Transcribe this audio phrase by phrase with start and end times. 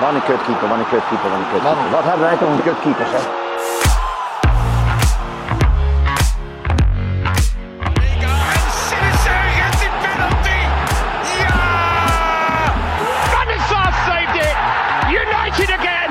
[0.00, 1.90] Wat een kutkeeper, wat een kutkeeper, wat een kutkeeper.
[1.90, 3.22] Wat hebben wij toch een kutkeeper, zeg.
[7.84, 10.60] En Sinister gets die penalty.
[11.38, 11.58] Ja!
[13.34, 14.56] Van de Sar saved it.
[15.08, 16.10] United again.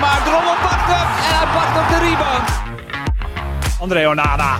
[0.00, 2.48] Maar Drommel pakt hem en hij pakt op de rebound.
[3.80, 4.58] André Onana.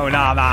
[0.00, 0.52] Onana.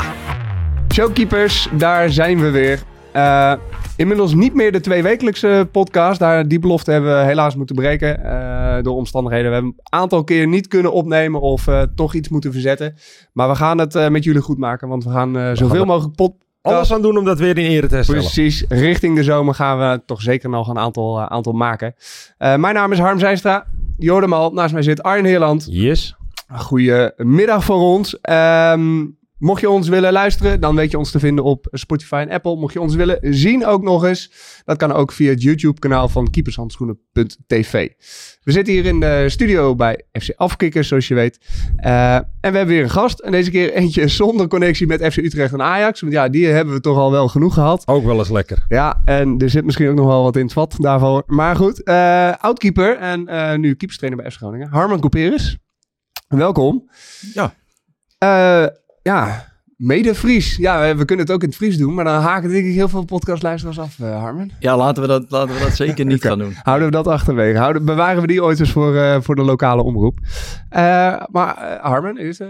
[0.94, 2.80] Showkeepers, daar zijn we weer.
[3.12, 3.54] Eh,
[3.96, 6.20] inmiddels niet meer de tweewekelijkse podcast.
[6.20, 9.48] Daar, die belofte hebben we helaas moeten breken eh, door omstandigheden.
[9.48, 12.96] We hebben een aantal keer niet kunnen opnemen of eh, toch iets moeten verzetten.
[13.34, 16.34] Maar we gaan het eh, met jullie goed maken, want we gaan zoveel mogelijk pod
[16.62, 18.22] Alles aan doen om dat weer in ere te herstellen.
[18.22, 21.94] Precies, richting de zomer gaan we toch zeker nog een aantal, aantal maken.
[22.38, 23.66] Mijn naam is Harm Zijstra.
[23.98, 25.68] Jordemal, naast mij zit Arjen Heerland.
[25.70, 26.16] Yes.
[26.54, 28.22] Goedemiddag voor ons.
[28.22, 29.06] Ehm,
[29.46, 32.56] mocht je ons willen luisteren, dan weet je ons te vinden op Spotify en Apple.
[32.56, 34.32] Mocht je ons willen zien ook nog eens,
[34.66, 37.90] dat kan ook via het YouTube-kanaal van keepershandschoenen.tv.
[38.44, 41.40] We zitten hier in de studio bij FC Afkikkers, zoals je weet.
[41.78, 43.20] Eh, en we hebben weer een gast.
[43.20, 46.02] En deze keer eentje zonder connectie met FC Utrecht en Ajax.
[46.02, 47.88] Want ja, die hebben we toch al wel genoeg gehad.
[47.88, 48.66] Ook wel eens lekker.
[48.68, 51.24] Ja, en er zit misschien ook nog wel wat in het vat daarvoor.
[51.28, 54.70] Maar goed, eh oudkeeper en eh, nu keeperstrainer bij FC Groningen.
[54.70, 55.58] Harman Couperus.
[56.28, 56.90] Welkom.
[57.34, 57.54] Ja.
[59.12, 59.46] Ja,
[59.78, 60.56] mede Fries.
[60.58, 62.74] Ja, we, we kunnen het ook in het Fries doen, maar dan haken denk ik
[62.74, 64.52] heel veel podcastluisteraars af, eh, Harman.
[64.60, 66.54] Ja, laten we dat, laten we dat zeker niet gaan doen.
[66.64, 67.58] Houden we dat achterwege.
[67.58, 70.20] Houden, bewaren we die ooit eens voor, eh, voor de lokale omroep.
[70.70, 70.82] Eh,
[71.32, 72.42] maar Harman, is,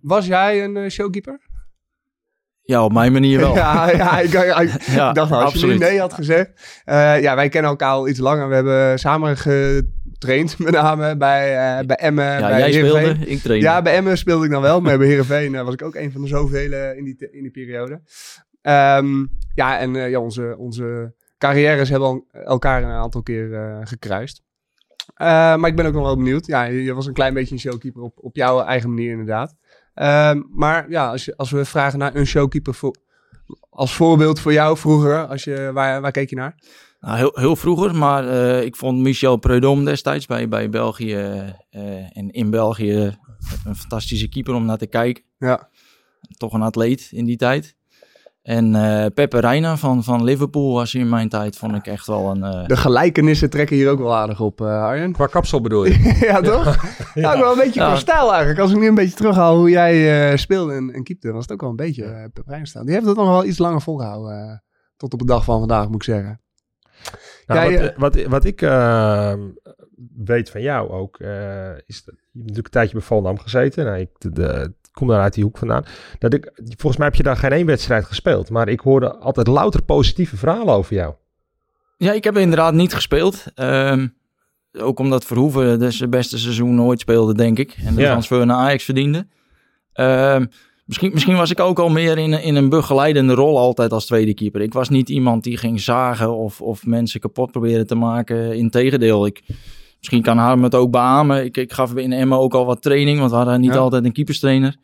[0.00, 1.40] was jij een showkeeper?
[2.62, 3.54] Ja, op mijn manier wel.
[3.64, 5.78] Ja, ja ik, ik- ik Ja, dacht als je nu absoluut.
[5.78, 6.80] nee had gezegd.
[7.22, 8.48] Ja, wij kennen elkaar al iets langer.
[8.48, 9.36] We hebben samen
[10.20, 12.24] getraind, met name bij, eh, bij Emmen.
[12.24, 13.14] Ja, bij jij Heerenveen.
[13.14, 13.64] speelde, ik trainde.
[13.66, 14.80] Ja, bij Emmen speelde ik dan wel.
[14.80, 17.50] Maar bij Heerenveen eh, was ik ook een van de zoveel in die, in die
[17.50, 18.00] periode.
[18.62, 23.78] Ehm, ja, en eh, ja, onze, onze carrières hebben al- elkaar een aantal keer eh,
[23.82, 24.42] gekruist.
[25.14, 26.46] Eh, maar ik ben ook nog wel benieuwd.
[26.46, 29.54] Ja, je je was een klein beetje een showkeeper op, op jouw eigen manier inderdaad.
[29.94, 32.94] Ehm, maar ja, als, je, als we vragen naar een showkeeper voor,
[33.70, 36.54] als voorbeeld voor jou vroeger, als je, waar, waar keek je naar?
[37.00, 41.14] Nou, heel, heel vroeger, maar eh, ik vond Michel Preudom destijds bij, bij België
[41.70, 43.18] eh, en in België
[43.64, 45.24] een fantastische keeper om naar te kijken.
[45.38, 45.68] Ja.
[46.36, 47.76] Toch een atleet in die tijd.
[48.42, 52.30] En eh Pepe Reina van, van Liverpool was in mijn tijd, vond ik echt wel
[52.30, 52.42] een...
[52.44, 55.12] eh, De gelijkenissen trekken hier ook wel aardig op, eh Arjen.
[55.12, 56.16] Qua kapsel bedoel je?
[56.30, 56.76] ja, toch?
[57.14, 57.86] Ja, ook wel een beetje Ja.
[57.86, 58.60] qua stijl eigenlijk.
[58.60, 61.52] Als ik nu een beetje terughaal hoe jij eh, speelde en, en keepte, was het
[61.52, 62.84] ook wel een beetje uh, Pep Rijnstein.
[62.84, 64.48] Die heeft het nog wel iets langer volgehouden.
[64.48, 64.56] eh,
[64.96, 66.40] tot op de dag van vandaag, moet ik zeggen.
[67.46, 69.34] Nou, Ja, wat, wat, wat ik eh,
[70.16, 73.84] weet van jou ook, eh, is dat je natuurlijk een tijdje bij Volendam gezeten.
[73.84, 75.84] Nou, ik de, kom daar uit die hoek vandaan.
[76.18, 79.46] Dat ik, volgens mij heb je daar geen één wedstrijd gespeeld, maar ik hoorde altijd
[79.46, 81.14] louter positieve verhalen over jou.
[81.96, 83.44] Ja, ik heb inderdaad niet gespeeld.
[83.54, 84.06] Ehm,
[84.72, 87.76] ook omdat Verhoeven dus zijn beste seizoen ooit speelde, denk ik.
[87.84, 88.10] En de Ja.
[88.10, 89.26] transfer naar Ajax verdiende.
[89.92, 90.46] Ehm,
[90.90, 94.06] misschien, misschien was ik ook al meer in, een- in een begeleidende rol altijd als
[94.06, 94.60] tweede keeper.
[94.60, 98.56] Ik was niet iemand die ging zagen of, of mensen kapot proberen te maken.
[98.56, 99.42] Integendeel, ik,
[99.98, 101.44] misschien kan Harm het ook beamen.
[101.44, 103.78] Ik, ik gaf in Emma ook al wat training, want we hadden niet Ja.
[103.78, 104.76] altijd een keeperstrainer.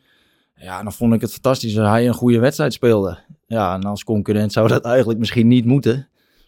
[0.55, 3.17] Ja, dan vond ik het fantastisch dat hij een goede wedstrijd speelde.
[3.47, 6.07] Ja, en als concurrent zou dat eigenlijk misschien niet moeten.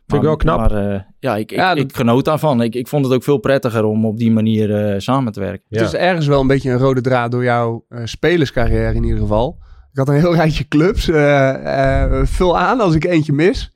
[0.09, 0.57] Vind ik wel knap.
[0.59, 2.61] Maar eh, ja, ik, ik, Ja, dat- ik genoot daarvan.
[2.61, 5.63] Ik, ik vond het ook veel prettiger om op die manier eh, samen te werken.
[5.67, 5.77] Ja.
[5.77, 9.19] Het is ergens wel een beetje een rode draad door jouw eh, spelerscarrière in ieder
[9.19, 9.57] geval.
[9.91, 11.09] Ik had een heel rijtje clubs.
[11.09, 13.73] eh, eh, vul aan als ik eentje mis.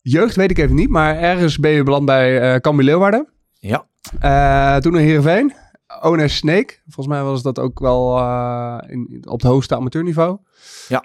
[0.00, 3.28] Jeugd weet ik even niet, maar ergens ben je beland bij eh Cambuur Leeuwarden.
[3.58, 3.86] Ja,
[4.20, 5.52] Eh, toen naar Heerenveen.
[6.02, 6.74] Ones Snake.
[6.84, 10.38] Volgens mij was dat ook wel eh, in, op het hoogste amateurniveau.
[10.88, 11.04] Ja.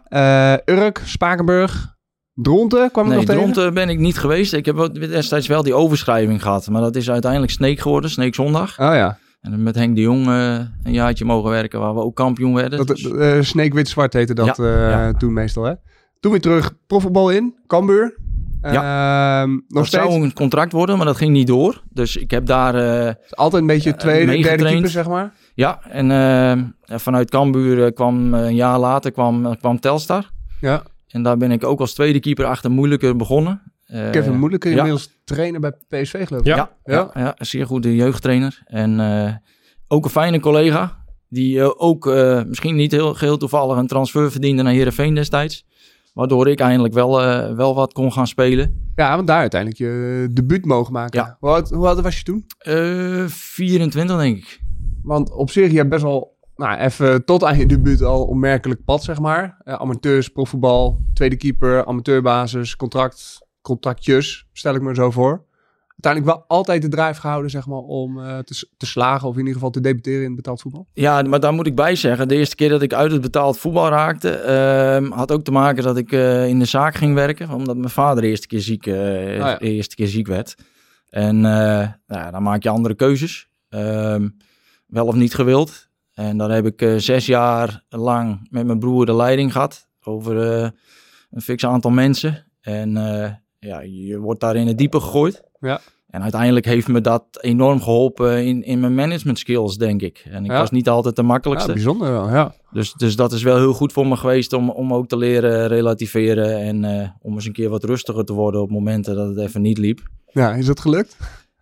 [0.66, 1.96] Eh, Urk, Spakenburg,
[2.42, 3.42] Dronten kwam ik nee, nog tegen.
[3.42, 4.54] Dronten ben ik niet geweest.
[4.54, 6.70] Ik heb destijds wel die overschrijving gehad.
[6.70, 8.70] Maar dat is uiteindelijk Sneek geworden, Sneek Zondag.
[8.80, 10.54] Oh ja, En met Henk de Jong eh,
[10.84, 12.78] een jaartje mogen werken, waar we ook kampioen werden.
[12.78, 15.12] dat, Dus- eh Snake Wit-Zwart heette dat Ja, eh, ja.
[15.14, 15.74] toen meestal hè.
[16.20, 18.20] Toen weer terug profvoetbal in, Cambuur.
[18.62, 19.42] Ja.
[19.42, 21.82] Ehm, nog dat steeds zou een contract worden, maar dat ging niet door.
[21.90, 22.76] Dus ik heb daar...
[23.08, 25.34] eh, altijd een beetje tweede, derde keeper zeg maar.
[25.54, 30.30] ja, en eh, vanuit Cambuur eh, kwam eh, een jaar later kwam, kwam Telstar.
[30.60, 30.84] Ja.
[31.12, 33.62] En daar ben ik ook als tweede keeper achter moeilijker begonnen.
[33.86, 34.76] Eh, Kevin Moeilijke, ja.
[34.76, 36.48] inmiddels trainer bij PSV geloof ik.
[36.48, 36.56] Ja.
[36.56, 37.12] Ja, Ja.
[37.14, 37.22] ja.
[37.22, 38.62] ja, een zeer goede jeugdtrainer.
[38.66, 39.34] En eh,
[39.88, 41.00] ook een fijne collega.
[41.30, 45.66] Die eh, ook eh, misschien niet heel, geheel toevallig een transfer verdiende naar Heerenveen destijds.
[46.14, 47.12] Waardoor ik eindelijk wel,
[47.56, 48.92] wel wat kon gaan spelen.
[48.96, 51.20] Ja, want daar uiteindelijk je debuut mogen maken.
[51.20, 51.38] Ja.
[51.40, 52.46] Hoe, oud, hoe oud was je toen?
[52.58, 54.62] Eh 24 denk ik.
[55.04, 56.31] Want op zich, je hebt best wel,
[56.62, 59.58] nou, even tot aan je debuut al onmerkelijk pad, zeg maar.
[59.64, 65.50] Eh, amateurs, profvoetbal, tweede keeper, amateurbasis, contract, contractjes, stel ik me zo voor.
[65.88, 68.38] uiteindelijk wel altijd de drive gehouden, zeg maar, om eh,
[68.78, 70.88] te, slagen of in ieder geval te debuteren in het betaald voetbal?
[70.94, 72.28] Ja, maar daar moet ik bij zeggen.
[72.28, 75.84] De eerste keer dat ik uit het betaald voetbal raakte, ehm, had ook te maken
[75.84, 77.50] dat ik eh, in de zaak ging werken.
[77.50, 79.56] Omdat mijn vader de eerste keer ziek, ja.
[79.56, 80.56] de eerste keer ziek werd.
[81.10, 83.50] En nou dan maak je andere keuzes.
[83.70, 84.30] Ehm,
[84.88, 85.90] wel of niet gewild.
[86.30, 90.52] En dan heb ik eh, zes jaar lang met mijn broer de leiding gehad over
[90.62, 90.70] eh,
[91.32, 92.46] een fix aantal mensen.
[92.62, 95.42] En eh, ja, je wordt daar in het diepe gegooid.
[95.60, 95.80] Ja.
[96.10, 100.24] En uiteindelijk heeft me dat enorm geholpen in, in mijn management skills, denk ik.
[100.30, 100.58] En ik Ja.
[100.60, 101.74] was niet altijd de Ja, makkelijkste.
[101.74, 102.54] bijzonder wel, ja.
[102.72, 105.68] dus, dus dat is wel heel goed voor me geweest om, om ook te leren
[105.68, 106.58] relativeren.
[106.60, 106.76] En
[107.22, 110.00] om eens een keer wat rustiger te worden op momenten dat het even niet liep.
[110.26, 111.18] Ja, is dat gelukt?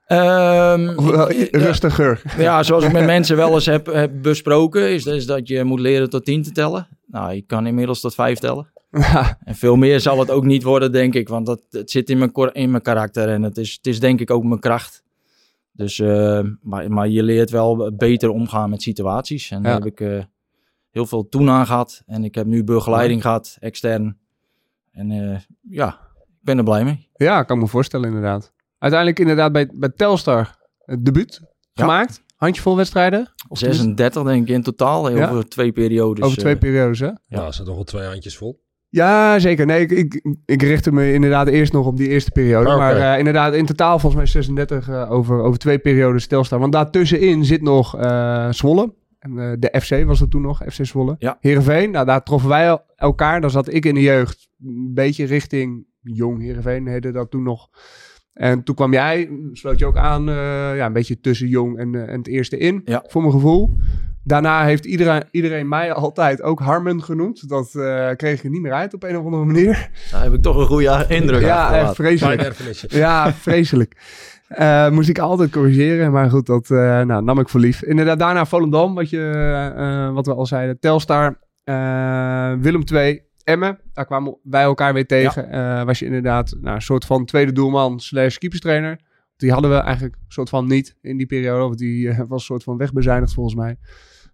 [0.09, 0.81] Ehm,
[1.15, 2.21] ja, rustiger?
[2.37, 5.79] ja, zoals ik met mensen wel eens heb, heb besproken, is, is dat je moet
[5.79, 6.87] leren tot tien te tellen.
[7.05, 8.71] Nou, ik kan inmiddels tot vijf tellen.
[9.43, 11.29] En veel meer zal het ook niet worden, denk ik.
[11.29, 14.19] Want dat, het zit in mijn, in mijn karakter en het is, het is denk
[14.19, 15.03] ik ook mijn kracht.
[15.71, 19.51] Dus, eh, maar, maar je leert wel beter omgaan met situaties.
[19.51, 19.77] En daar Ja.
[19.77, 20.23] heb ik eh,
[20.89, 22.03] heel veel toen aan gehad.
[22.05, 24.17] En ik heb nu begeleiding gehad, extern.
[24.91, 25.39] En eh,
[25.69, 27.07] ja, ik ben er blij mee.
[27.13, 28.53] ja, kan me voorstellen inderdaad.
[28.79, 31.39] Uiteindelijk inderdaad bij, bij Telstar het debuut
[31.73, 31.83] Ja.
[31.83, 32.23] gemaakt.
[32.35, 33.33] Handjevol wedstrijden.
[33.47, 35.29] Of tenminste 36 denk ik in totaal, Ja.
[35.29, 36.23] over twee periodes.
[36.25, 37.05] over twee eh, periodes, hè?
[37.05, 38.63] Ja, dat zijn toch wel twee handjes vol.
[38.89, 39.65] Ja, zeker.
[39.65, 42.67] Nee, ik, ik, ik richtte me inderdaad eerst nog op die eerste periode.
[42.69, 42.77] Oké.
[42.77, 46.59] Maar eh, inderdaad, in totaal volgens mij 36 eh, over, over twee periodes stilstaan.
[46.59, 48.93] Want daartussenin zit nog eh Zwolle.
[49.19, 51.15] En, eh, de FC was er toen nog, FC Zwolle.
[51.17, 51.37] Ja.
[51.39, 53.41] Heerenveen, nou daar troffen wij el- elkaar.
[53.41, 57.69] Dan zat ik in de jeugd een beetje richting jong Heerenveen, heette dat toen nog.
[58.33, 60.35] En toen kwam jij, sloot je ook aan, eh,
[60.75, 63.03] ja, een beetje tussen jong en, eh, en het eerste in, Ja.
[63.07, 63.77] voor mijn gevoel.
[64.23, 67.49] Daarna heeft iedereen, iedereen mij altijd ook Harmen genoemd.
[67.49, 69.89] Dat eh, kreeg ik niet meer uit op een of andere manier.
[70.11, 72.41] Daar heb ik toch een goede indruk Ja, echt vreselijk.
[72.91, 73.95] Ja, vreselijk.
[74.47, 77.83] Eh, moest ik altijd corrigeren, maar goed, dat eh, nou, nam ik voor lief.
[77.83, 79.31] Inderdaad, daarna Volendam, wat, je,
[79.77, 80.79] eh, wat we al zeiden.
[80.79, 83.79] Telstar, eh, Willem II, Emmen.
[83.93, 85.49] Daar kwamen wij elkaar weer tegen.
[85.51, 88.99] Eh, was je inderdaad nou, een soort van tweede doelman slash keeperstrainer.
[89.37, 91.59] Die hadden we eigenlijk een soort van niet in die periode.
[91.63, 93.77] Want die eh, was een soort van wegbezuinigd volgens mij.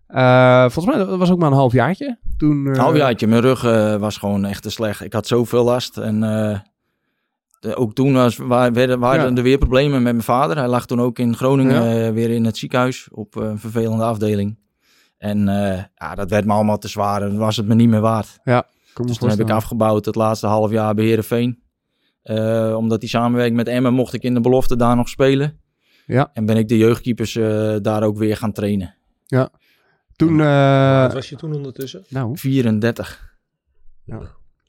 [0.08, 2.18] Eh, volgens mij dat was ook maar een half jaartje.
[2.38, 3.62] Toen, eh, Halfjaartje, mijn rug
[4.00, 5.02] was gewoon echt te slecht.
[5.04, 5.98] Ik had zoveel last.
[5.98, 6.20] En
[7.60, 9.36] de- ook toen was, wa- werden, waren Ja.
[9.38, 10.58] er weer problemen met mijn vader.
[10.58, 12.12] Hij lag toen ook in Groningen Ja.
[12.12, 14.58] weer in het ziekenhuis op een vervelende afdeling.
[15.18, 15.40] En
[15.96, 18.40] ja, dat werd me allemaal te zwaar en was het me niet meer waard.
[18.44, 18.64] kan
[19.04, 21.64] Dus toen heb ik afgebouwd het laatste half jaar bij Heerenveen.
[22.24, 25.60] Eh, omdat die samenwerking met Emmen mocht ik in de belofte daar nog spelen.
[26.06, 26.30] Ja.
[26.34, 28.96] En ben ik de jeugdkeepers eh, daar ook weer gaan trainen.
[30.16, 32.04] Toen, eh, Wat was je toen ondertussen?
[32.10, 33.34] nou, 34.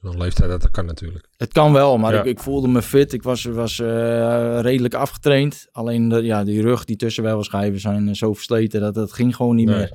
[0.00, 1.28] Zo'n leeftijd dat dat kan natuurlijk.
[1.36, 2.18] Het kan wel, maar Ja.
[2.20, 3.12] ik, ik voelde me fit.
[3.12, 5.68] Ik was, was eh, redelijk afgetraind.
[5.72, 9.56] Alleen de, ja, die rug, die tussenwervelschijven zijn eh, zo versleten dat het ging gewoon
[9.56, 9.76] niet Nee.
[9.76, 9.92] meer.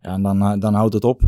[0.00, 1.20] Ja, en dan, eh, dan houdt het op.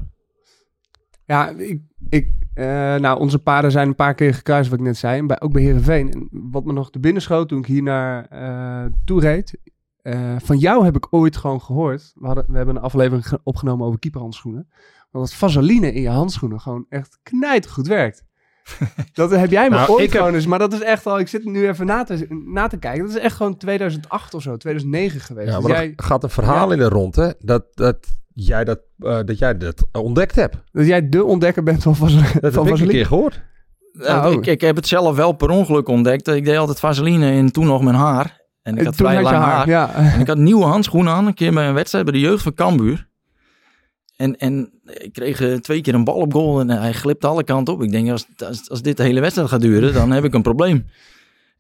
[1.27, 2.65] Ja, ik, ik, eh,
[2.97, 5.27] nou, onze paden zijn een paar keer gekruist, wat ik net zei.
[5.27, 6.13] Bij, ook bij Heerenveen.
[6.13, 8.29] En wat me nog te binnen schoot toen ik hier naar
[9.05, 9.59] toe reed.
[10.03, 12.13] eh, van jou heb ik ooit gewoon gehoord.
[12.15, 14.69] We, hadden, we hebben een aflevering ge- opgenomen over keeperhandschoenen.
[15.11, 18.25] Dat vaseline in je handschoenen gewoon echt knijtergoed werkt.
[19.13, 20.47] dat heb jij me Nou, ooit heb- gewoon eens.
[20.47, 23.07] Maar dat is echt al, ik zit nu even na te, na te kijken.
[23.07, 25.49] Dat is echt gewoon 2008 of zo, 2009 geweest.
[25.49, 26.73] Ja, Dus maar jij, er gaat een verhaal Ja.
[26.73, 27.97] in de rond, Dat, dat,
[28.35, 30.57] jij dat, eh, dat jij dat ontdekt hebt.
[30.73, 32.93] dat jij de ontdekker bent van, vase- Dat van heb ik een vaseline.
[32.93, 33.41] keer gehoord.
[34.01, 34.33] Eh, oh.
[34.33, 36.29] ik, ik heb het zelf wel per ongeluk ontdekt.
[36.29, 38.43] Ik deed altijd vaseline in toen nog mijn haar.
[38.63, 39.55] En ik En had toen vrij had je lang haar.
[39.57, 39.69] haar.
[39.69, 39.95] Ja.
[39.95, 41.27] En ik had nieuwe handschoenen aan.
[41.27, 43.09] Een keer bij een wedstrijd bij de jeugd van Cambuur.
[44.17, 47.27] En, en ik kreeg eh, twee keer een bal op goal en eh, hij glipte
[47.27, 47.83] alle kanten op.
[47.83, 48.27] Ik denk, als,
[48.69, 50.87] als, dit de hele wedstrijd gaat duren, dan heb ik een probleem.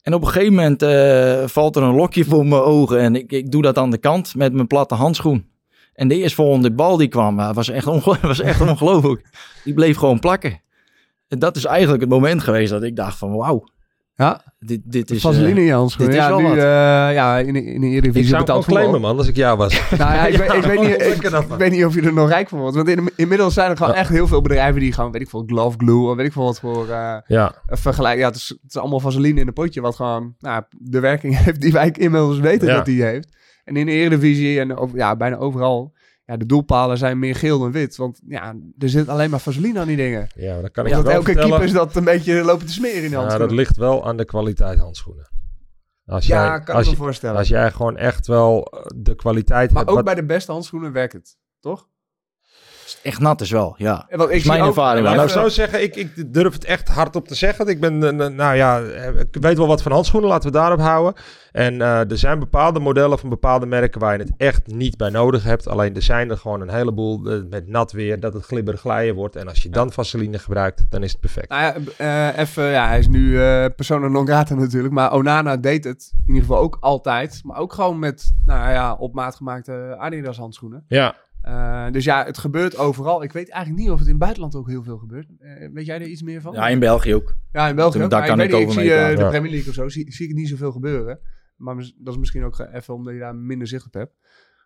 [0.02, 2.98] En op een gegeven moment eh, valt er een lokje voor mijn ogen.
[3.00, 5.46] En ik, ik doe dat aan de kant met mijn platte handschoen.
[5.94, 7.84] En de eerstvolgende bal die kwam, was echt,
[8.22, 9.30] was echt ongelooflijk.
[9.64, 10.60] Die bleef gewoon plakken.
[11.28, 13.64] En dat is eigenlijk het moment geweest dat ik dacht van wauw.
[14.16, 14.42] Ja.
[14.58, 15.20] Dit, dit is...
[15.20, 16.14] Vaseline eh, in je handschoenen.
[16.14, 16.56] dit is Ja, nu wat.
[16.56, 16.62] eh,
[17.14, 19.36] ja, in, de- in de Ik Eredivisie zou hem betaald wel claimen, man, als ik
[19.36, 19.82] jou was.
[19.98, 22.28] Nou ja, ik, weet, ik, weet niet, ik, ik weet niet of je er nog
[22.28, 22.76] rijk van wordt.
[22.76, 25.42] Want in, inmiddels zijn er gewoon echt heel veel bedrijven die gewoon, weet ik veel,
[25.46, 28.18] glove glue of weet ik veel wat voor eh Ja, vergelijk.
[28.18, 31.38] Ja, het is, het is allemaal vaseline in een potje wat gewoon nou, de werking
[31.44, 32.74] heeft die wij inmiddels weten Ja.
[32.74, 33.28] dat die heeft.
[33.64, 35.92] En in de Eredivisie en over, ja, bijna overal,
[36.24, 37.96] ja, de doelpalen zijn meer geel dan wit.
[37.96, 40.28] Want ja, er zit alleen maar vaseline aan die dingen.
[40.34, 41.50] ja maar dan kan ik Omdat wel elke vertellen.
[41.50, 43.48] keepers dat een beetje lopen te smeren in de Ja, handschoenen.
[43.48, 45.28] dat ligt wel aan de kwaliteit handschoenen.
[46.06, 47.36] Als Ja, jij, kan als, ik me je- voorstellen.
[47.36, 49.88] als jij gewoon echt wel eh, de kwaliteit maar hebt.
[49.88, 51.88] ook wat- bij de beste handschoenen werkt het, toch?
[53.02, 54.06] Echt nat is wel, ja.
[54.28, 55.04] Is mijn ook- ervaring.
[55.04, 57.66] Nou, nou, zo zeggen, ik, ik durf het echt hardop te zeggen.
[57.66, 60.80] Ik ben, eh, nou ja, eh, ik weet wel wat van handschoenen, laten we daarop
[60.80, 61.14] houden.
[61.52, 65.10] En eh, er zijn bepaalde modellen van bepaalde merken waar je het echt niet bij
[65.10, 65.68] nodig hebt.
[65.68, 69.14] Alleen er zijn er gewoon een heleboel eh, met nat weer, dat het glibberig glijden
[69.14, 69.36] wordt.
[69.36, 71.48] En als je dan vaseline gebruikt, dan is het perfect.
[71.48, 71.74] Nou ja,
[72.32, 76.12] eh, even, ja, hij is nu eh persona non grata natuurlijk, maar Onana deed het
[76.14, 77.40] in ieder geval ook altijd.
[77.44, 80.84] Maar ook gewoon met, nou ja, op maat gemaakte Adidas handschoenen.
[80.88, 83.22] Ja, Eh, dus ja, het gebeurt overal.
[83.22, 85.26] Ik weet eigenlijk niet of het in het buitenland ook heel veel gebeurt.
[85.38, 86.52] Eh, weet jij er iets meer van?
[86.52, 87.36] Ja, in België ook.
[87.52, 88.26] Ja, in België Daar ook.
[88.26, 89.28] kan maar ik, weet ik niet, ik over zie eh, de.
[89.28, 91.18] Premier League of zo, zie, zie ik het niet zoveel gebeuren.
[91.56, 94.12] Maar dat is misschien ook even omdat je daar minder zicht op hebt.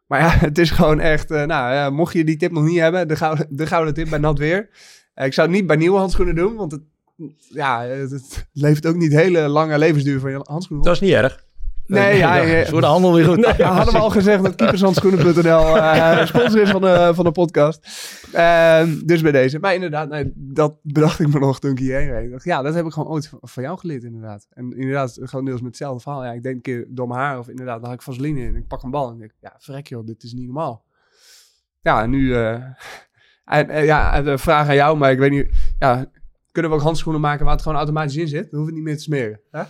[0.09, 1.31] Maar ja, het is gewoon echt...
[1.31, 4.11] eh, nou, ja, mocht je die tip nog niet hebben, de gouden, de gouden tip
[4.11, 4.69] bij nat weer.
[5.15, 6.83] Eh, ik zou het niet bij nieuwe handschoenen doen, want het,
[7.49, 10.93] ja, het, het levert ook niet hele lange levensduur van je handschoenen op.
[10.93, 11.47] dat is niet erg.
[11.89, 13.55] Nee, ja, Ja, ja, is voor de handel weer goed.
[13.57, 17.89] ja, hadden we al gezegd dat keepershandschoenen.nl eh sponsor is van de, van de podcast.
[18.33, 19.59] Ehm, dus bij deze.
[19.59, 22.25] Maar inderdaad, nee, dat bedacht ik me nog toen ik hierheen reed.
[22.25, 24.47] Ik dacht, ja, dat heb ik gewoon ooit van, jou geleerd inderdaad.
[24.51, 26.25] En inderdaad, gewoon deels met hetzelfde verhaal.
[26.25, 28.57] Ja, ik deed een keer door mijn haar of inderdaad, dan had ik vaseline in.
[28.57, 30.85] Ik pak een bal en ik denk, ja, verrek joh, dit is niet normaal.
[31.81, 32.53] Ja, en nu, eh,
[33.45, 36.11] en, eh, ja, de vraag aan jou, maar ik weet niet, ja,
[36.53, 38.51] kunnen we ook handschoenen maken waar het gewoon automatisch in zit?
[38.51, 39.41] Dan hoeven we het niet meer te smeren.
[39.51, 39.63] Hè?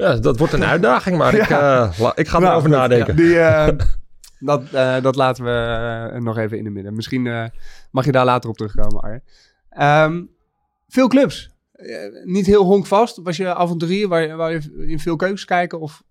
[0.00, 3.16] Ja, dat wordt een uitdaging, maar ik, eh, ik ga Nou, erover nadenken.
[3.16, 3.76] Die, eh,
[4.38, 6.94] dat, eh, dat laten we nog even in de midden.
[6.94, 7.44] Misschien eh,
[7.90, 9.22] mag je daar later op terugkomen, Arjen.
[9.70, 10.22] Ehm,
[10.88, 11.50] veel clubs.
[12.24, 13.20] Niet heel honkvast.
[13.22, 15.80] Was je avonturier waar, je- waar je in veel keukens kijken?
[15.80, 16.02] Of...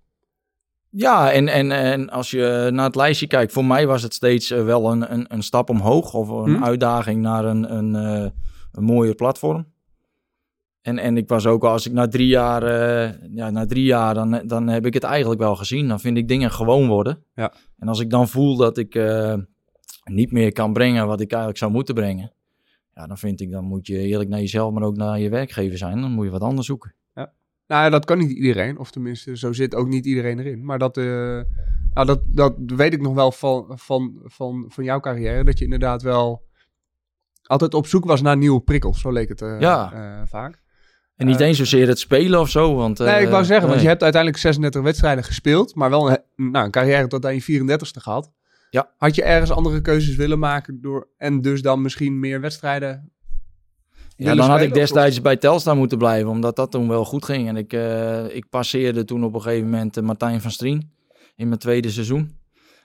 [0.90, 4.50] Ja, en, en, en als je naar het lijstje kijkt, voor mij was het steeds
[4.50, 6.64] wel een, een, een stap omhoog of een Hm.
[6.64, 8.30] uitdaging naar een, een, eh,
[8.72, 9.68] een mooier platform.
[10.82, 14.14] En, en ik was ook, als ik na drie jaar, eh, ja, na drie jaar,
[14.14, 15.88] dan, dan heb ik het eigenlijk wel gezien.
[15.88, 17.24] Dan vind ik dingen gewoon worden.
[17.34, 17.54] Ja.
[17.78, 19.36] En als ik dan voel dat ik eh,
[20.04, 22.32] niet meer kan brengen wat ik eigenlijk zou moeten brengen,
[22.94, 25.78] ja, dan vind ik, dan moet je eerlijk naar jezelf, maar ook naar je werkgever
[25.78, 26.02] zijn.
[26.02, 26.94] Dan moet je wat anders zoeken.
[27.68, 28.78] Nou, ja, dat kan niet iedereen.
[28.78, 30.66] Of tenminste, zo zit ook niet iedereen erin.
[30.66, 31.04] Maar dat, eh,
[31.94, 35.44] nou, dat, dat weet ik nog wel van, van, van, van jouw carrière.
[35.44, 36.48] Dat je inderdaad wel
[37.44, 39.00] altijd op zoek was naar nieuwe prikkels.
[39.02, 40.26] Zo leek het Ja.
[40.28, 40.62] vaak.
[41.20, 42.76] En niet Eh, eens zozeer het spelen of zo.
[42.76, 46.10] Want, Nee, ik eh, wou zeggen, want je hebt uiteindelijk 36 wedstrijden gespeeld, maar wel
[46.12, 48.32] een, nou, een carrière tot aan je 34ste gehad.
[48.70, 48.90] Ja.
[48.98, 53.12] Had je ergens andere keuzes willen maken door, en dus dan misschien meer wedstrijden?
[54.16, 57.26] Ja, dan had ik of- destijds bij Telstar moeten blijven, omdat dat toen wel goed
[57.26, 57.48] ging.
[57.48, 60.92] En ik, eh, ik passeerde toen op een gegeven moment eh, Martijn van Strien
[61.36, 62.38] in mijn tweede seizoen.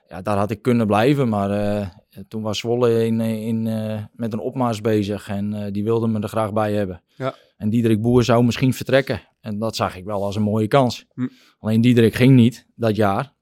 [0.09, 1.87] Ja, daar had ik kunnen blijven, maar eh,
[2.29, 6.21] toen was Zwolle in, in, eh, met een opmars bezig en eh, die wilden me
[6.21, 7.03] er graag bij hebben.
[7.17, 7.35] Ja.
[7.65, 9.21] En Diederik Boer zou misschien vertrekken.
[9.41, 11.07] En dat zag ik wel als een mooie kans.
[11.15, 11.27] Hm.
[11.59, 13.35] Alleen Diederik ging niet dat jaar.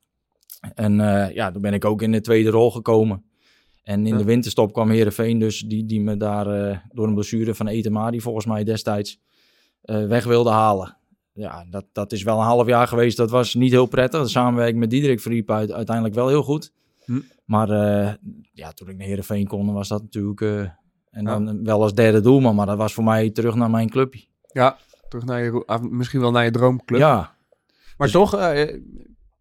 [0.75, 3.25] En eh, ja, toen ben ik ook in de tweede rol gekomen.
[3.83, 4.19] En in Ja.
[4.19, 8.11] de winterstop kwam Herenveen dus, die, die me daar eh, door een blessure van Etema,
[8.11, 9.21] die volgens mij destijds
[9.83, 10.97] eh, weg wilde halen.
[11.33, 13.17] Ja, dat, dat is wel een half jaar geweest.
[13.17, 14.23] Dat was niet heel prettig.
[14.23, 16.73] De samenwerking met Diederik verliep uit, uiteindelijk wel heel goed.
[17.05, 17.21] Hm.
[17.45, 17.69] Maar
[18.53, 20.41] ja, toen ik naar Herenveen kon, was dat natuurlijk...
[21.13, 23.91] eh, en dan wel als derde doelman, maar dat was voor mij terug naar mijn
[23.91, 24.25] clubje.
[24.53, 24.77] Ja,
[25.09, 27.01] terug naar je, misschien wel naar je droomclub.
[27.01, 27.35] Ja,
[27.97, 28.75] Maar Dus- toch, eh,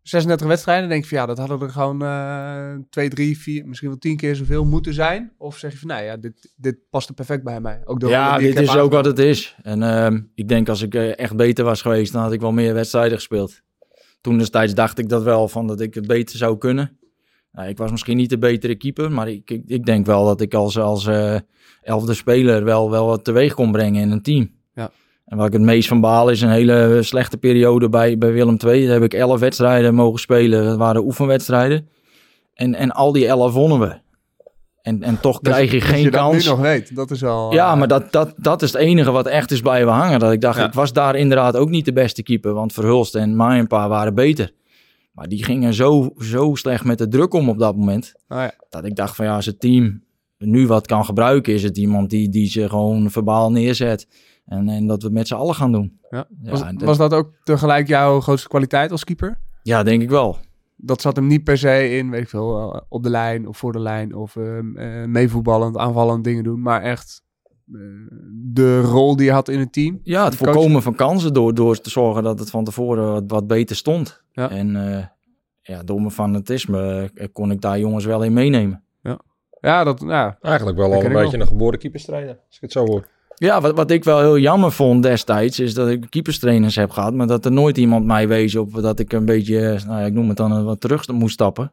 [0.02, 3.90] 36 wedstrijden, denk je van ja, dat hadden er gewoon eh 2, 3, 4, misschien
[3.90, 5.32] wel 10 keer zoveel moeten zijn.
[5.38, 7.82] Of zeg je van nou ja, dit, dit past er perfect bij mij.
[7.86, 9.56] Ook door ja ik dit is ook wat het is.
[9.62, 12.52] En ehm, ik denk als ik eh, echt beter was geweest, dan had ik wel
[12.52, 13.62] meer wedstrijden gespeeld.
[14.22, 16.98] Toen destijds dacht ik dat wel, van dat ik het beter zou kunnen.
[17.52, 20.42] Nou, ik was misschien niet de betere keeper, maar ik, ik, ik denk wel dat
[20.42, 21.36] ik als, als eh,
[21.82, 24.52] elfde speler wel, wel wat teweeg kon brengen in een team.
[24.74, 24.92] Ja.
[25.26, 28.58] En waar ik het meest van baal is een hele slechte periode bij, bij Willem
[28.66, 28.84] II.
[28.86, 30.66] Daar heb ik elf wedstrijden mogen spelen.
[30.66, 31.88] Dat waren oefenwedstrijden.
[32.54, 34.00] En, en al die elf wonnen we.
[34.82, 36.44] En, en toch Dus- krijg je dus geen je dat kans.
[36.44, 37.54] nu nog weet, dat is al...
[37.54, 40.20] Ja, eh, maar dat, dat, dat is het enige wat echt is blijven hangen.
[40.20, 40.66] Dat ik dacht, Ja.
[40.66, 42.54] ik was daar inderdaad ook niet de beste keeper.
[42.54, 44.52] Want Verhulst en Maaienpa waren beter.
[45.12, 48.14] Maar die gingen zo, zo slecht met de druk om op dat moment.
[48.28, 48.54] Oh ja.
[48.70, 50.04] Dat ik dacht van ja, als het team
[50.38, 51.54] nu wat kan gebruiken...
[51.54, 54.08] is het iemand die, die ze gewoon verbaal neerzet.
[54.46, 56.00] En, en dat we het met z'n allen gaan doen.
[56.10, 56.28] Ja.
[56.42, 59.40] Was, dat- was dat ook tegelijk jouw grootste kwaliteit als keeper?
[59.64, 60.38] Ja, denk ik wel.
[60.76, 63.58] Dat zat hem niet per se in, weet ik veel, eh, op de lijn of
[63.58, 64.60] voor de lijn of eh,
[65.06, 67.24] meevoetballend, aanvallend dingen doen, maar echt
[68.54, 70.00] de rol die je had in het team.
[70.04, 73.48] Ja, het voorkomen van kansen door, door te zorgen dat het van tevoren wat, wat
[73.48, 74.24] beter stond.
[74.32, 74.50] Ja.
[74.50, 75.06] En eh,
[75.62, 78.84] ja, door mijn fanatisme eh, kon ik daar jongens wel in meenemen.
[79.62, 82.72] Ja, dat, ja, Eigenlijk wel Dat al een beetje een geboren keeperstrainer, als ik het
[82.72, 83.08] zo hoor.
[83.36, 87.14] Ja, wat, wat ik wel heel jammer vond destijds, is dat ik keeperstrainers heb gehad,
[87.14, 90.14] maar dat er nooit iemand mij wees op dat ik een beetje, nou ja, ik
[90.14, 91.72] noem het dan, eh, wat terug moest stappen.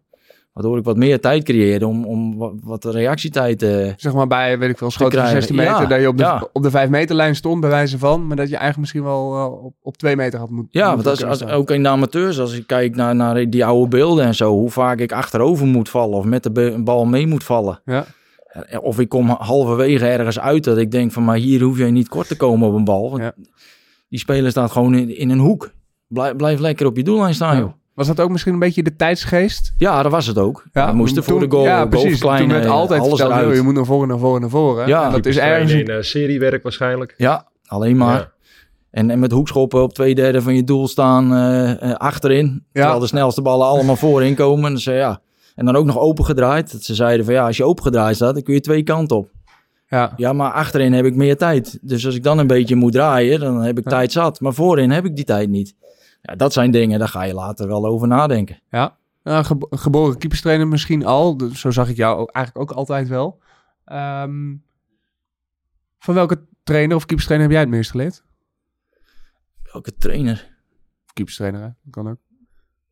[0.53, 3.63] Waardoor ik wat meer tijd creëerde om, om wat, wat reactietijd...
[3.63, 5.43] eh, Zeg maar bij, weet ik veel, schoten van krijgen.
[5.49, 5.83] 16 meter.
[5.83, 6.49] Ja, Dat je op de, ja.
[6.53, 8.27] op de 5 meterlijn stond, bij wijze van.
[8.27, 11.07] Maar dat je eigenlijk misschien wel eh, op, op 2 meter had moeten Ja, want
[11.07, 14.35] als, als, ook in de amateurs, als ik kijk naar, naar die oude beelden en
[14.35, 17.81] zo, hoe vaak ik achterover moet vallen of met de bal mee moet vallen.
[17.85, 18.05] Ja.
[18.49, 21.85] Eh, Of ik kom halverwege ergens uit dat ik denk van, maar hier hoef je
[21.85, 23.11] niet kort te komen op een bal.
[23.11, 23.35] Want Ja.
[24.09, 25.71] Die speler staat gewoon in, in een hoek.
[26.07, 27.73] Blijf, blijf lekker op je doellijn staan, joh.
[27.99, 29.73] Was dat ook misschien een beetje de tijdsgeest?
[29.77, 30.65] Ja, dat was het ook.
[30.73, 32.21] we moesten voor de goal, Ja, goal precies.
[32.21, 33.57] Toen werd altijd alles verteld, eruit.
[33.57, 34.89] je moet naar voren, naar voren, naar voren.
[34.89, 35.07] Ja.
[35.07, 35.73] En dat is ergens...
[35.73, 37.15] in eh, seriewerk waarschijnlijk.
[37.17, 38.19] Ja, alleen maar.
[38.19, 38.33] Ja.
[38.91, 42.65] En, en met hoekschoppen op twee derde van je doel staan eh, eh, achterin.
[42.73, 44.65] Terwijl de snelste ballen allemaal voorin komen.
[44.65, 45.21] En, dan zei, ja.
[45.55, 46.73] en dan ook nog open gedraaid.
[46.73, 49.17] Dat ze zeiden van ja, als je open gedraaid staat, dan kun je twee kanten
[49.17, 49.31] op.
[49.89, 50.13] Ja.
[50.17, 51.79] Ja, maar achterin heb ik meer tijd.
[51.83, 53.91] Dus als ik dan een beetje moet draaien, dan heb ik Ja.
[53.91, 54.41] tijd zat.
[54.41, 55.75] Maar voorin heb ik die tijd niet.
[56.29, 58.61] Ja, dat zijn dingen, daar ga je later wel over nadenken.
[58.71, 61.41] Ja, Ja, gebo- geboren keeperstrainer misschien al.
[61.55, 63.41] Zo zag ik jou ook, eigenlijk ook altijd wel.
[63.85, 64.55] Ehm,
[65.99, 68.25] van welke trainer of keeperstrainer heb jij het meest geleerd?
[69.73, 70.57] Welke trainer?
[71.13, 71.67] Keeperstrainer, hè?
[71.67, 72.17] Dat kan ook.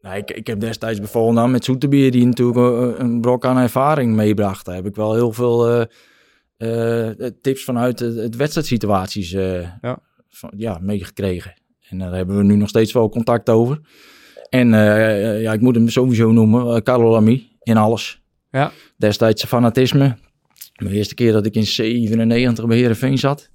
[0.00, 3.57] Nou, ik, ik heb destijds bij Volendam met Zoeterbier, die natuurlijk eh, een brok aan
[3.59, 4.64] ervaring meebracht.
[4.64, 5.69] Daar heb ik wel heel veel
[6.57, 9.99] eh, eh, tips vanuit het, het wedstrijdsituaties eh, Ja.
[10.28, 11.55] van, ja, meegekregen.
[11.88, 13.81] En daar hebben we nu nog steeds wel contact over.
[14.49, 18.23] En eh, ja, ik moet hem sowieso noemen, eh, Carlo Lamy, in alles.
[18.50, 18.73] Ja.
[18.97, 20.16] Destijds fanatisme.
[20.73, 23.50] De eerste keer dat ik in 97 bij Heerenveen zat,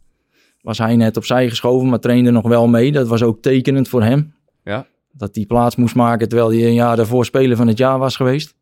[0.61, 2.91] was hij net opzij geschoven, maar trainde nog wel mee.
[2.91, 4.33] Dat was ook tekenend voor hem.
[4.63, 4.87] Ja.
[5.11, 8.15] Dat hij plaats moest maken terwijl hij een jaar daarvoor speler van het jaar was
[8.15, 8.55] geweest.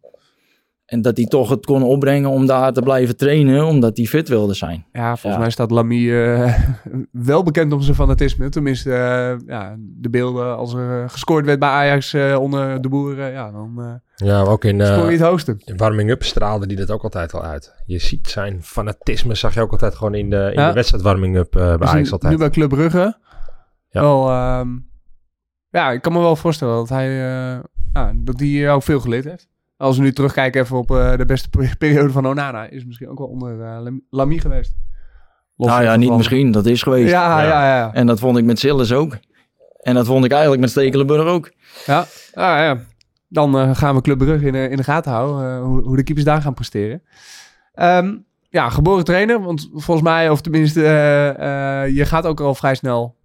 [0.89, 4.27] En dat hij toch het kon opbrengen om daar te blijven trainen, omdat hij fit
[4.27, 4.86] wilde zijn.
[4.91, 5.38] Ja, volgens Ja.
[5.39, 6.53] mij staat Lamy eh,
[7.12, 8.50] wel bekend om zijn fanatisme.
[8.50, 13.31] Tenminste, eh, ja, de beelden als er eh, gescoord werd bij Ajax onder de boeren.
[13.31, 15.55] Ja, dan eh Ja, ook in, scoor je het hoogste.
[15.65, 17.74] in warming-up straalde die dat ook altijd al uit.
[17.86, 20.67] Je ziet zijn fanatisme, zag je ook altijd gewoon in de, in Ja.
[20.67, 22.31] de wedstrijd warming-up eh bij Dus Ajax altijd.
[22.31, 23.17] Nu bij Club Brugge.
[23.89, 24.01] Ja.
[24.01, 24.67] Wel, ehm,
[25.69, 27.60] ja, ik kan me wel voorstellen dat hij, eh,
[27.93, 29.48] ja, dat hij jou veel geleerd heeft.
[29.79, 33.09] Als we nu terugkijken even op eh, de beste pe- periode van Onana, is misschien
[33.09, 34.75] ook wel onder eh, Lam- Lamy geweest.
[35.55, 37.11] Los nou ja, van- niet misschien, dat is geweest.
[37.11, 37.48] Ja, Ja.
[37.48, 37.94] ja, ja.
[37.94, 39.18] En dat vond ik met Sillis ook.
[39.81, 41.51] En dat vond ik eigenlijk met Stekelenburg ook.
[41.85, 42.00] Ja,
[42.33, 42.77] ah, ja.
[43.27, 45.96] Dan eh, gaan we Club Brugge in, de- in de gaten houden, eh, hoe, hoe
[45.96, 47.01] de keepers daar gaan presteren.
[47.74, 48.15] Ehm,
[48.50, 52.75] ja, geboren trainer, want volgens mij, of tenminste, eh, eh, je gaat ook al vrij
[52.75, 53.15] snel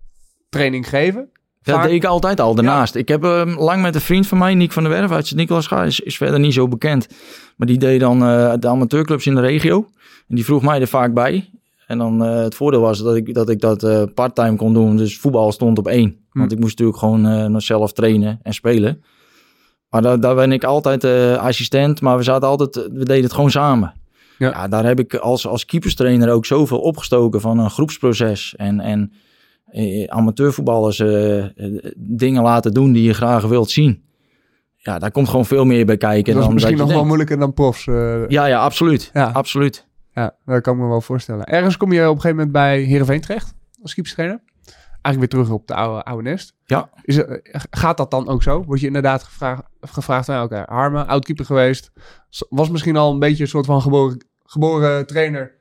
[0.48, 1.30] training geven.
[1.64, 2.94] Dat Vaak- deed ik altijd al daarnaast.
[2.94, 5.68] Ik heb ehm, lang met een vriend van mij, Nick van der Werf uit Sint-Nicolaas
[5.86, 7.06] is, is verder niet zo bekend.
[7.56, 9.86] Maar die deed dan eh, de amateurclubs in de regio.
[10.28, 11.50] En die vroeg mij er vaak bij.
[11.86, 14.96] En dan eh, het voordeel was dat ik dat, ik dat eh, parttime kon doen.
[14.96, 16.16] Dus voetbal stond op één.
[16.32, 19.02] Want ik moest natuurlijk gewoon nog zelf trainen en spelen.
[19.90, 21.04] Maar daar, daar ben ik altijd
[21.38, 22.00] assistent.
[22.00, 23.94] Maar we zaten altijd, we deden het gewoon samen.
[24.38, 24.48] Ja.
[24.48, 24.68] Ja.
[24.68, 28.54] daar heb ik als, als keeperstrainer ook zoveel opgestoken van een groepsproces.
[28.56, 29.12] En, en
[30.06, 34.02] amateurvoetballers eh, eh, dingen laten doen die je graag wilt zien.
[34.76, 36.32] Ja, daar komt gewoon veel meer bij kijken.
[36.32, 37.86] dat is dan misschien nog wel moeilijker dan profs.
[37.86, 39.10] eh, Ja, ja, absoluut.
[39.12, 39.30] Ja.
[39.30, 39.86] absoluut.
[40.12, 41.44] Ja, dat kan ik me wel voorstellen.
[41.46, 44.40] Ergens kom je op een gegeven moment bij Heerenveen terecht als keeperstrainer.
[45.02, 46.54] Eigenlijk weer terug op de oude, oude nest.
[46.64, 46.90] Ja.
[47.02, 47.22] Is
[47.70, 48.64] gaat dat dan ook zo?
[48.64, 51.92] Word je inderdaad gevraagd, gevraagd van, oké, Harme, oud-keeper geweest.
[52.48, 55.52] Was misschien al een beetje een soort van geboren, geboren trainer.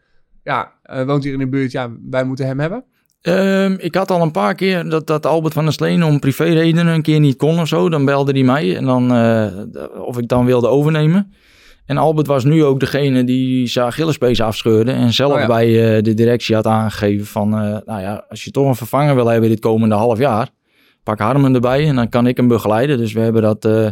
[0.43, 1.71] Ja, eh, woont hier in de buurt.
[1.71, 2.85] Ja, wij moeten hem hebben.
[3.23, 6.87] Ehm, ik had al een paar keer dat, dat Albert van der Sleen om privéredenen
[6.87, 7.89] een keer niet kon of zo.
[7.89, 9.47] Dan belde hij mij en dan eh,
[10.05, 11.33] of ik dan wilde overnemen.
[11.85, 14.91] En Albert was nu ook degene die zijn Achillespees afscheurde.
[14.91, 15.47] En zelf Oh ja.
[15.47, 17.53] bij eh, de directie had aangegeven van...
[17.53, 20.49] eh, nou ja, als je toch een vervanger wil hebben dit komende half jaar...
[21.03, 22.97] pak Harmen erbij en dan kan ik hem begeleiden.
[22.97, 23.87] Dus we hebben dat eh,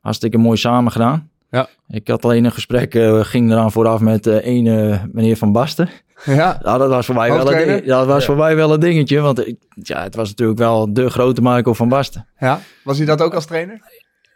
[0.00, 1.30] hartstikke mooi samen gedaan.
[1.50, 1.68] Ja.
[1.88, 2.92] Ik had alleen een gesprek,
[3.26, 5.88] ging eraan vooraf met ene meneer Van Basten.
[6.24, 8.80] Ja, Ja, dat was voor mij, wel een, ding, dat was voor mij wel een
[8.80, 9.20] dingetje.
[9.20, 12.26] Want ja, het was natuurlijk wel de grote Marco van Basten.
[12.38, 12.60] ja.
[12.84, 13.80] Was hij dat ook als trainer?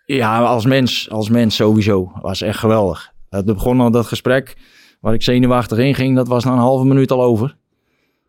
[0.05, 2.13] Ja, als mens, als mens sowieso.
[2.21, 3.13] Was echt geweldig.
[3.29, 4.57] Het begon al dat gesprek
[5.01, 6.17] waar ik zenuwachtig in ging.
[6.17, 7.57] Dat was na een halve minuut al over.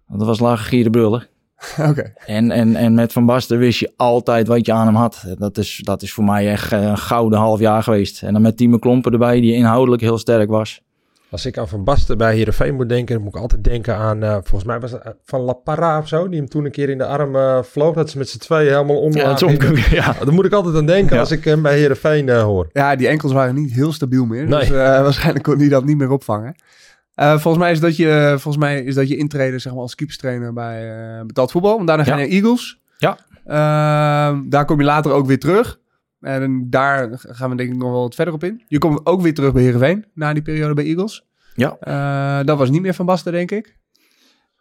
[0.08, 1.28] Want dat was lage gieren brullen.
[1.90, 2.14] Oké.
[2.26, 5.26] En, en, en met Van Basten wist je altijd wat je aan hem had.
[5.38, 8.24] Dat is, dat is voor mij echt een gouden half jaar geweest.
[8.24, 10.82] En dan met Timo Klompen erbij, die inhoudelijk heel sterk was.
[11.32, 14.24] Als ik aan Van Basten bij Heerenveen moet denken, dan moet ik altijd denken aan,
[14.24, 16.72] eh, volgens mij was het eh, van La Parra of zo, die hem toen een
[16.72, 19.34] keer in de arm eh, vloog, dat ze met z'n tweeën helemaal om Ja.
[20.24, 21.20] Daar moet ik altijd aan denken Ja.
[21.22, 22.70] als ik hem bij Heerenveen eh, hoor.
[22.74, 24.48] Ja, die enkels waren niet heel stabiel meer.
[24.48, 24.60] Nee.
[24.60, 26.56] Dus eh, waarschijnlijk kon hij dat niet meer opvangen.
[27.14, 29.96] Eh, volgens, mij is dat je, volgens mij is dat je intreden zeg maar, als
[29.96, 31.76] keeperstrainer bij eh betaald voetbal.
[31.76, 32.80] Want daarna ga je naar Eagles.
[32.98, 33.18] Ja.
[33.46, 35.80] Ehm, daar kom je later ook weer terug.
[36.22, 38.64] En daar gaan we denk ik nog wel wat verder op in.
[38.68, 41.26] Je komt ook weer terug bij Heerenveen na die periode bij Eagles.
[41.56, 41.78] Ja.
[41.80, 43.78] Eh, dat was niet meer Van Basten, denk ik.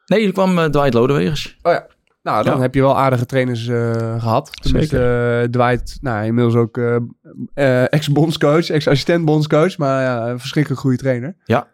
[0.07, 1.59] Nee, er kwam uh, Dwight Lodewegers.
[1.63, 1.87] Oh ja.
[2.23, 2.61] Nou, dan Ja.
[2.61, 4.51] heb je wel aardige trainers eh, gehad.
[4.63, 6.81] Tenminste, Dwight, nou, inmiddels ook
[7.89, 11.37] ex-bondscoach, ex-assistent bondscoach, maar ja, verschrikkelijk goede trainer.
[11.45, 11.69] Ja.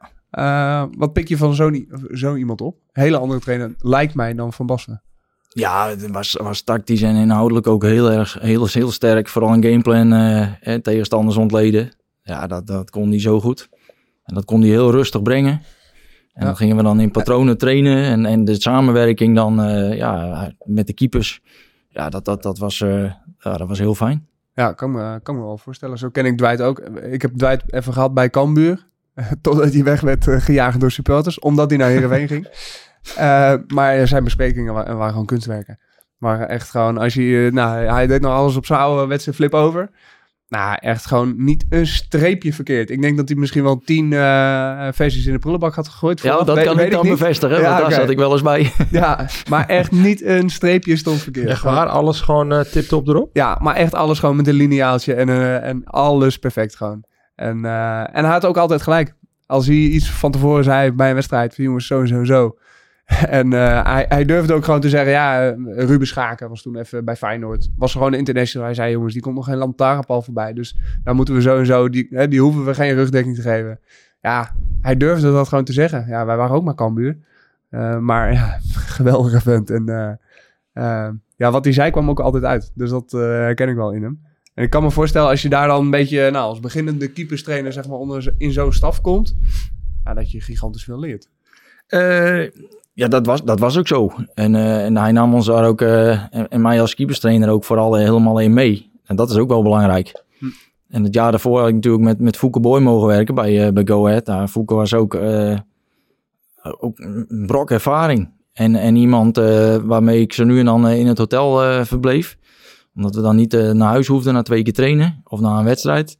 [0.97, 2.77] Wat pik je van zo'n zo iemand op?
[2.93, 5.03] Hele andere trainer, lijkt mij, dan Van Basten.
[5.59, 9.29] Ja, het was, was tactisch en inhoudelijk ook heel erg heel, heel sterk.
[9.29, 11.91] Vooral een gameplan eh, tegenstanders ontleden.
[12.23, 13.69] Ja, dat, dat kon hij zo goed.
[14.25, 15.53] En dat kon hij heel rustig brengen.
[15.53, 15.61] En
[16.43, 16.45] Ja.
[16.45, 18.05] dan gingen we dan in patronen trainen.
[18.05, 21.41] En, en de samenwerking dan eh, ja, met de keepers.
[21.89, 23.03] Ja, dat, dat, dat, was, eh,
[23.39, 24.27] ja, dat was heel fijn.
[24.55, 25.99] Ja, kan me, kan me wel voorstellen.
[25.99, 26.79] Zo ken ik Dwight ook.
[27.11, 28.87] Ik heb Dwight even gehad bij Cambuur.
[29.43, 31.39] Totdat hij weg werd eh, gejaagd door supporters.
[31.39, 32.49] Omdat hij naar Heerenveen ging.
[33.17, 35.79] Eh, maar zijn besprekingen wa- waren gewoon kunstwerken.
[36.19, 37.47] Maar echt gewoon, als je...
[37.47, 39.91] eh, Nou, hij deed nog alles op zijn oude wedstrijd flip over.
[40.49, 42.91] Nou, echt gewoon niet een streepje verkeerd.
[42.91, 46.21] Ik denk dat hij misschien wel tien eh, versies in de prullenbak had gegooid.
[46.21, 47.19] Ja, dat Weet- kan weet ik dan niet.
[47.19, 47.57] bevestigen.
[47.61, 48.73] Ja, want daar zat ik wel eens bij.
[48.91, 51.49] Ja, maar echt niet een streepje stond verkeerd.
[51.49, 53.31] Echt waar, alles gewoon uh, tip-top erop?
[53.33, 55.29] Ja, maar echt alles gewoon met een lineaaltje en,
[55.63, 57.05] en alles perfect gewoon.
[57.35, 59.15] En, eh, en hij had ook altijd gelijk.
[59.47, 62.27] Als hij iets van tevoren zei bij een wedstrijd, van jongens, zo en zo en
[62.27, 62.57] zo.
[63.29, 66.77] En eh, hij, hij durfde ook gewoon te zeggen, ja, eh, Ruben Schaken was toen
[66.77, 67.71] even bij Feyenoord.
[67.77, 68.67] Was gewoon een international.
[68.67, 70.53] Hij zei, jongens, die komt nog geen lantaarnpal voorbij.
[70.53, 73.43] Dus daar moeten we zo en zo, die, hè, die hoeven we geen rugdekking te
[73.43, 73.81] geven.
[74.21, 76.07] Ja, hij durfde dat gewoon te zeggen.
[76.09, 77.19] Ja, wij waren ook maar Cambuur.
[77.69, 78.59] Eh, maar ja,
[78.99, 79.71] geweldige vent.
[79.71, 80.19] En
[81.37, 82.73] ja, wat hij zei kwam ook altijd uit.
[82.75, 84.21] Dus dat herken ik wel in hem.
[84.55, 87.73] En ik kan me voorstellen, als je daar dan een beetje, nou, als beginnende keeperstrainer,
[87.73, 89.37] zeg maar, onder, in zo'n staf komt,
[90.05, 91.29] ja, dat je gigantisch veel leert.
[91.87, 92.45] Eh,
[92.97, 94.13] ja, dat was, dat was ook zo.
[94.35, 97.65] En, eh, en hij nam ons daar ook, eh, en, en mij als keeperstrainer ook
[97.65, 98.91] vooral eh, helemaal in mee.
[99.05, 100.25] En dat is ook wel belangrijk.
[100.39, 100.45] Hm.
[100.89, 103.73] En het jaar daarvoor had ik natuurlijk met, met Fouke Boy mogen werken bij, eh,
[103.73, 104.27] bij Go Ahead.
[104.27, 105.15] Nou, Fouke was ook,
[106.79, 108.31] ook een brok ervaring.
[108.53, 109.37] En, en iemand
[109.85, 112.37] waarmee ik zo nu en dan in het hotel verbleef.
[112.95, 116.19] Omdat we dan niet naar huis hoefden na twee keer trainen of na een wedstrijd.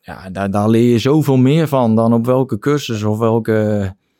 [0.00, 3.52] Ja, daar, daar leer je zoveel meer van dan op welke cursus of welke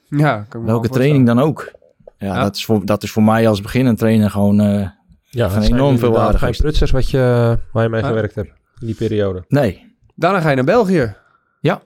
[0.08, 1.78] Ja, welke wel training dan ook.
[2.20, 2.42] Ja, Ja.
[2.42, 4.60] Dat, is voor, dat is voor mij als beginnend trainer gewoon...
[4.60, 4.88] eh,
[5.30, 8.06] Ja, Van enorm veel waarde Geen prutsers wat je, waar je mee Ja.
[8.06, 8.48] gewerkt hebt
[8.80, 9.44] in die periode.
[9.48, 9.88] nee.
[10.14, 11.14] Daarna ga je naar België.
[11.60, 11.82] Ja.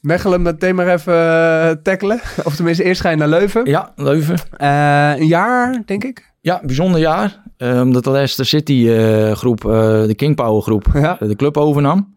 [0.00, 2.20] Mechelen meteen maar even eh, tackelen.
[2.44, 3.64] Of tenminste, eerst ga je naar Leuven.
[3.66, 4.38] Ja, Leuven.
[4.56, 6.32] Eh, een jaar, denk ik.
[6.40, 7.42] Ja, bijzonder jaar.
[7.56, 9.70] Eh, omdat de Leicester City eh, groep, eh,
[10.06, 11.20] de King Power groep, Ja.
[11.20, 12.16] eh, de club overnam.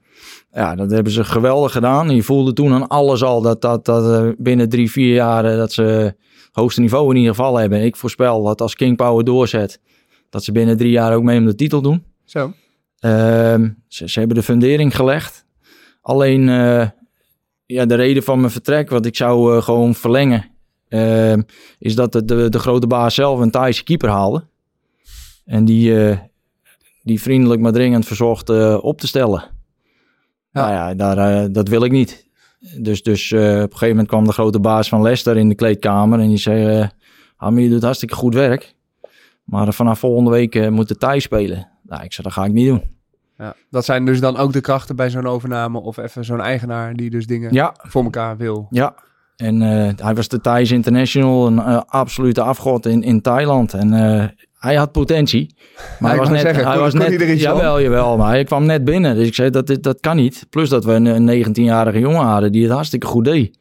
[0.52, 2.10] Ja, dat hebben ze geweldig gedaan.
[2.16, 5.58] Je voelde toen aan alles al dat, dat, dat eh, binnen drie, vier jaar eh,
[5.58, 6.16] dat ze
[6.52, 7.84] hoogste niveau in ieder geval hebben.
[7.84, 9.80] Ik voorspel dat als King Power doorzet,
[10.30, 12.04] dat ze binnen drie jaar ook mee om de titel doen.
[12.26, 12.54] Zo.
[13.00, 15.46] Ehm, ze, ze hebben de fundering gelegd.
[16.02, 16.90] Alleen eh,
[17.66, 20.46] ja, de reden van mijn vertrek, wat ik zou eh, gewoon verlengen,
[20.88, 21.42] ehm,
[21.80, 24.44] is dat de, de, de grote baas zelf een Thaise keeper haalde.
[25.46, 26.18] En die, eh,
[27.04, 29.44] die vriendelijk maar dringend verzocht op te stellen.
[30.52, 30.62] Ja.
[30.62, 32.30] Nou ja, daar, dat wil ik niet.
[32.78, 35.56] Dus, dus eh, op een gegeven moment kwam de grote baas van Leicester in de
[35.56, 36.90] kleedkamer en die zei...
[37.36, 38.74] Hamid, je doet hartstikke goed werk,
[39.44, 41.68] maar vanaf volgende week eh, moet de Thai spelen.
[41.84, 42.84] Nou, ik zei, dat ga ik niet doen.
[43.38, 43.56] Ja.
[43.70, 45.80] Dat zijn dus dan ook de krachten bij zo'n overname.
[45.80, 48.68] Of even zo'n eigenaar die dus dingen Ja, voor elkaar wil.
[48.70, 48.96] Ja,
[49.36, 49.62] en
[49.96, 53.74] hij was de Thais International, een absolute afgod in, in Thailand.
[53.74, 53.90] En
[54.62, 55.56] hij had potentie.
[56.00, 57.56] Maar hij was net, zeggen, hij kon- was kon net, hij iets van?
[57.56, 59.16] jawel, jawel, maar hij kwam net binnen.
[59.16, 60.46] Dus ik zei, dat, dit- dat kan niet.
[60.50, 63.58] Plus dat we een, een 19-jarige jongen hadden die het hartstikke goed deed.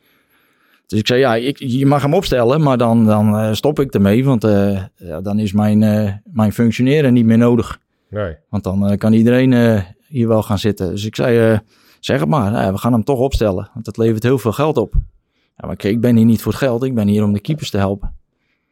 [0.87, 3.95] Dus ik zei, ja, ik, je mag hem opstellen, maar dan, dan eh, stop ik
[3.95, 4.25] ermee.
[4.25, 7.79] Want eh, ja, dan is mijn, eh, mijn functioneren niet meer nodig.
[8.11, 8.35] Nee.
[8.49, 10.91] Want dan kan iedereen eh, hier wel gaan zitten.
[10.91, 11.59] Dus ik zei, eh,
[12.01, 13.71] zeg het maar, Nou we gaan hem toch opstellen.
[13.73, 14.95] Want dat levert heel veel geld op.
[15.57, 17.41] Ja, maar kijk, ik ben hier niet voor het geld, ik ben hier om de
[17.41, 18.15] keepers te helpen.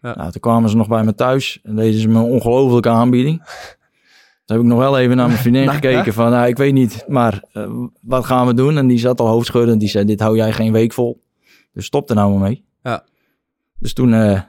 [0.01, 0.17] Ja.
[0.17, 3.43] Nou, toen kwamen ze nog bij me thuis en deden ze me een ongelofelijke aanbieding.
[4.45, 6.73] Toen heb ik nog wel even naar mijn vriendin Nou, gekeken van, nou, ik weet
[6.73, 8.77] niet, maar eh, wat gaan we doen?
[8.77, 11.23] En die zat al hoofdschuddend, die zei, dit hou jij geen week vol.
[11.73, 12.65] Dus stop er nou maar mee.
[12.83, 13.05] Ja.
[13.79, 14.41] Dus toen eh,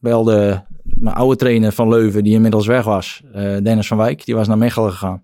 [0.00, 4.34] belde mijn oude trainer van Leuven, die inmiddels weg was, eh, Dennis van Wijk, die
[4.34, 5.22] was naar Mechelen gegaan.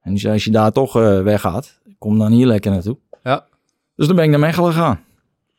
[0.00, 2.98] En die zei, als je daar toch eh, weggaat, kom dan hier lekker naartoe.
[3.22, 3.46] Ja.
[3.96, 5.00] Dus toen ben ik naar Mechelen gegaan.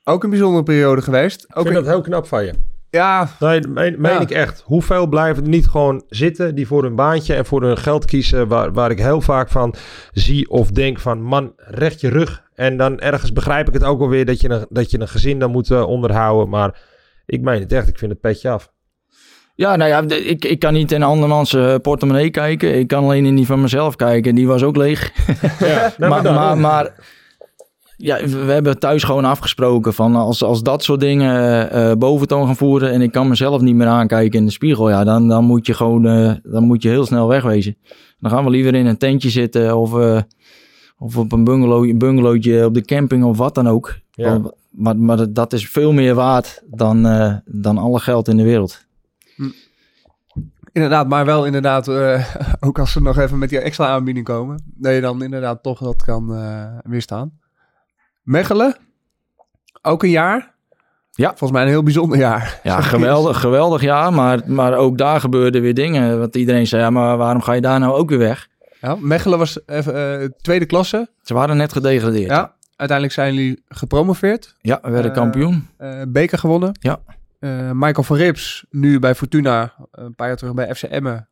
[0.03, 1.43] Ook een bijzondere periode geweest.
[1.43, 2.53] Ik vind dat heel knap van je.
[2.95, 4.19] Ja, Nee, meen, meen Ja.
[4.19, 4.62] ik echt.
[4.65, 8.47] Hoeveel blijven er niet gewoon zitten die voor hun baantje en voor hun geld kiezen,
[8.47, 9.75] waar, waar ik heel vaak van
[10.12, 12.43] zie of denk van, man, recht je rug.
[12.53, 15.39] En dan ergens begrijp ik het ook alweer dat je een, dat je een gezin
[15.39, 16.79] dan moet eh, onderhouden, maar
[17.25, 18.73] ik meen het echt, ik vind het petje af.
[19.55, 22.79] Ja, nou ja, ik, ik kan niet in andermans eh, portemonnee kijken.
[22.79, 24.36] Ik kan alleen in die van mezelf kijken.
[24.36, 25.12] Die was ook leeg.
[25.60, 26.93] Ja, maar, maar, maar
[27.97, 32.55] ja, we hebben thuis gewoon afgesproken van als, als dat soort dingen eh, boventoon gaan
[32.55, 35.65] voeren en ik kan mezelf niet meer aankijken in de spiegel, ja, dan, dan moet
[35.65, 37.77] je gewoon eh, dan moet je heel snel wegwezen.
[38.19, 40.21] Dan gaan we liever in een tentje zitten of, eh,
[40.97, 43.95] of op een bungalow, bungalowtje op de camping of wat dan ook.
[44.12, 44.41] Ja.
[44.75, 48.86] Maar, maar dat is veel meer waard dan, eh, dan alle geld in de wereld.
[50.71, 52.36] Inderdaad, maar wel inderdaad, eh,
[52.67, 55.79] ook als ze nog even met die extra aanbieding komen, dat je dan inderdaad toch
[55.79, 57.31] dat kan eh, weerstaan.
[58.25, 58.75] Mechelen,
[59.81, 60.53] ook een jaar.
[61.11, 61.27] Ja.
[61.27, 62.59] Volgens mij een heel bijzonder jaar.
[62.63, 66.19] Ja, geweldig, geweldig ja, maar, maar ook daar gebeurden weer dingen.
[66.19, 68.47] Want iedereen zei, ja, maar waarom ga je daar nou ook weer weg?
[68.81, 71.09] Ja, Mechelen was even eh, tweede klasse.
[71.21, 72.29] Ze waren net gedegradeerd.
[72.29, 74.55] Ja, uiteindelijk zijn jullie gepromoveerd.
[74.61, 75.67] Ja, we werden Eh, kampioen.
[75.77, 76.77] eh, beker gewonnen.
[76.79, 76.99] Ja.
[77.73, 81.29] Michael van Rips, nu bij Fortuna, een paar jaar terug bij FC Emmen.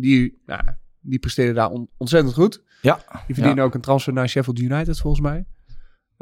[0.00, 0.60] die, nou,
[1.00, 2.62] die presteerde daar on- ontzettend goed.
[2.80, 2.98] Ja.
[3.26, 5.44] Die verdienen ook een transfer naar Sheffield United, volgens mij.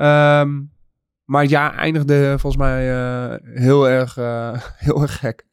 [0.00, 0.60] Ehm,
[1.24, 4.52] maar het jaar eindigde volgens mij eh, heel, erg, eh,
[4.86, 5.46] heel erg gek.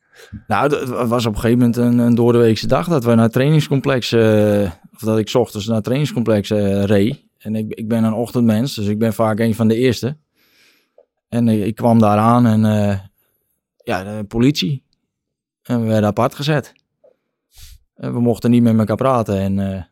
[0.47, 3.33] Nou, het was op een gegeven moment een, een doordeweekse dag dat we naar het
[3.33, 6.49] trainingscomplex, eh, of dat ik ochtends naar het trainingscomplex
[6.85, 7.25] reed.
[7.37, 10.17] En ik, ik ben een ochtendmens, dus ik ben vaak een van de eerste.
[11.27, 12.61] En ik, ik kwam daar aan en
[13.77, 14.83] ja, de politie.
[15.63, 16.73] En we werden apart gezet.
[17.95, 19.39] En we mochten niet met elkaar praten.
[19.39, 19.87] En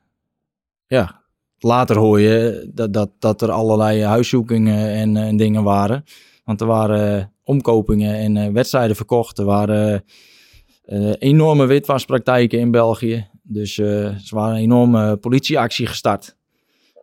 [0.87, 1.24] ja,
[1.65, 6.03] later hoor je dat, dat, dat er allerlei huiszoekingen en, en dingen waren.
[6.43, 9.37] Want er waren eh, omkopingen en eh, wedstrijden verkocht.
[9.37, 10.03] Er waren
[10.85, 13.27] eh, enorme witwaspraktijken in België.
[13.43, 16.35] Dus eh ze waren een enorme politieactie gestart.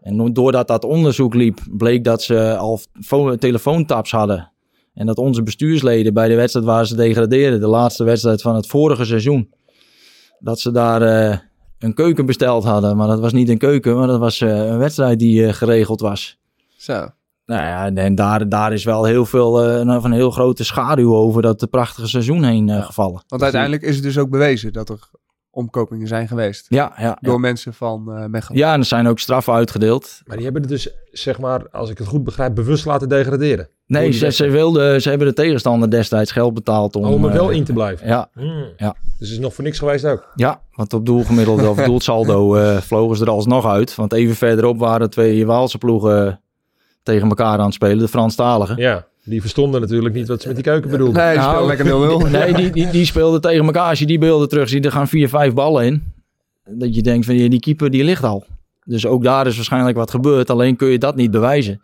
[0.01, 4.53] En doordat dat onderzoek liep, bleek dat ze al fo- telefoontaps hadden.
[4.95, 8.67] En dat onze bestuursleden bij de wedstrijd waar ze degradeerden, de laatste wedstrijd van het
[8.67, 9.53] vorige seizoen,
[10.39, 11.39] dat ze daar eh,
[11.83, 12.97] een keuken besteld hadden.
[12.97, 16.01] Maar dat was niet een keuken, maar dat was eh, een wedstrijd die eh, geregeld
[16.01, 16.39] was.
[16.77, 17.09] Zo.
[17.47, 21.15] Nou ja, en daar, daar is wel heel veel, eh, van een heel grote schaduw
[21.15, 23.23] over dat prachtige seizoen heen eh, gevallen.
[23.29, 24.99] Want uiteindelijk is het dus ook bewezen dat er
[25.55, 26.67] omkopingen zijn geweest.
[26.69, 27.39] Ja, ja, Door ja.
[27.39, 28.59] mensen van eh Mechelen.
[28.59, 30.21] ja, en er zijn ook straffen uitgedeeld.
[30.25, 33.69] Maar die hebben het dus, zeg maar, als ik het goed begrijp, bewust laten degraderen.
[33.87, 37.05] Nee, ze, ze, wilden, ze hebben de tegenstander destijds geld betaald om...
[37.05, 38.07] Om er wel eh, in te blijven.
[38.07, 38.65] Ja, Hmm.
[38.77, 38.97] Ja.
[39.19, 40.33] Dus het is nog voor niks geweest ook.
[40.35, 43.95] ja, want op doelgemiddelde of doelsaldo eh vlogen ze er alsnog uit.
[43.95, 46.41] Want even verderop waren twee Waalse ploegen
[47.03, 48.77] tegen elkaar aan het spelen, de Franstaligen.
[48.77, 51.23] Ja, die verstonden natuurlijk niet wat ze met die keuken bedoelden.
[51.23, 51.87] Nee, die Nou, lekker
[52.27, 52.31] 0-0.
[52.31, 53.89] Nee, die, die, die speelden tegen elkaar.
[53.89, 56.13] Als je die beelden terug ziet, er gaan vier, vijf ballen in.
[56.65, 58.45] Dat je denkt van die, die keeper die ligt al.
[58.85, 60.51] Dus ook daar is waarschijnlijk wat gebeurd.
[60.51, 61.83] Alleen kun je dat niet bewijzen.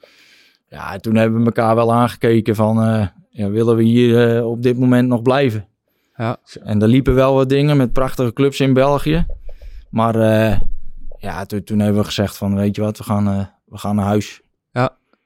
[0.69, 2.83] Ja, toen hebben we elkaar wel aangekeken van...
[2.83, 5.67] eh, ja, willen we hier eh, op dit moment nog blijven?
[6.17, 6.37] Ja.
[6.63, 9.27] En er liepen wel wat dingen met prachtige clubs in België.
[9.91, 10.61] Maar eh,
[11.19, 12.55] ja, toen, toen hebben we gezegd van...
[12.55, 14.41] Weet je wat, we gaan, eh, we gaan naar huis.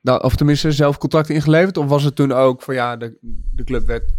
[0.03, 1.77] Nou, of tenminste zelf contract ingeleverd?
[1.77, 3.19] Of was het toen ook van ja, de,
[3.55, 4.13] de club werd...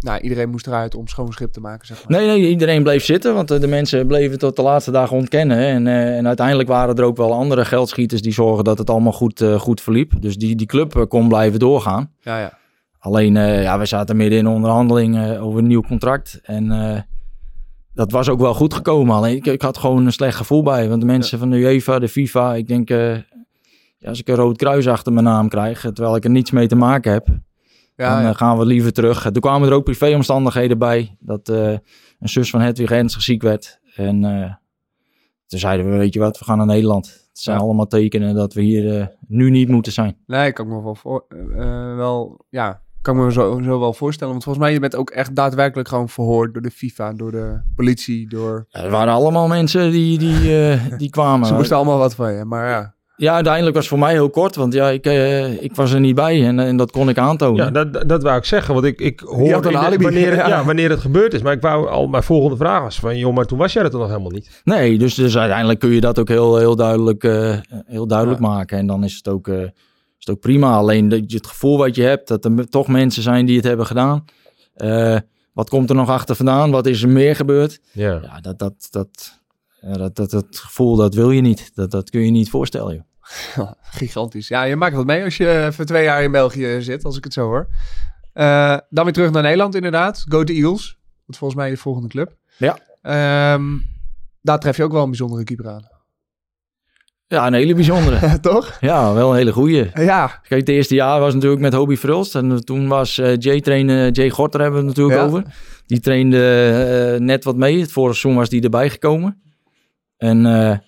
[0.00, 2.18] Nou, iedereen moest eruit om schoon schip te maken, zeg maar.
[2.18, 5.58] Nee, nee, iedereen bleef zitten, want eh, de mensen bleven tot de laatste dagen ontkennen.
[5.58, 9.12] En, eh, en uiteindelijk waren er ook wel andere geldschieters die zorgen dat het allemaal
[9.12, 10.12] goed, eh, goed verliep.
[10.20, 12.10] Dus die, die club kon blijven doorgaan.
[12.20, 12.58] Ja, ja.
[12.98, 16.40] Alleen, ja, we zaten midden in onderhandelingen over een nieuw contract.
[16.42, 17.06] En
[17.94, 19.14] dat was ook wel goed gekomen.
[19.14, 20.88] Alleen, ik, ik had gewoon een slecht gevoel bij.
[20.88, 22.90] Want de mensen van de UEFA, de FIFA, ik denk...
[24.04, 26.50] eh, ja, als ik een rood kruis achter mijn naam krijg, terwijl ik er niets
[26.50, 27.28] mee te maken heb...
[27.96, 28.28] Ja, dan ja.
[28.28, 29.22] eh, gaan we liever terug.
[29.22, 31.16] Toen kwamen er ook privéomstandigheden bij.
[31.20, 31.70] Dat eh,
[32.18, 33.80] een zus van Hedwig ernstig ziek werd.
[33.94, 34.54] En eh,
[35.46, 37.06] toen zeiden we, weet je wat, we gaan naar Nederland.
[37.06, 40.16] Het zijn allemaal tekenen dat we hier eh, nu niet moeten zijn.
[40.26, 43.92] Nee, kan ik me wel, voor, eh, wel ja, kan ik me zo, zo wel
[43.92, 44.32] voorstellen.
[44.32, 47.60] Want volgens mij je bent ook echt daadwerkelijk gewoon verhoord door de FIFA, door de
[47.76, 48.66] politie, door...
[48.68, 51.46] Ja, er waren allemaal mensen die, die, eh, die kwamen.
[51.46, 52.93] Ze moesten allemaal wat van je, maar ja.
[53.16, 56.00] Ja, uiteindelijk was het voor mij heel kort, want ja, ik, eh, ik was er
[56.00, 57.64] niet bij en, en dat kon ik aantonen.
[57.64, 58.74] Ja, dat, dat- dat wou ik zeggen.
[58.74, 60.48] Want ik, ik hoor had een in wanneer, Ja.
[60.56, 60.64] ja.
[60.64, 61.42] wanneer het gebeurd is.
[61.42, 63.18] Maar ik wou al mijn volgende vraag was van...
[63.18, 64.60] joh, maar toen was jij er toch nog helemaal niet?
[64.64, 68.78] Nee, dus, dus uiteindelijk kun je dat ook heel, heel duidelijk, eh, heel duidelijk maken.
[68.78, 69.70] En dan is het, ook, eh, is
[70.18, 70.76] het ook prima.
[70.76, 73.64] Alleen dat je het gevoel wat je hebt, dat er toch mensen zijn die het
[73.66, 74.24] hebben gedaan.
[75.52, 76.70] Wat komt er nog achter vandaan?
[76.70, 77.80] Wat is er meer gebeurd?
[77.92, 78.20] Ja.
[78.22, 79.40] Ja, dat, dat, dat,
[79.92, 81.70] dat, dat, dat gevoel, dat wil je niet.
[81.74, 83.72] Dat, dat kun je niet voorstellen, joh.
[83.82, 84.48] Gigantisch.
[84.48, 87.24] Ja, je maakt wat mee als je even twee jaar in België zit, als ik
[87.24, 87.68] het zo hoor.
[88.32, 90.24] Eh, dan weer terug naar Nederland inderdaad.
[90.28, 90.86] Go to Eagles.
[91.26, 92.36] Dat is volgens mij de volgende club.
[92.56, 92.78] Ja.
[93.02, 93.64] Ehm,
[94.42, 95.92] daar tref je ook wel een bijzondere keeper aan.
[97.26, 98.40] Ja, een hele bijzondere.
[98.40, 98.76] Toch?
[98.80, 99.90] ja, wel een hele goeie.
[99.94, 100.26] Ja.
[100.26, 102.34] Kijk, het eerste jaar was natuurlijk met Hobie Verhulst.
[102.34, 105.26] En toen was eh, Jay trainen, Jay Gorter hebben we het natuurlijk Ja.
[105.26, 105.54] over.
[105.86, 106.38] Die trainde
[107.14, 107.80] eh, net wat mee.
[107.80, 109.42] Het vorige seizoen was die erbij gekomen.
[110.24, 110.78] En eh,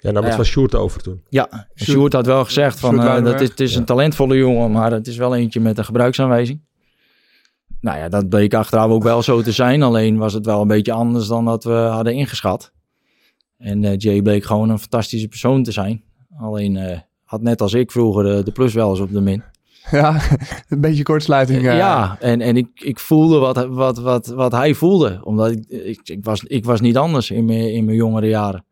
[0.00, 0.36] Ja, nou Ja.
[0.36, 1.22] was Sjoerd over toen.
[1.28, 4.92] ja, Sjoerd had wel gezegd van, eh, dat is, het is een talentvolle jongen, maar
[4.92, 6.64] het is wel eentje met een gebruiksaanwijzing.
[7.80, 9.82] Nou ja, dat bleek achteraf ook wel zo te zijn.
[9.82, 12.72] Alleen was het wel een beetje anders dan dat we hadden ingeschat.
[13.58, 16.04] En eh, Jay bleek gewoon een fantastische persoon te zijn.
[16.38, 19.42] Alleen eh, had net als ik vroeger de, de plus wel eens op de min.
[19.90, 20.20] Ja,
[20.68, 21.66] een beetje kortsluiting.
[21.66, 21.76] eh.
[21.76, 25.20] Ja, en, en ik, ik voelde wat, wat, wat, wat hij voelde.
[25.24, 28.64] Omdat ik, ik, ik, was, ik was niet anders in mijn, in mijn jongere jaren.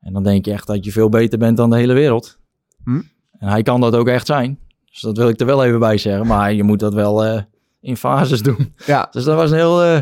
[0.00, 2.38] En dan denk je echt dat je veel beter bent dan de hele wereld.
[2.84, 3.00] Hm?
[3.38, 4.58] En hij kan dat ook echt zijn.
[4.90, 6.26] Dus dat wil ik er wel even bij zeggen.
[6.26, 7.42] Maar je moet dat wel eh,
[7.80, 8.74] in fases doen.
[8.86, 9.08] ja.
[9.12, 9.82] Dus dat was een heel...
[9.82, 10.00] eh,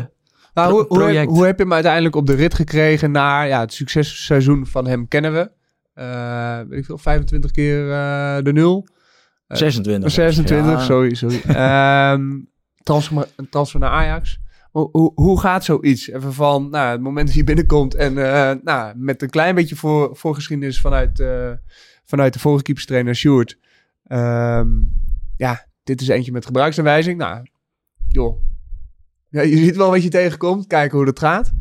[0.53, 3.59] Nou, hoe, hoe, heb, hoe heb je hem uiteindelijk op de rit gekregen naar ja,
[3.59, 5.51] het successeizoen van hem kennen we.
[5.93, 8.87] Eh weet ik veel, 25 keer eh, de nul.
[9.51, 10.11] Eh, 26.
[10.11, 10.79] 26, Ja.
[10.79, 11.41] sorry, sorry.
[11.55, 12.49] Ehm
[12.83, 14.39] transfer, een transfer naar Ajax.
[14.71, 16.09] Hoe, hoe, hoe gaat zoiets?
[16.09, 19.75] Even van nou, het moment dat je binnenkomt en eh, nou, met een klein beetje
[19.75, 21.51] voor, voorgeschiedenis vanuit, eh,
[22.05, 23.57] vanuit de vorige keeperstrainer Sjoerd.
[24.03, 24.69] Ehm,
[25.37, 27.17] ja, dit is eentje met gebruiksaanwijzing.
[27.17, 27.45] Nou,
[28.07, 28.43] joh.
[29.29, 31.53] Ja, je ziet wel wat je tegenkomt, kijken hoe dat gaat.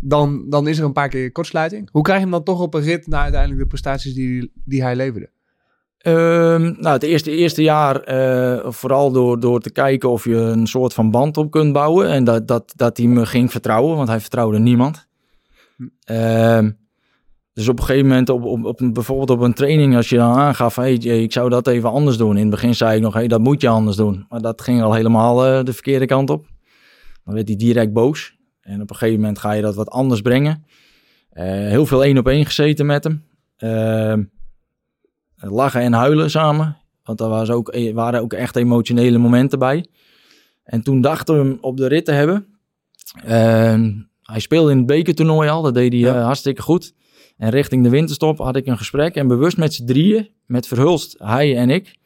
[0.00, 1.88] Dan, dan is er een paar keer kortsluiting.
[1.92, 4.82] Hoe krijg je hem dan toch op een rit naar uiteindelijk de prestaties die, die
[4.82, 5.30] hij leverde?
[6.00, 10.66] Ehm, nou, het eerste, eerste jaar eh, vooral door, door te kijken of je een
[10.66, 12.08] soort van band op kunt bouwen.
[12.08, 15.06] En dat, dat, dat hij me ging vertrouwen, want hij vertrouwde niemand.
[16.04, 16.70] Ehm,
[17.52, 20.36] dus op een gegeven moment, op, op, op, bijvoorbeeld op een training, als je dan
[20.36, 22.36] aangaf, hey, ik zou dat even anders doen.
[22.36, 24.26] In het begin zei ik nog, hey, dat moet je anders doen.
[24.28, 26.46] Maar dat ging al helemaal eh, de verkeerde kant op.
[27.24, 28.36] Dan werd hij direct boos.
[28.60, 30.64] En op een gegeven moment ga je dat wat anders brengen.
[31.30, 33.24] Eh, heel veel één op één gezeten met hem.
[35.40, 36.76] Ehm, lachen en huilen samen.
[37.04, 39.86] Want daar was ook, eh, waren ook echt emotionele momenten bij.
[40.64, 42.46] En toen dachten we hem op de rit te hebben.
[44.22, 45.62] Hij speelde in het bekertoernooi al.
[45.62, 46.14] Dat deed hij Ja.
[46.16, 46.92] eh, hartstikke goed.
[47.36, 49.14] En richting de winterstop had ik een gesprek.
[49.14, 50.28] En bewust met z'n drieën.
[50.46, 51.96] Met Verhulst, hij en ik.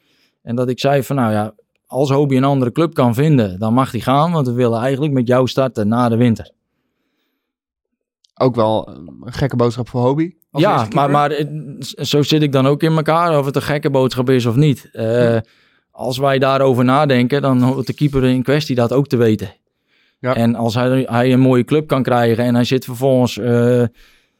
[0.41, 1.53] En dat ik zei van nou ja,
[1.85, 4.31] als Hobie een andere club kan vinden, dan mag hij gaan.
[4.31, 6.51] Want we willen eigenlijk met jou starten na de winter.
[8.33, 10.31] Ook wel een gekke boodschap voor Hobby.
[10.61, 11.45] Ja, maar, maar eh,
[12.01, 14.89] zo zit ik dan ook in elkaar, of het een gekke boodschap is of niet.
[14.91, 15.37] Eh,
[15.91, 19.53] Als wij daarover nadenken, dan hoort de keeper in kwestie dat ook te weten.
[20.19, 20.35] Ja.
[20.35, 23.83] En als hij, hij een mooie club kan krijgen en hij zit vervolgens eh,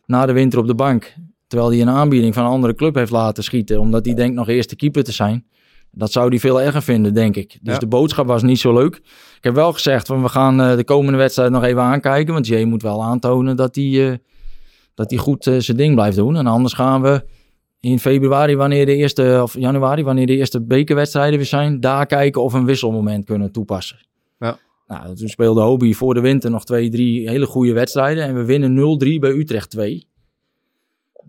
[0.06, 1.14] na de winter op de bank,
[1.48, 4.48] terwijl hij een aanbieding van een andere club heeft laten schieten, omdat hij denkt nog
[4.50, 5.46] eerste keeper te zijn.
[5.92, 7.58] Dat zou hij veel erger vinden, denk ik.
[7.62, 7.80] Dus Ja.
[7.80, 8.96] de boodschap was niet zo leuk.
[9.38, 12.34] Ik heb wel gezegd, van we gaan de komende wedstrijd nog even aankijken.
[12.34, 14.20] Want Jay moet wel aantonen dat hij,
[14.96, 16.36] dat hij goed eh, zijn ding blijft doen.
[16.36, 17.26] En anders gaan we
[17.80, 22.44] in februari, wanneer de eerste, of januari, wanneer de eerste bekerwedstrijden weer zijn, daar kijken
[22.44, 23.98] of we een wisselmoment kunnen toepassen.
[24.40, 24.58] Ja.
[24.88, 28.24] Nou, toen speelde Hobie voor de winter nog twee, drie hele goede wedstrijden.
[28.24, 30.08] En we winnen 0-3 bij Utrecht 2.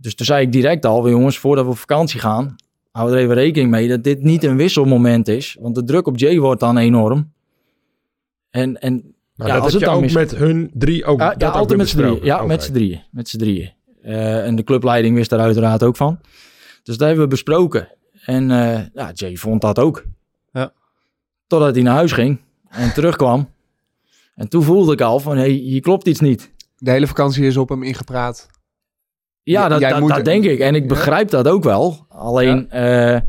[0.00, 2.57] Dus toen zei ik direct al, jongens, voordat we op vakantie gaan,
[2.90, 5.57] hou er even rekening mee dat dit niet een wisselmoment is.
[5.61, 7.33] Want de druk op Jay wordt dan enorm.
[8.50, 11.05] En, en Maar Ja, dat als heb het je dan ook mis- met hun drie
[11.05, 11.18] ook.
[11.20, 12.18] ja, dat ja ook altijd met z'n drieën.
[12.22, 13.03] Ja, met z'n drieën.
[13.11, 13.72] Met z'n drieën.
[14.03, 16.18] Eh, en de clubleiding wist daar uiteraard ook van.
[16.83, 17.88] Dus dat hebben we besproken.
[18.25, 20.05] En eh, ja, Jay vond dat ook.
[20.53, 20.72] Ja.
[21.46, 23.49] Totdat hij naar huis ging en terugkwam.
[24.35, 26.53] En toen voelde ik al van, hé, hey, hier klopt iets niet.
[26.79, 28.49] De hele vakantie is op hem ingepraat.
[29.42, 30.59] Ja, dat, dat, moet- dat denk ik.
[30.59, 30.88] En ik Ja.
[30.88, 32.07] begrijp dat ook wel.
[32.09, 33.25] Alleen, ja.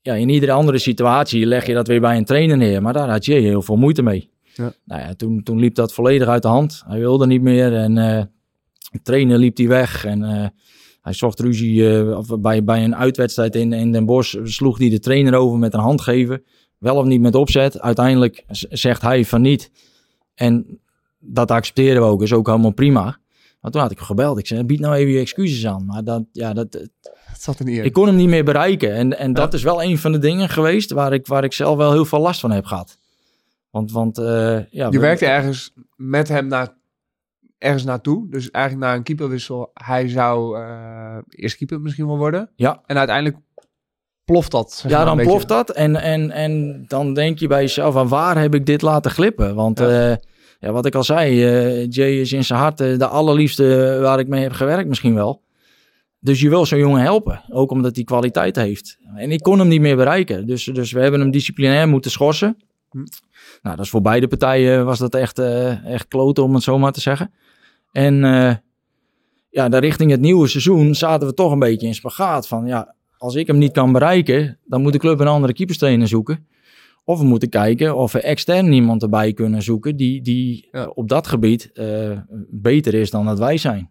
[0.00, 2.82] ja, in iedere andere situatie leg je dat weer bij een trainer neer.
[2.82, 4.30] Maar daar had Jay heel veel moeite mee.
[4.58, 4.72] Ja.
[4.84, 6.82] Nou ja, toen, toen liep dat volledig uit de hand.
[6.86, 8.22] Hij wilde niet meer en eh,
[8.90, 10.04] de trainer liep hij weg.
[10.04, 10.46] En eh,
[11.00, 14.36] hij zocht ruzie eh, bij, bij een uitwedstrijd in, in Den Bosch.
[14.42, 16.42] Sloeg hij de trainer over met een handgeven.
[16.78, 17.80] Wel of niet met opzet.
[17.80, 19.70] Uiteindelijk zegt hij van niet.
[20.34, 20.80] En
[21.18, 22.22] dat accepteren we ook.
[22.22, 23.18] Is ook helemaal prima.
[23.60, 24.38] Maar toen had ik hem gebeld.
[24.38, 25.86] Ik zei, bied nou even je excuses aan.
[25.86, 27.84] Maar dat, ja, dat, Het zat in.
[27.84, 28.94] ik kon hem niet meer bereiken.
[28.94, 31.76] En, en dat is wel een van de dingen geweest waar ik, waar ik zelf
[31.76, 32.98] wel heel veel last van heb gehad.
[33.70, 36.76] Want, want eh, ja, je we- werkte ergens met hem naar,
[37.58, 38.30] ergens naartoe.
[38.30, 39.70] Dus eigenlijk naar een keeperwissel.
[39.74, 42.50] Hij zou eh eerst keeper misschien wel worden.
[42.56, 42.82] Ja.
[42.86, 43.36] En uiteindelijk
[44.24, 44.84] ploft dat.
[44.88, 45.70] Ja, dan ploft dat.
[45.70, 49.54] En, en, en dan denk je bij jezelf, aan waar heb ik dit laten glippen?
[49.54, 49.90] Want Ja.
[50.08, 50.18] ja,
[50.60, 54.18] ja wat ik al zei, eh, Jay is in zijn hart eh, de allerliefste waar
[54.18, 55.42] ik mee heb gewerkt misschien wel.
[56.20, 58.98] Dus je wil zo'n jongen helpen, ook omdat hij kwaliteit heeft.
[59.16, 60.46] En ik kon hem niet meer bereiken.
[60.46, 62.56] Dus, dus we hebben hem disciplinair moeten schorsen.
[63.62, 66.78] Nou, dat is voor beide partijen was dat echt, eh, echt kloten, om het zo
[66.78, 67.32] maar te zeggen.
[67.92, 68.54] En eh,
[69.50, 72.48] ja, dan richting het nieuwe seizoen zaten we toch een beetje in spagaat.
[72.48, 76.08] Van ja, als ik hem niet kan bereiken, dan moet de club een andere keeperstrainer
[76.08, 76.46] zoeken.
[77.04, 80.86] Of we moeten kijken of we extern iemand erbij kunnen zoeken die, die Ja.
[80.86, 82.18] op dat gebied eh,
[82.50, 83.90] beter is dan dat wij zijn.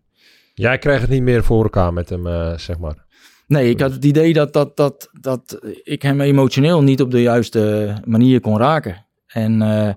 [0.53, 3.05] Jij krijgt het niet meer voor elkaar met hem, eh, zeg maar.
[3.47, 7.22] Nee, ik had het idee dat, dat, dat, dat ik hem emotioneel niet op de
[7.22, 9.05] juiste manier kon raken.
[9.28, 9.93] En eh,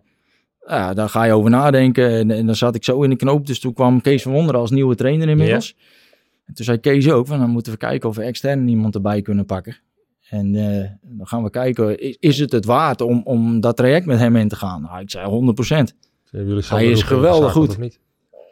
[0.66, 2.11] ja, daar ga je over nadenken.
[2.11, 3.47] En, en dan zat ik zo in de knoop.
[3.47, 5.76] Dus toen kwam Kees van Wonderen als nieuwe trainer inmiddels.
[6.47, 9.22] En toen zei Kees ook, van, dan moeten we kijken of we extern iemand erbij
[9.22, 9.76] kunnen pakken.
[10.28, 14.07] En eh, dan gaan we kijken, is, is het het waard om, om dat traject
[14.07, 14.83] met hem in te gaan?
[14.83, 15.95] Nou, ik zei 100 Hebben
[16.31, 17.68] jullie Sander Hij is geweldig goed.
[17.68, 18.01] Of niet?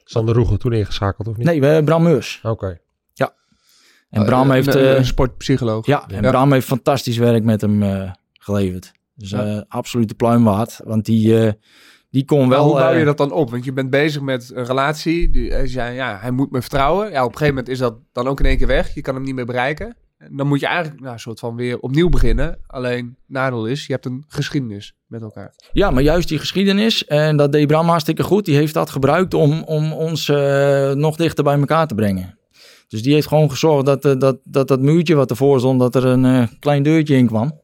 [0.04, 1.46] Sander Roeger toen ingeschakeld of niet?
[1.46, 2.40] Nee, we hebben Bram Meurs.
[2.42, 2.78] Oké.
[4.10, 4.74] En Bram Eh, heeft...
[4.74, 5.86] een, een sportpsycholoog.
[5.86, 6.30] Ja, en Ja.
[6.30, 8.92] Bram heeft fantastisch werk met hem eh, geleverd.
[9.18, 9.44] Dus Ja.
[9.44, 10.80] eh absoluut de pluim waard.
[10.84, 11.52] Want die, eh,
[12.10, 12.64] die kon wel...
[12.64, 13.50] hoe bouw je eh, dat dan op?
[13.50, 15.30] Want je bent bezig met een relatie.
[15.30, 17.10] Die, hij zei, ja, hij moet me vertrouwen.
[17.10, 18.94] Ja, op een gegeven moment is dat dan ook in één keer weg.
[18.94, 19.96] Je kan hem niet meer bereiken.
[20.18, 22.58] En dan moet je eigenlijk nou, een soort van weer opnieuw beginnen.
[22.66, 25.54] Alleen nadeel is, je hebt een geschiedenis met elkaar.
[25.72, 29.34] Ja, maar juist die geschiedenis, en dat deed Bram hartstikke goed, die heeft dat gebruikt
[29.34, 30.26] om, om ons
[30.94, 32.38] nog dichter bij elkaar te brengen.
[32.88, 36.04] Dus die heeft gewoon gezorgd dat dat, dat, dat muurtje wat ervoor stond, dat er
[36.04, 37.60] een klein deurtje in kwam.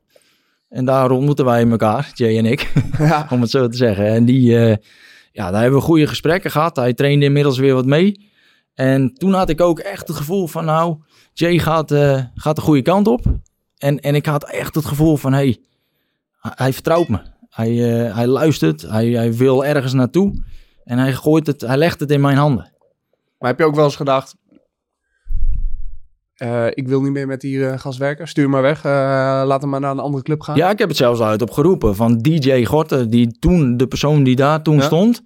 [0.74, 3.26] En daar ontmoeten wij elkaar, Jay en ik, Ja.
[3.30, 4.06] om het zo te zeggen.
[4.06, 4.76] En die, eh,
[5.32, 6.76] ja, daar hebben we goede gesprekken gehad.
[6.76, 8.30] Hij trainde inmiddels weer wat mee.
[8.74, 10.96] En toen had ik ook echt het gevoel van, nou,
[11.32, 13.24] Jay gaat, eh, gaat de goede kant op.
[13.78, 15.58] En, en ik had echt het gevoel van, hey,
[16.40, 17.18] hij, hij vertrouwt me.
[17.48, 20.42] Hij, eh, hij luistert, hij, hij wil ergens naartoe.
[20.84, 22.72] En hij gooit het, hij legt het in mijn handen.
[23.38, 24.34] Maar heb je ook wel eens gedacht...
[26.44, 28.28] eh, ik wil niet meer met die eh, gast werken.
[28.28, 28.84] Stuur maar weg.
[28.84, 28.90] eh,
[29.46, 30.56] laat hem maar naar een andere club gaan.
[30.56, 34.36] Ja, ik heb het zelfs uit opgeroepen van DJ Gorten, die toen, de persoon die
[34.36, 34.80] daar toen Ja?
[34.82, 35.22] stond.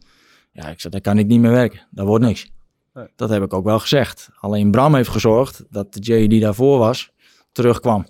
[0.52, 1.80] Ja, ik zei, daar kan ik niet meer werken.
[1.90, 2.50] Dat wordt niks.
[2.94, 3.06] Nee.
[3.16, 4.28] Dat heb ik ook wel gezegd.
[4.40, 7.10] Alleen Bram heeft gezorgd dat de Jay die daarvoor was,
[7.52, 8.06] terugkwam.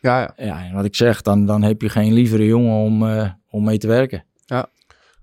[0.00, 0.32] ja, ja.
[0.36, 3.64] Ja, en wat ik zeg, dan, dan heb je geen lievere jongen om, eh, om
[3.64, 4.24] mee te werken.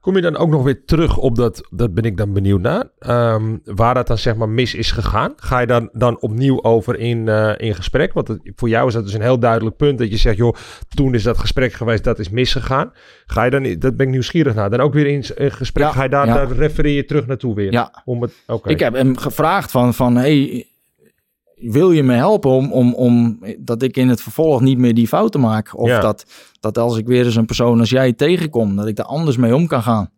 [0.08, 2.84] Kom je dan ook nog weer terug op dat, dat ben ik dan benieuwd naar,
[2.99, 5.34] ehm, waar dat dan zeg maar mis is gegaan?
[5.36, 8.14] Ga je dan, dan opnieuw over in, eh, in gesprek?
[8.14, 10.55] Want het- voor jou is dat dus een heel duidelijk punt dat je zegt, joh,
[10.95, 12.91] toen is dat gesprek geweest, dat is misgegaan.
[13.26, 15.91] Ga je dan, dat ben ik nieuwsgierig naar, dan ook weer in, in gesprek, Ja,
[15.91, 16.34] ga je daar, ja.
[16.34, 17.72] daar refereer je terug naartoe weer?
[17.72, 18.70] Ja, Om het, oké.
[18.70, 20.68] ik heb hem gevraagd van, van hey,
[21.60, 25.08] wil je me helpen om, om, om dat ik in het vervolg niet meer die
[25.08, 25.78] fouten maak?
[25.78, 25.99] Of Ja.
[25.99, 26.26] dat,
[26.60, 29.55] dat als ik weer eens een persoon als jij tegenkom, dat ik daar anders mee
[29.55, 30.10] om kan gaan.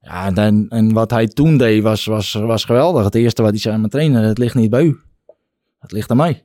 [0.00, 3.04] Ja, en, dan- en wat hij toen deed was, was, was geweldig.
[3.04, 5.00] Het eerste wat hij zei, mijn trainer, het ligt niet bij u.
[5.78, 6.42] Het ligt aan mij.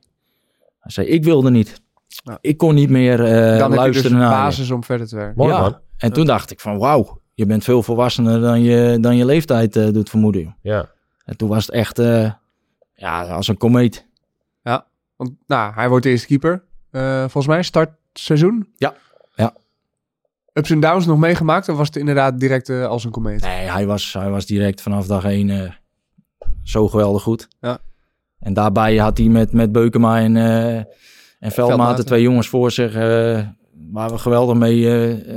[0.78, 1.80] Hij zei, ik wilde niet.
[2.06, 2.38] Ja.
[2.40, 4.34] Ik kon niet meer eh, Dan heb je dus luisteren een naar je.
[4.42, 5.34] basis om verder te werken.
[5.36, 5.60] Mooi ja.
[5.60, 5.78] man.
[5.96, 9.76] En toen dacht ik van, wauw, je bent veel volwassener dan je, dan je leeftijd
[9.76, 10.56] eh, doet vermoeden.
[10.62, 10.88] Ja.
[11.24, 12.30] En toen was het echt, eh,
[12.94, 14.06] ja, als een komeet.
[15.18, 16.62] Want nou, hij wordt de eerste keeper.
[16.90, 18.68] Eh, volgens mij start seizoen.
[18.76, 18.94] Ja,
[19.34, 19.54] ja.
[20.52, 21.68] Ups en downs nog meegemaakt?
[21.68, 23.40] Of was het inderdaad direct eh, als een komeet?
[23.40, 25.72] Nee, hij was, hij was direct vanaf dag één eh,
[26.62, 27.48] zo geweldig goed.
[27.60, 27.78] Ja.
[28.38, 32.94] En daarbij had hij met, met Beukema en, en Veldmaat de twee jongens voor zich...
[33.92, 34.88] waar we geweldig mee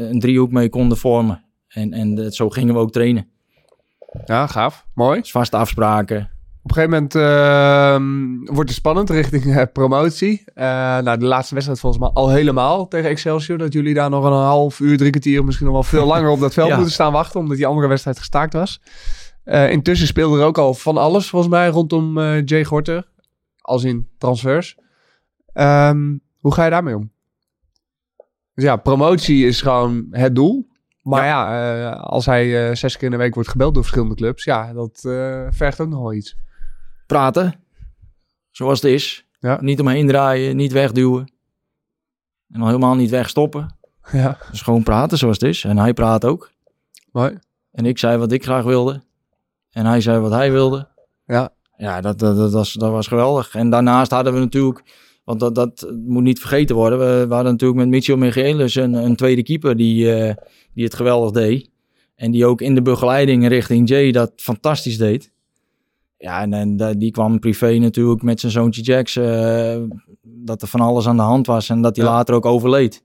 [0.10, 1.44] een driehoek mee konden vormen.
[1.68, 3.30] En, en zo gingen we ook trainen.
[4.26, 4.86] Ja, gaaf.
[4.94, 5.20] Mooi.
[5.20, 6.31] Dus vaste afspraken.
[6.64, 10.44] Op een gegeven moment ehm, wordt het spannend richting eh, promotie.
[10.56, 13.58] Nou, de laatste wedstrijd volgens mij al helemaal tegen Excelsior.
[13.58, 16.40] Dat jullie daar nog een half uur, drie kwartier, misschien nog wel veel langer op
[16.40, 16.76] dat veld Ja.
[16.76, 17.40] moeten staan wachten.
[17.40, 18.82] Omdat die andere wedstrijd gestaakt was.
[19.44, 23.08] Eh, intussen speelde er ook al van alles volgens mij rondom Jay Gorter.
[23.62, 24.78] Als in transfers.
[25.54, 27.12] Ehm, hoe ga je daarmee om?
[28.54, 30.68] Dus ja, promotie is gewoon het doel.
[31.02, 34.44] Maar ja, als hij zes keer in de week wordt gebeld door verschillende clubs.
[34.44, 35.00] Ja, dat
[35.50, 36.36] vergt ook nog wel iets.
[37.12, 37.54] Praten.
[38.52, 39.26] Zoals het is.
[39.40, 39.62] Ja.
[39.62, 41.32] Niet omheen draaien, niet wegduwen.
[42.52, 43.76] En al helemaal niet wegstoppen.
[44.12, 45.64] Ja, Dus gewoon praten zoals het is.
[45.64, 46.52] En hij praat ook.
[47.12, 47.38] mooi.
[47.72, 49.02] En ik zei wat ik graag wilde.
[49.72, 50.88] En hij zei wat hij wilde.
[51.26, 51.50] Ja.
[51.78, 53.56] Ja, dat, dat, dat, was, dat was geweldig.
[53.56, 54.84] En daarnaast hadden we natuurlijk...
[55.24, 57.00] Want dat, dat moet niet vergeten worden.
[57.00, 60.36] We, we hadden natuurlijk met Mitchell Michaelis een, een tweede keeper die, eh,
[60.74, 61.70] die het geweldig deed.
[62.16, 65.31] En die ook in de begeleiding richting Jay dat fantastisch deed.
[66.22, 69.16] Ja, en, en da- die kwam privé natuurlijk met zijn zoontje Jax.
[69.16, 69.78] eh,
[70.22, 72.12] dat er van alles aan de hand was en dat hij Ja.
[72.12, 73.04] later ook overleed.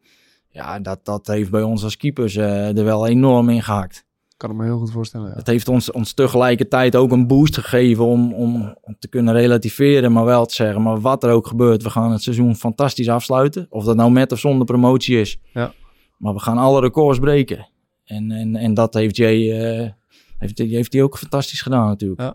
[0.51, 4.05] Ja, dat, dat heeft bij ons als keepers eh, er wel enorm in gehaakt.
[4.37, 5.29] Kan ik me heel goed voorstellen.
[5.31, 5.35] Ja.
[5.37, 10.25] Het heeft ons, ons tegelijkertijd ook een boost gegeven om, om te kunnen relativeren, maar
[10.25, 13.67] wel te zeggen, maar wat er ook gebeurt, we gaan het seizoen fantastisch afsluiten.
[13.71, 15.39] Of dat nou met of zonder promotie is.
[15.53, 15.73] Ja.
[16.19, 17.69] Maar we gaan alle records breken.
[18.05, 19.91] En, en, en dat heeft Jay, eh,
[20.39, 22.21] heeft, heeft hij ook fantastisch gedaan natuurlijk.
[22.21, 22.35] Ja.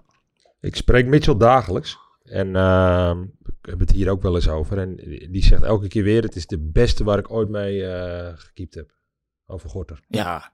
[0.61, 1.97] Ik spreek Mitchell dagelijks.
[2.23, 4.77] En ehm, we hebben het hier ook wel eens over.
[4.77, 4.95] En
[5.31, 8.75] die zegt elke keer weer, het is de beste waar ik ooit mee eh gekiept
[8.75, 8.91] heb.
[9.45, 9.99] Over Gorter.
[10.07, 10.53] Ja,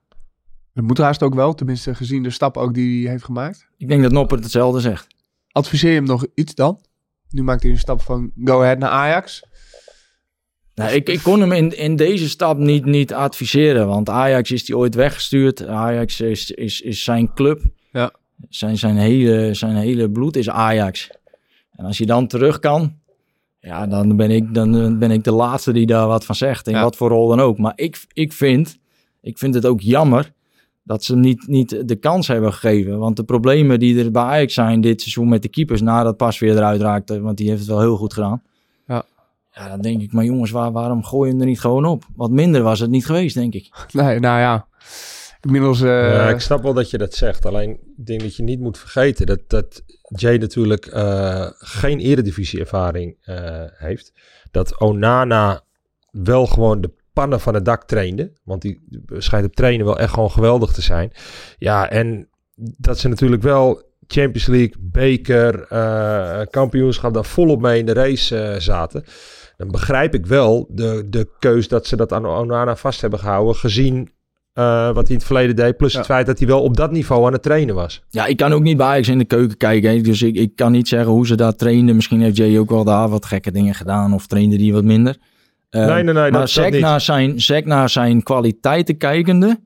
[0.72, 3.68] Dat moet haast ook wel, tenminste gezien de stap ook die hij heeft gemaakt.
[3.76, 5.06] ik denk dat Noppert hetzelfde zegt.
[5.52, 6.80] Adviseer je hem nog iets dan?
[7.28, 9.42] Nu maakt hij een stap van go ahead naar Ajax.
[10.74, 14.64] Nou, ik, ik kon hem in, in deze stap niet, niet adviseren, want Ajax is
[14.64, 15.66] die ooit weggestuurd.
[15.66, 17.62] Ajax is, is, is zijn club.
[17.92, 18.12] Ja.
[18.48, 21.10] Zijn, zijn, hele, zijn hele bloed is Ajax.
[21.70, 22.92] En als je dan terug kan,
[23.60, 26.66] ja, dan ben ik, dan ben ik de laatste die daar wat van zegt.
[26.66, 26.82] In Ja.
[26.82, 27.58] wat voor rol dan ook.
[27.58, 28.78] Maar ik, ik, vind,
[29.20, 30.32] ik vind het ook jammer
[30.82, 32.98] dat ze hem niet, niet de kans hebben gegeven.
[32.98, 36.38] Want de problemen die er bij Ajax zijn dit seizoen met de keepers, nadat pas
[36.38, 38.42] weer eruit raakte, want die heeft het wel heel goed gedaan.
[38.86, 39.04] Ja.
[39.52, 42.04] Ja, dan denk ik, maar jongens, waar, waarom gooi je hem er niet gewoon op?
[42.16, 43.68] Wat minder was het niet geweest, denk ik.
[43.92, 44.66] Nee, nou ja.
[45.40, 47.46] Eh, ik snap wel dat je dat zegt.
[47.46, 49.82] Alleen ik denk dat je niet moet vergeten dat, dat
[50.16, 54.12] Jay natuurlijk eh, geen eredivisie-ervaring eh, heeft.
[54.50, 55.62] Dat Onana
[56.10, 58.32] wel gewoon de pannen van het dak trainde.
[58.44, 61.12] Want die schijnt op trainen wel echt gewoon geweldig te zijn.
[61.58, 65.66] Ja, en dat ze natuurlijk wel Champions League, beker,
[66.50, 69.04] kampioenschap daar volop mee in de race zaten.
[69.56, 73.54] Dan begrijp ik wel de, de keus dat ze dat aan Onana vast hebben gehouden.
[73.54, 74.10] Gezien
[74.58, 75.76] eh, wat hij in het verleden deed.
[75.76, 75.98] Plus Ja.
[75.98, 78.02] het feit dat hij wel op dat niveau aan het trainen was.
[78.10, 79.90] Ja, ik kan ook niet bij Ajax in de keuken kijken.
[79.90, 80.00] hè.
[80.00, 81.94] Dus ik, ik kan niet zeggen hoe ze daar trainden.
[81.94, 84.14] Misschien heeft Jay ook wel daar wat gekke dingen gedaan.
[84.14, 85.16] Of trainde die wat minder.
[85.70, 86.30] Eh, nee, nee, nee.
[86.30, 86.80] maar niet.
[86.80, 89.60] naar, zijn, naar zijn kwaliteiten kijkende.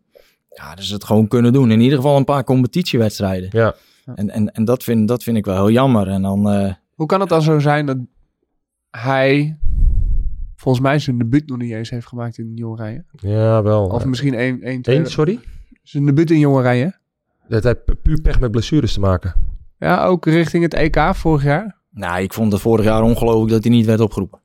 [0.49, 1.71] Ja, dus het gewoon kunnen doen.
[1.71, 3.49] In ieder geval een paar competitiewedstrijden.
[3.53, 3.75] Ja.
[4.15, 6.09] En, en, en dat, vind, dat vind ik wel heel jammer.
[6.09, 7.97] En dan, eh, Hoe kan het dan zo zijn dat
[8.91, 9.57] hij
[10.63, 13.87] volgens mij zijn debuut nog niet eens heeft gemaakt in Jong ja, wel.
[13.87, 14.99] Of misschien één, één, twee...
[14.99, 15.39] Eén, sorry?
[15.83, 16.93] Zijn debuut in Jong
[17.49, 19.35] Dat heeft puur pech met blessures te maken.
[19.79, 21.77] Ja, ook richting het EK vorig jaar.
[21.91, 24.41] nou, ik vond het vorig jaar ongelooflijk dat hij niet werd opgeroepen.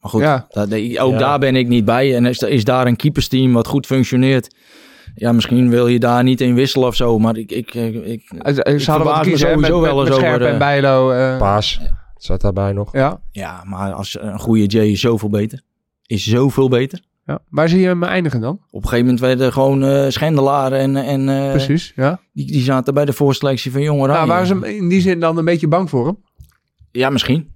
[0.00, 0.46] Maar goed, Ja.
[0.48, 1.18] dat- ook Ja.
[1.18, 2.16] daar ben ik niet bij.
[2.16, 4.56] En is, is daar een keepersteam wat goed functioneert?
[5.14, 7.18] Ja, misschien wil je daar niet in wisselen of zo.
[7.18, 8.32] Maar ik, ik, ik, ik,
[9.04, 11.10] me hè, met, sowieso met, wel met eens Scherp over, en Bijlo.
[11.10, 11.80] eh, Paas
[12.16, 12.92] zat daarbij nog.
[12.92, 15.62] ja, ja, maar als een goede Jay is zoveel beter.
[16.06, 17.00] Is zoveel beter.
[17.24, 17.38] ja.
[17.48, 18.54] Waar zie je hem eindigen dan?
[18.70, 22.20] Op een gegeven moment werden gewoon eh Schendelaar en, en eh, Precies, ja.
[22.32, 24.16] die, die zaten bij de voorselectie van Jong Oranje.
[24.16, 26.16] Nou, waren ze hem in die zin dan een beetje bang voor hem?
[26.90, 27.54] Ja, misschien.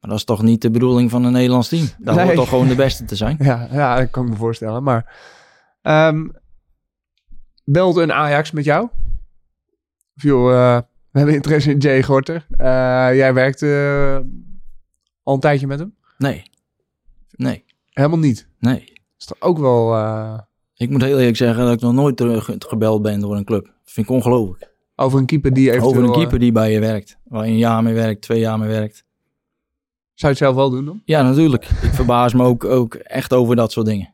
[0.00, 1.86] Maar dat is toch niet de bedoeling van een Nederlands team.
[1.98, 2.24] Dat Nee.
[2.24, 3.36] hoort toch gewoon de beste te zijn.
[3.50, 4.82] Ja, ja, dat kan ik me voorstellen.
[4.82, 5.16] Maar
[5.82, 6.28] ehm
[7.64, 8.88] belt een Ajax met jou?
[10.16, 10.80] Of joh, eh,
[11.12, 12.46] we hebben interesse in Jay Gorter.
[12.50, 12.66] Eh,
[13.14, 14.18] jij werkt eh,
[15.22, 15.94] al een tijdje met hem?
[16.18, 16.42] Nee.
[17.30, 17.64] Nee.
[17.90, 18.48] Helemaal niet.
[18.58, 18.92] Nee.
[19.18, 20.38] is toch ook wel eh,
[20.76, 23.64] Ik moet heel eerlijk zeggen dat ik nog nooit terug gebeld ben door een club.
[23.64, 24.72] Dat vind ik ongelooflijk.
[24.96, 25.90] over een keeper die eventueel...
[25.90, 27.18] Over een keeper die bij je werkt.
[27.24, 28.94] Waar je een jaar mee werkt, twee jaar mee werkt.
[28.94, 29.04] zou
[30.14, 31.02] je het zelf wel doen dan?
[31.04, 31.64] Ja, natuurlijk.
[31.64, 34.12] Ik verbaas me ook, ook echt over dat soort dingen.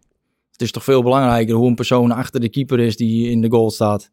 [0.52, 3.50] Het is toch veel belangrijker hoe een persoon achter de keeper is die in de
[3.50, 4.10] goal staat.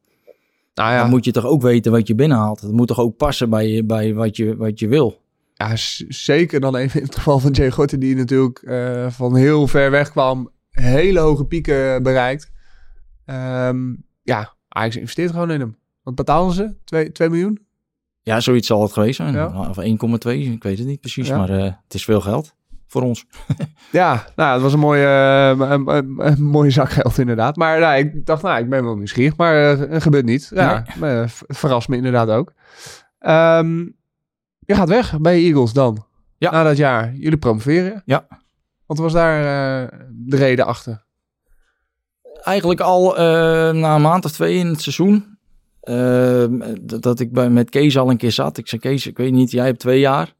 [0.75, 2.61] Nou ja, Dan moet je toch ook weten wat je binnenhaalt.
[2.61, 5.21] Het moet toch ook passen bij, je, bij wat, je, wat je wil.
[5.53, 5.71] ja,
[6.07, 7.99] zeker dan even in het geval van Jay Gorter...
[7.99, 10.51] die natuurlijk eh, van heel ver weg kwam.
[10.69, 12.51] Hele hoge pieken bereikt.
[13.25, 15.77] Ehm, ja, Ajax investeert gewoon in hem.
[16.03, 16.75] Wat betalen ze?
[17.11, 17.65] 2 miljoen?
[18.21, 19.33] Ja, zoiets zal het geweest zijn.
[19.33, 19.69] Ja.
[19.69, 19.83] Of 1,2,
[20.31, 21.27] ik weet het niet precies.
[21.27, 21.37] Ja.
[21.37, 22.55] Maar eh, het is veel geld
[22.87, 23.25] voor ons.
[23.91, 27.55] Ja, nou, het was een mooie, eh, een, een- een mooie zak geld inderdaad.
[27.55, 30.51] Maar nou, ik dacht, nou, ik ben wel nieuwsgierig, maar eh, het gebeurt niet.
[30.53, 32.53] Ja, maar, eh, verrast me inderdaad ook.
[33.19, 33.77] Ehm,
[34.59, 36.05] je gaat weg bij Eagles dan.
[36.37, 36.51] Ja.
[36.51, 37.13] Na dat jaar.
[37.13, 38.01] Jullie promoveren.
[38.05, 38.27] Ja.
[38.85, 41.03] Wat was daar eh, de reden achter?
[42.43, 43.23] Eigenlijk al eh,
[43.73, 45.37] na een maand of twee in het seizoen.
[45.81, 46.45] eh,
[46.81, 48.57] dat, dat ik bij, met Kees al een keer zat.
[48.57, 50.33] Ik zei, Kees, ik weet niet, jij hebt twee jaar.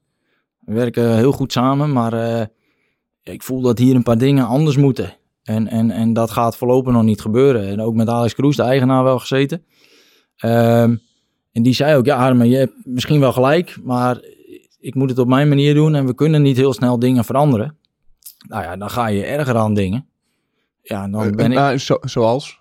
[0.66, 2.46] We werken heel goed samen, maar eh,
[3.24, 5.14] ik voel dat hier een paar dingen anders moeten.
[5.44, 7.68] En, en, en dat gaat voorlopig nog niet gebeuren.
[7.68, 9.66] En ook met Alex Kroes, de eigenaar, wel gezeten.
[10.36, 10.96] Ehm,
[11.52, 14.20] en die zei ook, ja Arme, je hebt misschien wel gelijk, maar
[14.80, 17.78] ik moet het op mijn manier doen en we kunnen niet heel snel dingen veranderen.
[18.48, 20.08] Nou ja, dan ga je erger aan dingen.
[20.82, 21.58] Ja, dan ben ik...
[21.58, 22.60] Eh, eh, zo, zoals?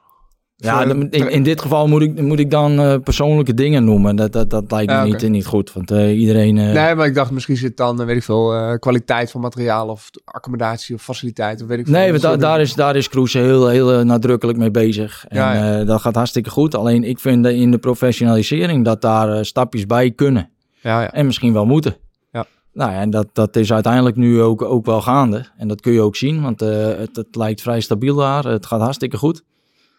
[0.57, 4.17] Ja, in, in dit geval moet ik, moet ik dan eh, persoonlijke dingen noemen.
[4.17, 6.59] Dat, dat, dat lijkt me Ja, niet, niet goed, want eh, iedereen...
[6.59, 10.11] eh, Nee, maar ik dacht misschien zit dan, weet ik veel, kwaliteit van materiaal of
[10.25, 11.95] accommodatie of faciliteit of weet ik veel.
[11.95, 15.25] Nee, want da- daar, is, daar is Kroes heel, heel nadrukkelijk mee bezig.
[15.29, 15.85] En Ja, ja.
[15.85, 16.75] dat gaat hartstikke goed.
[16.75, 20.51] Alleen ik vind dat in de professionalisering dat daar stapjes bij kunnen.
[20.81, 21.13] Ja, ja.
[21.13, 21.97] En misschien wel moeten.
[22.33, 22.45] Ja.
[22.73, 25.45] Nou ja, en dat, dat is uiteindelijk nu ook, ook wel gaande.
[25.57, 28.45] En dat kun je ook zien, want het, het lijkt vrij stabiel daar.
[28.45, 29.43] Het gaat hartstikke goed.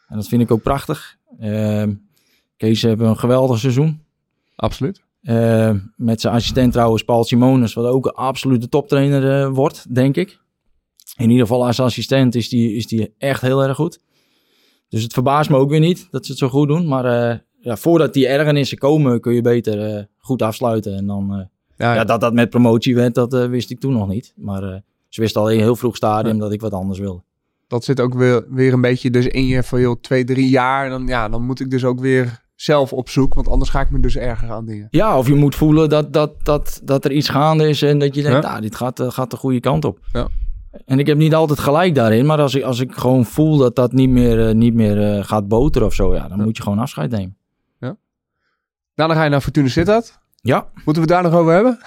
[0.07, 1.17] En dat vind ik ook prachtig.
[1.39, 1.93] Ehm
[2.57, 4.01] Kees hebben een geweldig seizoen.
[4.55, 5.03] Absoluut.
[5.21, 10.15] Eh, met zijn assistent trouwens Paul Simonis, wat ook een absolute toptrainer eh, wordt, denk
[10.15, 10.39] ik.
[11.17, 13.99] In ieder geval als assistent is die, is die echt heel erg goed.
[14.89, 16.87] Dus het verbaast me ook weer niet dat ze het zo goed doen.
[16.87, 20.95] Maar eh, ja, voordat die ergernissen komen, kun je beter eh, goed afsluiten.
[20.95, 24.33] En dan, Ja, ja, dat dat met promotie werd, dat wist ik toen nog niet.
[24.35, 27.23] Maar ze wisten al in een heel vroeg stadium dat ik wat anders wilde.
[27.67, 30.89] Dat zit ook weer, weer een beetje dus in je van joh, twee, drie jaar.
[30.89, 33.89] Dan, ja, dan moet ik dus ook weer zelf op zoek, want anders ga ik
[33.89, 34.87] me dus erger aan dingen.
[34.89, 38.15] Ja, of je moet voelen dat, dat, dat, dat er iets gaande is en dat
[38.15, 38.49] je denkt, Ja.
[38.49, 39.99] nou, dit gaat, eh, gaat de goede kant op.
[40.13, 40.27] Ja.
[40.85, 43.75] En ik heb niet altijd gelijk daarin, maar als ik, als ik gewoon voel dat
[43.75, 46.63] dat niet meer, eh, niet meer eh, gaat boteren of zo, ja, dan moet je
[46.63, 47.37] gewoon afscheid nemen.
[48.95, 50.19] Nou, dan ga je naar Fortuna Sittard.
[50.35, 51.79] Ja, Moeten we daar nog over hebben?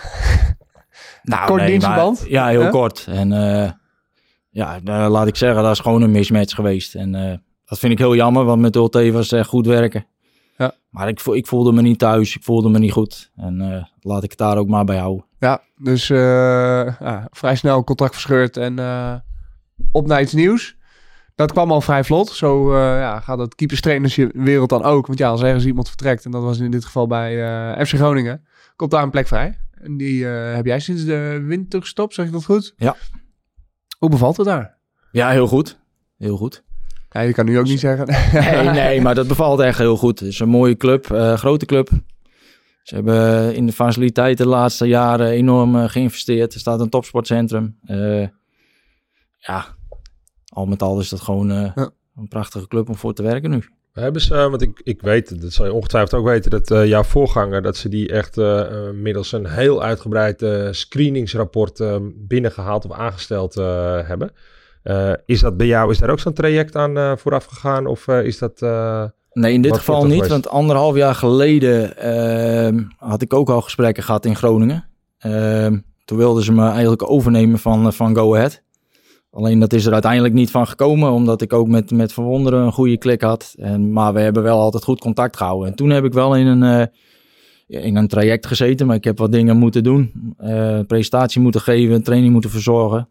[1.22, 2.20] nou, Kort nee, dienstverband?
[2.20, 2.70] maar- Ja, heel Ja?
[2.70, 3.06] kort.
[3.08, 3.28] En
[4.50, 6.94] ja, eh, laat ik zeggen, dat is gewoon een mismatch geweest.
[6.94, 10.06] En eh, dat vind ik heel jammer, want met Ulte was echt goed werken.
[10.56, 10.72] Ja.
[10.90, 13.30] Maar ik, ik voelde me niet thuis, ik voelde me niet goed.
[13.36, 15.24] En eh, laat ik het daar ook maar bij houden.
[15.38, 16.18] Ja, dus eh,
[17.00, 18.72] ja, vrij snel contract verscheurd en
[19.92, 20.76] op naar iets nieuws.
[21.34, 22.28] Dat kwam al vrij vlot.
[22.28, 25.06] Zo ja, gaat het keeperstrainerswereld dan ook.
[25.06, 28.44] Want ja, als ergens iemand vertrekt, en dat was in dit geval bij FC Groningen,
[28.76, 29.58] komt daar een plek vrij.
[29.72, 32.74] En die heb jij sinds de winterstop, zeg ik dat goed?
[32.76, 32.96] Ja.
[33.98, 34.76] Hoe bevalt het daar?
[35.12, 35.78] Ja, heel goed.
[36.18, 36.64] Heel goed.
[37.10, 38.06] Ja, je kan nu ook niet zeggen.
[38.32, 40.18] Nee, nee, maar dat bevalt echt heel goed.
[40.20, 41.90] Het is een mooie club, eh, grote club.
[42.82, 46.54] Ze hebben in de faciliteiten de laatste jaren enorm eh, geïnvesteerd.
[46.54, 47.78] Er staat een topsportcentrum.
[47.84, 48.26] Eh,
[49.38, 49.66] ja,
[50.48, 51.90] al met al is dat gewoon eh, Ja.
[52.16, 53.62] een prachtige club om voor te werken nu.
[53.98, 56.86] Hebben ze, eh, want ik, ik weet, dat zal je ongetwijfeld ook weten, dat eh,
[56.86, 62.92] jouw voorganger, dat ze die echt eh, middels een heel uitgebreid screeningsrapport eh, binnengehaald of
[62.92, 63.54] aangesteld
[64.04, 64.30] hebben.
[65.26, 67.86] Is dat bij jou, is daar ook zo'n traject aan vooraf gegaan?
[67.86, 68.60] Of is dat...
[69.32, 70.30] Nee, in dit geval niet, geweest?
[70.30, 74.88] want anderhalf jaar geleden ehm, had ik ook al gesprekken gehad in Groningen.
[75.18, 78.62] Ehm, toen wilden ze me eigenlijk overnemen van, van Go Ahead.
[79.38, 82.72] Alleen dat is er uiteindelijk niet van gekomen, omdat ik ook met, met Verwonderen een
[82.72, 83.54] goede klik had.
[83.58, 85.68] En, maar we hebben wel altijd goed contact gehouden.
[85.68, 89.18] En toen heb ik wel in een, eh, in een traject gezeten, maar ik heb
[89.18, 90.34] wat dingen moeten doen.
[90.36, 93.08] Eh, presentatie moeten geven, training moeten verzorgen.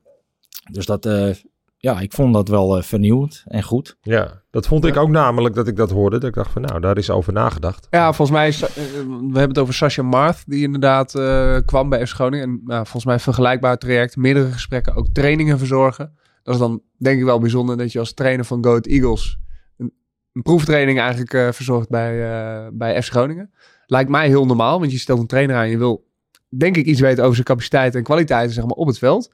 [0.71, 1.30] Dus dat, eh,
[1.78, 3.97] ja, ik vond dat wel eh, vernieuwend en goed.
[4.01, 6.19] ja, dat vond ik ook namelijk dat ik dat hoorde.
[6.19, 7.88] Dat ik dacht van, nou, daar is over nagedacht.
[7.89, 8.69] Ja, volgens mij, is, eh,
[9.05, 12.45] we hebben het over Sascha Marth, die inderdaad eh, kwam bij FC Groningen.
[12.45, 16.13] En nou, volgens mij een vergelijkbaar traject, meerdere gesprekken, ook trainingen verzorgen.
[16.47, 19.38] Dat is dan denk ik wel bijzonder dat je als trainer van Go Ahead Eagles
[19.78, 19.93] een,
[20.34, 23.51] een proeftraining eigenlijk eh, verzorgt bij, eh, bij FC Groningen.
[23.86, 26.07] Lijkt mij heel normaal, want je stelt een trainer aan, je wil
[26.49, 29.34] denk ik iets weten over zijn capaciteiten en kwaliteiten zeg maar, op het veld.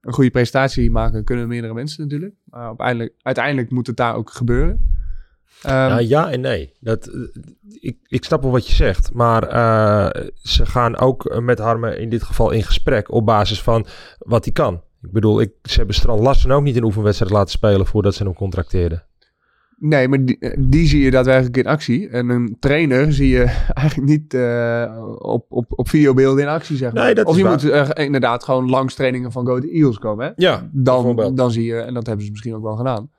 [0.00, 2.34] Een goede presentatie maken kunnen meerdere mensen natuurlijk.
[2.44, 4.98] Maar uiteindelijk, uiteindelijk moet het daar ook gebeuren.
[5.62, 6.72] Ehm, ja, ja en nee.
[6.80, 7.20] Dat, eh,
[7.80, 9.12] ik, ik snap wel wat je zegt.
[9.12, 13.62] Maar eh, ze gaan ook eh, met Harme in dit geval in gesprek op basis
[13.62, 13.86] van
[14.18, 14.82] wat hij kan.
[15.02, 18.22] Ik bedoel, ik, ze hebben Strand Lassen ook niet een oefenwedstrijd laten spelen voordat ze
[18.22, 19.04] hem contracteerden.
[19.82, 22.08] Nee, maar die, die zie je daadwerkelijk in actie.
[22.08, 23.44] En een trainer zie je
[23.80, 27.04] eigenlijk niet eh, op, op, op videobeelden in actie, zeg maar.
[27.04, 27.52] Nee, dat of is je waar.
[27.52, 30.26] moet eh, inderdaad gewoon langs trainingen van Go Eagles komen.
[30.26, 30.32] Hè?
[30.36, 33.10] Ja, Dan, dan zie je, en dat hebben ze misschien ook wel gedaan,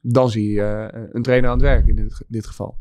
[0.00, 2.76] dan zie je eh, een trainer aan het werk in dit, dit geval.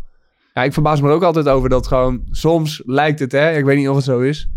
[0.53, 3.65] Ja, ik verbaas me er ook altijd over dat gewoon, soms lijkt het, hè, ik
[3.65, 4.49] weet niet of het zo is,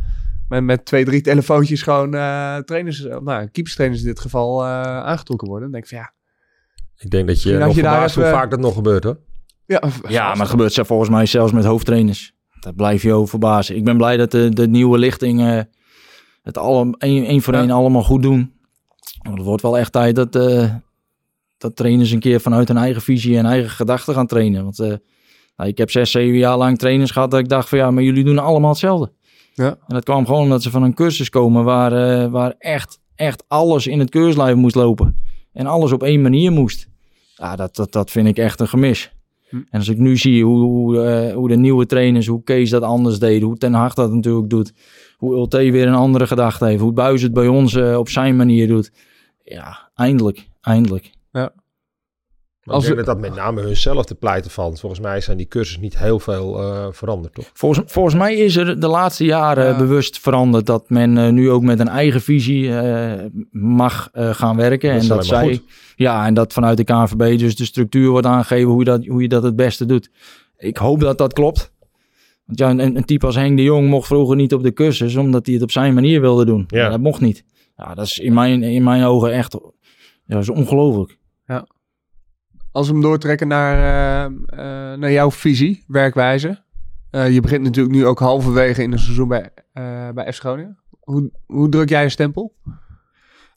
[0.48, 4.82] met, met twee, drie telefoontjes gewoon eh, trainers, eh, nou, keeperstrainers in dit geval eh,
[4.82, 5.70] aangetrokken worden.
[5.70, 6.12] Dan denk ik van ja,
[6.98, 9.18] Ik denk dat je Misschien nog je daar verbaast hoe vaak dat nog gebeurt hoor.
[9.66, 12.34] ja, Ja, maar het gebeurt zelf volgens mij zelfs met hoofdtrainers.
[12.60, 13.76] Dat blijf je over verbazen.
[13.76, 15.60] Ik ben blij dat de, de nieuwe lichting eh,
[16.42, 17.60] het alle, één, één voor Ja.
[17.60, 18.52] één allemaal goed doen.
[19.22, 20.74] Want het wordt wel echt tijd dat, eh,
[21.58, 24.62] dat trainers een keer vanuit hun eigen visie en eigen gedachten gaan trainen.
[24.62, 24.92] Want eh,
[25.56, 28.02] nou, ik heb zes, zeven jaar lang trainers gehad dat ik dacht van ja, maar
[28.02, 29.12] jullie doen allemaal hetzelfde.
[29.54, 29.66] Ja.
[29.68, 33.44] En dat kwam gewoon omdat ze van een cursus komen waar, eh, waar echt, echt
[33.48, 35.16] alles in het keurslijf moest lopen.
[35.56, 36.88] En alles op één manier moest.
[37.34, 39.12] Ja, dat, dat, dat vind ik echt een gemis.
[39.48, 39.56] Hm.
[39.56, 42.82] En als ik nu zie hoe, hoe, eh, hoe de nieuwe trainers, hoe Kees dat
[42.82, 44.72] anders deed, hoe Ten Hag dat natuurlijk doet,
[45.16, 48.36] hoe Ulte weer een andere gedachte heeft, hoe Buis het bij ons eh, op zijn
[48.36, 48.92] manier doet.
[49.44, 51.10] Ja, eindelijk, eindelijk.
[51.30, 51.50] Maar
[52.74, 54.80] Als ik denk dat dat met name hunzelf te pleiten valt.
[54.80, 57.50] Volgens mij zijn die cursussen niet heel veel eh, veranderd, toch?
[57.52, 59.76] Volgens, volgens mij is er de laatste jaren Ja.
[59.76, 64.56] bewust veranderd dat men eh, nu ook met een eigen visie eh, mag eh, gaan
[64.56, 64.88] werken.
[64.92, 65.60] Dat is en dat zij,
[65.96, 69.22] ja, en dat vanuit de KNVB dus de structuur wordt aangegeven hoe je dat, hoe
[69.22, 70.10] je dat het beste doet.
[70.56, 71.72] Ik hoop dat dat klopt.
[72.44, 75.16] Want ja, een, een type als Henk de Jong mocht vroeger niet op de cursus,
[75.16, 76.64] omdat hij het op zijn manier wilde doen.
[76.68, 76.78] Ja.
[76.78, 76.88] Ja.
[76.88, 77.44] dat mocht niet.
[77.76, 79.52] Ja, dat is in mijn, in mijn ogen echt
[80.24, 81.18] ja, dat is ongelooflijk.
[82.76, 86.62] Als we hem doortrekken naar, eh, eh, naar jouw visie, werkwijze.
[87.10, 89.50] Eh, je begint natuurlijk nu ook halverwege in het seizoen bij,
[90.14, 90.78] bij FC Groningen.
[91.00, 92.54] Hoe, hoe druk jij een stempel?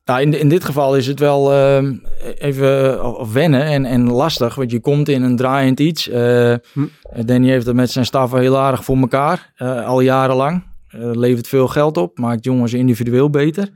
[0.05, 1.95] Nou, in, in dit geval is het wel ehm,
[2.37, 6.05] even of wennen en, en lastig, want je komt in een draaiend iets.
[6.05, 6.85] Hm.
[7.25, 10.63] Danny heeft het met zijn staf heel aardig voor elkaar, eh, al jarenlang.
[10.91, 13.69] Levert veel geld op, maakt jongens individueel beter.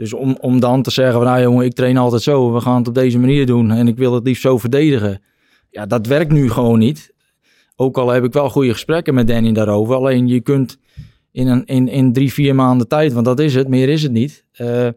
[0.00, 2.76] Dus om, om dan te zeggen, van, nou jongen, ik train altijd zo, we gaan
[2.76, 5.22] het op deze manier doen en ik wil het liefst zo verdedigen.
[5.70, 7.14] Ja, dat werkt nu gewoon niet.
[7.76, 9.94] Ook al heb ik wel goede gesprekken met Danny daarover.
[9.94, 10.78] Alleen je kunt
[11.32, 14.12] in, een, in, in drie, vier maanden tijd, want dat is het, meer is het
[14.12, 14.44] niet.
[14.52, 14.88] eh,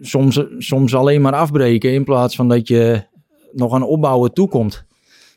[0.00, 3.02] soms, soms alleen maar afbreken in plaats van dat je
[3.52, 4.84] nog aan opbouwen toekomt.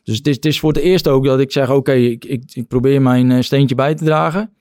[0.03, 2.67] Dus het is, het is voor het eerst ook dat ik zeg, oké, ik, ik,
[2.67, 4.56] probeer mijn eh, steentje bij te dragen.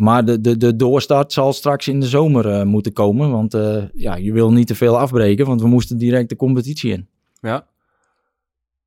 [0.00, 3.30] Maar de, de, de doorstart zal straks in de zomer eh, moeten komen.
[3.30, 6.92] Want eh, ja, je wil niet te veel afbreken, want we moesten direct de competitie
[6.92, 7.08] in.
[7.40, 7.66] Ja.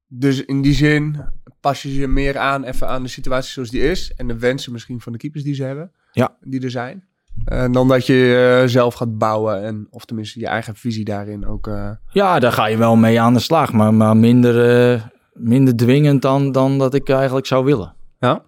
[0.08, 1.26] Dus in die zin
[1.60, 4.14] pas je je meer aan even aan de situatie zoals die is.
[4.16, 5.92] En de wensen misschien van de keepers die ze hebben.
[6.12, 6.38] Ja.
[6.42, 7.04] Die er zijn.
[7.46, 9.64] Eh, dan dat je zelf gaat bouwen.
[9.64, 11.70] En, of tenminste je eigen visie daarin ook.
[12.12, 16.52] Ja, daar ga je wel mee aan de slag, maar, maar minder, minder dwingend dan,
[16.52, 17.94] dan dat ik eigenlijk zou willen.
[18.20, 18.44] Ja.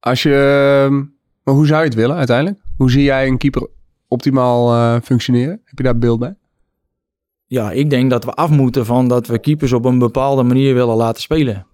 [0.00, 0.34] Als je,
[0.84, 1.02] ehm,
[1.46, 2.60] maar hoe zou je het willen uiteindelijk?
[2.76, 3.68] Hoe zie jij een keeper
[4.08, 5.60] optimaal eh, functioneren?
[5.64, 6.34] Heb je daar beeld bij?
[7.46, 10.74] Ja, ik denk dat we af moeten van dat we keepers op een bepaalde manier
[10.74, 11.66] willen laten spelen.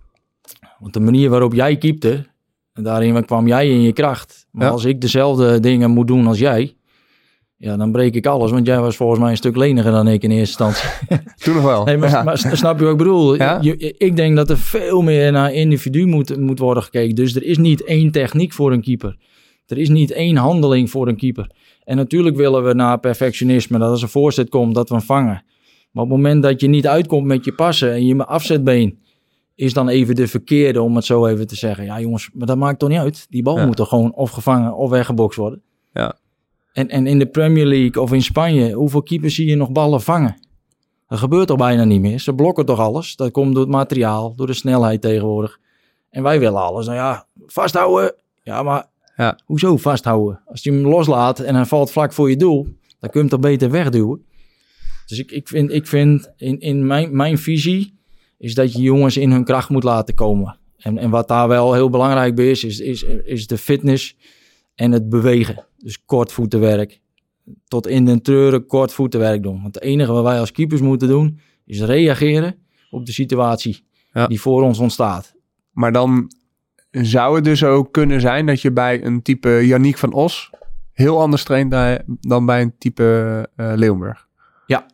[0.78, 2.26] Want de manier waarop jij keepte,
[2.72, 4.46] daarin kwam jij in je kracht.
[4.50, 4.72] Maar Ja.
[4.72, 6.74] als ik dezelfde dingen moet doen als jij,
[7.56, 8.50] ja, dan breek ik alles.
[8.50, 10.88] Want jij was volgens mij een stuk leniger dan ik in eerste instantie.
[11.44, 11.84] Toen nog wel.
[11.84, 12.22] Nee, maar, Ja.
[12.22, 13.34] maar snap je wat ik bedoel?
[13.34, 13.58] Ja.
[13.60, 17.14] Je- ik denk dat er veel meer naar individu moet, moet worden gekeken.
[17.14, 19.16] Dus er is niet één techniek voor een keeper.
[19.72, 21.50] Er is niet één handeling voor een keeper.
[21.84, 25.44] En natuurlijk willen we naar perfectionisme, dat als een voorzet komt, dat we hem vangen.
[25.90, 28.98] Maar op het moment dat je niet uitkomt met je passen en je afzetbeen
[29.54, 31.84] is dan even de verkeerde, om het zo even te zeggen.
[31.84, 33.26] Ja jongens, maar dat maakt toch niet uit?
[33.30, 33.66] Die bal Ja.
[33.66, 35.62] moet toch gewoon of gevangen of weggebokst worden?
[35.92, 36.14] Ja.
[36.72, 40.00] En, en in de Premier League of in Spanje, hoeveel keepers zie je nog ballen
[40.00, 40.36] vangen?
[41.08, 42.18] Dat gebeurt toch bijna niet meer.
[42.18, 43.16] Ze blokken toch alles?
[43.16, 45.58] Dat komt door het materiaal, door de snelheid tegenwoordig.
[46.10, 46.86] En wij willen alles.
[46.86, 48.14] Nou ja, vasthouden.
[48.42, 49.38] Ja, maar Ja.
[49.44, 50.40] hoezo vasthouden?
[50.46, 52.62] Als je hem loslaat en hij valt vlak voor je doel,
[52.98, 54.24] dan kun je hem toch beter wegduwen.
[55.06, 57.98] Dus ik, ik vind, ik vind in, in mijn, mijn visie
[58.38, 60.58] is dat je jongens in hun kracht moet laten komen.
[60.76, 64.16] En, en wat daar wel heel belangrijk bij is, is, is, is de fitness
[64.74, 65.66] en het bewegen.
[65.78, 67.00] Dus kort voetenwerk.
[67.68, 69.62] Tot in den treuren kort voetenwerk doen.
[69.62, 72.56] Want het enige wat wij als keepers moeten doen, is reageren
[72.90, 74.26] op de situatie Ja.
[74.26, 75.34] die voor ons ontstaat.
[75.70, 76.32] Maar dan
[76.92, 80.50] zou het dus ook kunnen zijn dat je bij een type Yannick van Os
[80.92, 81.70] heel anders traint
[82.20, 84.26] dan- bij een type eh Leeuwenburg.
[84.66, 84.86] Ja.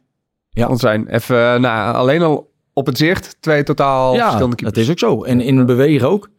[0.51, 0.66] Ja.
[0.66, 4.84] Want zijn even, nou, alleen al op het zicht twee totaal ja, verschillende dat keepers.
[4.84, 5.24] is ook zo.
[5.24, 6.30] En in het bewegen ook.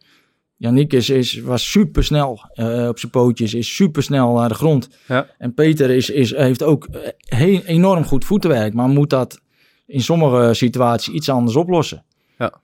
[0.56, 4.88] Yannick is, is, was supersnel eh op zijn pootjes, is supersnel naar de grond.
[5.06, 5.26] Ja.
[5.38, 7.08] En Peter is, is, heeft ook eh,
[7.38, 9.40] heel, enorm goed voetenwerk, maar moet dat
[9.86, 12.04] in sommige situaties iets anders oplossen.
[12.38, 12.60] Ja,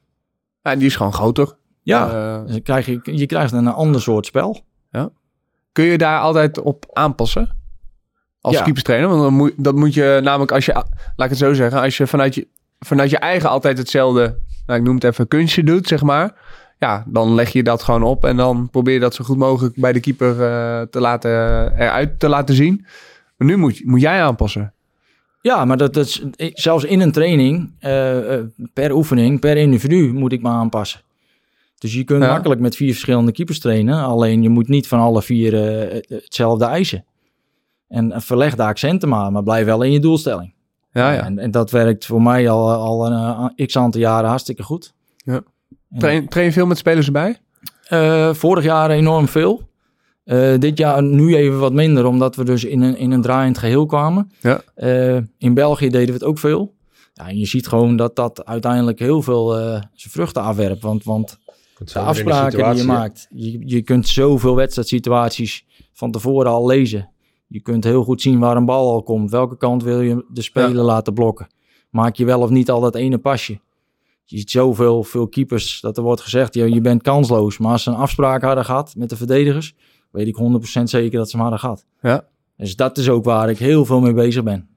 [0.63, 1.57] en die is gewoon groter.
[1.87, 4.65] Ja, Eh, dus dan krijg je, je krijgt een ander soort spel.
[5.73, 7.57] kun je daar altijd op aanpassen?
[8.41, 8.63] Als Ja.
[8.63, 9.09] keeperstrainer?
[9.09, 11.97] Want dan moet, dat moet je namelijk als je, laat ik het zo zeggen, als
[11.97, 12.47] je vanuit je,
[12.79, 16.35] vanuit je eigen altijd hetzelfde, nou, ik noem het even kunstje doet, zeg maar.
[16.79, 19.81] Ja, dan leg je dat gewoon op en dan probeer je dat zo goed mogelijk
[19.81, 21.31] bij de keeper eh, te laten,
[21.79, 22.87] eruit te laten zien.
[23.37, 24.73] Maar nu moet, moet jij aanpassen.
[25.41, 28.19] Ja, maar dat, dat is, zelfs in een training, eh,
[28.73, 31.01] per oefening, per individu moet ik me aanpassen.
[31.87, 32.31] Dus je kunt Ja.
[32.31, 34.05] makkelijk met vier verschillende keepers trainen.
[34.05, 37.05] Alleen je moet niet van alle vier eh, hetzelfde eisen.
[37.89, 40.55] En verleg de accenten maar, maar blijf wel in je doelstelling.
[40.93, 41.25] Ja, ja.
[41.25, 44.95] En, en dat werkt voor mij al, al een eh, x aantal jaren hartstikke goed.
[45.17, 45.41] Ja.
[45.99, 47.39] Train, train je veel met spelers erbij?
[47.89, 49.69] eh, vorig jaar enorm veel.
[50.59, 53.87] Dit jaar nu even wat minder, omdat we dus in een, in een draaiend geheel
[53.87, 54.31] kwamen.
[54.41, 54.61] Ja.
[55.39, 56.75] In België deden we het ook veel.
[57.15, 59.51] Ja, en je ziet gewoon dat dat uiteindelijk heel veel
[59.93, 60.83] zijn vruchten afwerpt.
[60.83, 61.39] Want, want
[61.85, 67.11] de afspraken die je maakt, je, je kunt zoveel wedstrijdsituaties van tevoren al lezen.
[67.47, 69.31] Je kunt heel goed zien waar een bal al komt.
[69.31, 71.47] Welke kant wil je de speler laten blokken?
[71.91, 73.61] Maak je wel of niet al dat ene pasje?
[74.25, 77.59] Je ziet zoveel veel keepers dat er wordt gezegd, ja, je bent kansloos.
[77.59, 79.75] Maar als ze een afspraak hadden gehad met de verdedigers,
[80.11, 80.37] weet ik
[80.81, 81.87] 100% zeker dat ze hem hadden gehad.
[82.01, 82.29] Ja.
[82.57, 84.69] Dus dat is ook waar ik heel veel mee bezig ben.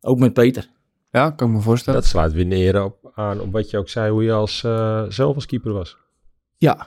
[0.00, 0.70] Ook met Peter.
[1.10, 2.00] Ja, kan ik me voorstellen.
[2.00, 5.02] Dat sluit weer neer op, aan op wat je ook zei, hoe je als, eh,
[5.08, 5.96] zelf als keeper was.
[6.56, 6.86] Ja,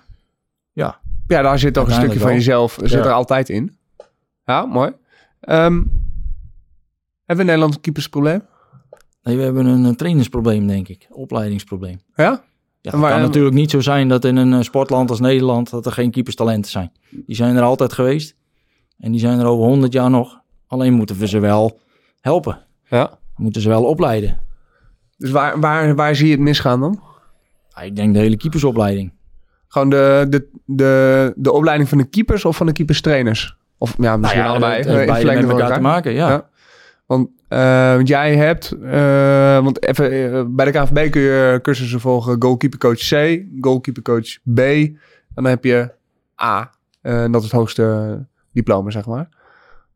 [0.74, 2.98] Ja, daar zit toch een stukje van jezelf zit Ja.
[3.06, 3.78] er altijd in.
[4.46, 4.92] Ja, mooi.
[5.40, 5.84] Ehm,
[7.26, 8.42] hebben we een keepersprobleem?
[9.24, 11.08] nee, we hebben een, eh, trainersprobleem, denk ik.
[11.10, 12.00] Opleidingsprobleem.
[12.16, 12.44] Ja?
[12.82, 15.20] Ja, het Maar, kan eh, natuurlijk niet zo zijn dat in een eh, sportland als
[15.20, 16.92] Nederland dat er geen keeperstalenten zijn.
[17.10, 18.36] Die zijn er altijd geweest.
[19.00, 20.40] En die zijn er over 100 jaar nog.
[20.68, 21.80] Alleen moeten we ze wel
[22.22, 22.66] helpen.
[22.90, 23.18] Ja.
[23.36, 24.40] Moeten ze wel opleiden.
[25.18, 27.02] Dus waar, waar, waar zie je het misgaan dan?
[27.70, 29.12] Ja, ik denk de hele keepersopleiding.
[29.68, 33.58] Gewoon de, de, de, de opleiding van de keepers of van de keeperstrainers?
[33.78, 34.78] Of ja, misschien Nou ja, allebei.
[34.78, 36.30] het eh, beide met elkaar te maken, ja.
[36.30, 36.50] Ja.
[37.06, 42.36] Want eh, want jij hebt, eh, want even, bij de KVB kun je cursussen volgen
[42.40, 44.60] goalkeeper coach C, goalkeeper coach B.
[44.60, 45.92] En dan heb je
[46.42, 46.72] A.
[47.02, 49.30] En dat is het hoogste diploma, zeg maar.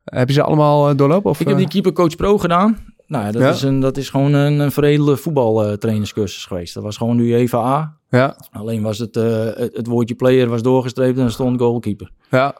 [0.03, 1.29] Heb je ze allemaal doorlopen?
[1.29, 2.77] Of, Ik heb die Keeper Coach Pro gedaan.
[3.11, 3.49] Nou, ja, dat, Ja.
[3.49, 6.73] is een, dat is gewoon een, een veredelde voetbaltrainerscursus geweest.
[6.73, 7.97] Dat was gewoon de UEFA A.
[8.09, 12.11] Ja, Alleen was het, eh, het, het woordje player was doorgestreept en er stond goalkeeper.
[12.29, 12.55] ja.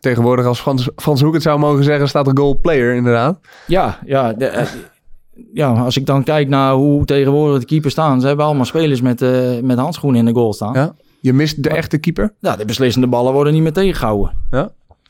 [0.00, 3.38] Tegenwoordig, als Frans, Frans Hoek het zou mogen zeggen, staat er goal player inderdaad.
[3.66, 4.66] Ja, ja, de- eh,
[5.54, 8.20] ja, als ik dan kijk naar hoe tegenwoordig de keepers staan.
[8.20, 10.72] Ze hebben allemaal spelers met, eh, met handschoenen in de goal staan.
[10.74, 10.80] Ja.
[10.80, 10.94] Ja.
[11.20, 12.34] Je mist de echte keeper.
[12.40, 14.32] de beslissende ballen worden niet meer tegengehouden.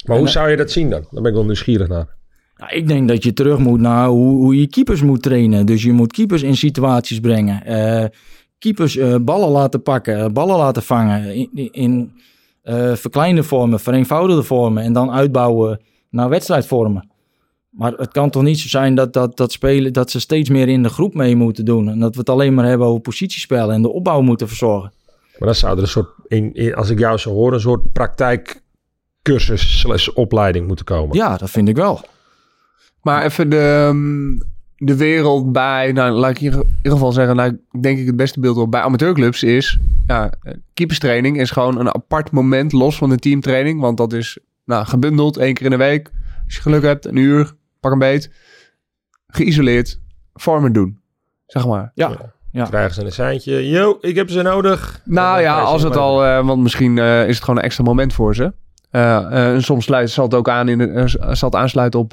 [0.07, 1.01] Maar hoe zou je dat zien dan?
[1.11, 2.07] Daar ben ik wel nieuwsgierig naar.
[2.63, 5.67] Ja, ik denk dat je terug moet naar hoe, hoe je keepers moet trainen.
[5.67, 7.65] Dus je moet keepers in situaties brengen.
[7.65, 8.05] Eh,
[8.59, 11.35] keepers eh, ballen laten pakken, eh, ballen laten vangen.
[11.35, 12.13] In, in- in
[12.97, 14.83] verkleinde vormen, vereenvoudigde vormen.
[14.83, 17.11] En dan uitbouwen naar wedstrijdvormen.
[17.71, 20.69] Maar het kan toch niet zo zijn dat, dat, dat, spelen, dat ze steeds meer
[20.69, 21.89] in de groep mee moeten doen.
[21.89, 24.93] En dat we het alleen maar hebben over positiespel en de opbouw moeten verzorgen.
[25.39, 27.93] Maar dan zou er een soort, in, in- als ik jou zo hoor, een soort
[27.93, 31.17] praktijkcursus slash opleiding moeten komen.
[31.17, 32.01] Ja, dat vind ik wel.
[33.03, 34.39] Maar even de, ehm,
[34.77, 38.41] de wereld bij, nou laat ik in ieder geval zeggen, nou denk ik het beste
[38.41, 40.33] beeld op bij amateurclubs is, ja,
[40.75, 45.37] keeperstraining is gewoon een apart moment los van de teamtraining, want dat is nou, gebundeld
[45.37, 46.11] één keer in de week.
[46.45, 48.31] Als je geluk hebt, een uur, pak een beet,
[49.27, 50.01] geïsoleerd,
[50.35, 51.01] vormen doen,
[51.47, 51.93] zeg maar.
[51.95, 52.65] Ja, ja.
[52.65, 53.69] Krijgen ze een seintje.
[53.69, 55.01] Yo, ik heb ze nodig.
[55.05, 58.13] Nou ja, als het al, eh, want misschien eh, is het gewoon een extra moment
[58.13, 58.53] voor ze.
[58.93, 62.01] Eh, eh, en soms sluit, zal het ook aan in de, eh, zal het aansluiten
[62.01, 62.13] op,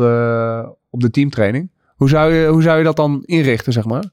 [0.90, 1.72] op de teamtraining.
[1.96, 4.04] Hoe zou, je, hoe zou je dat dan inrichten, zeg maar?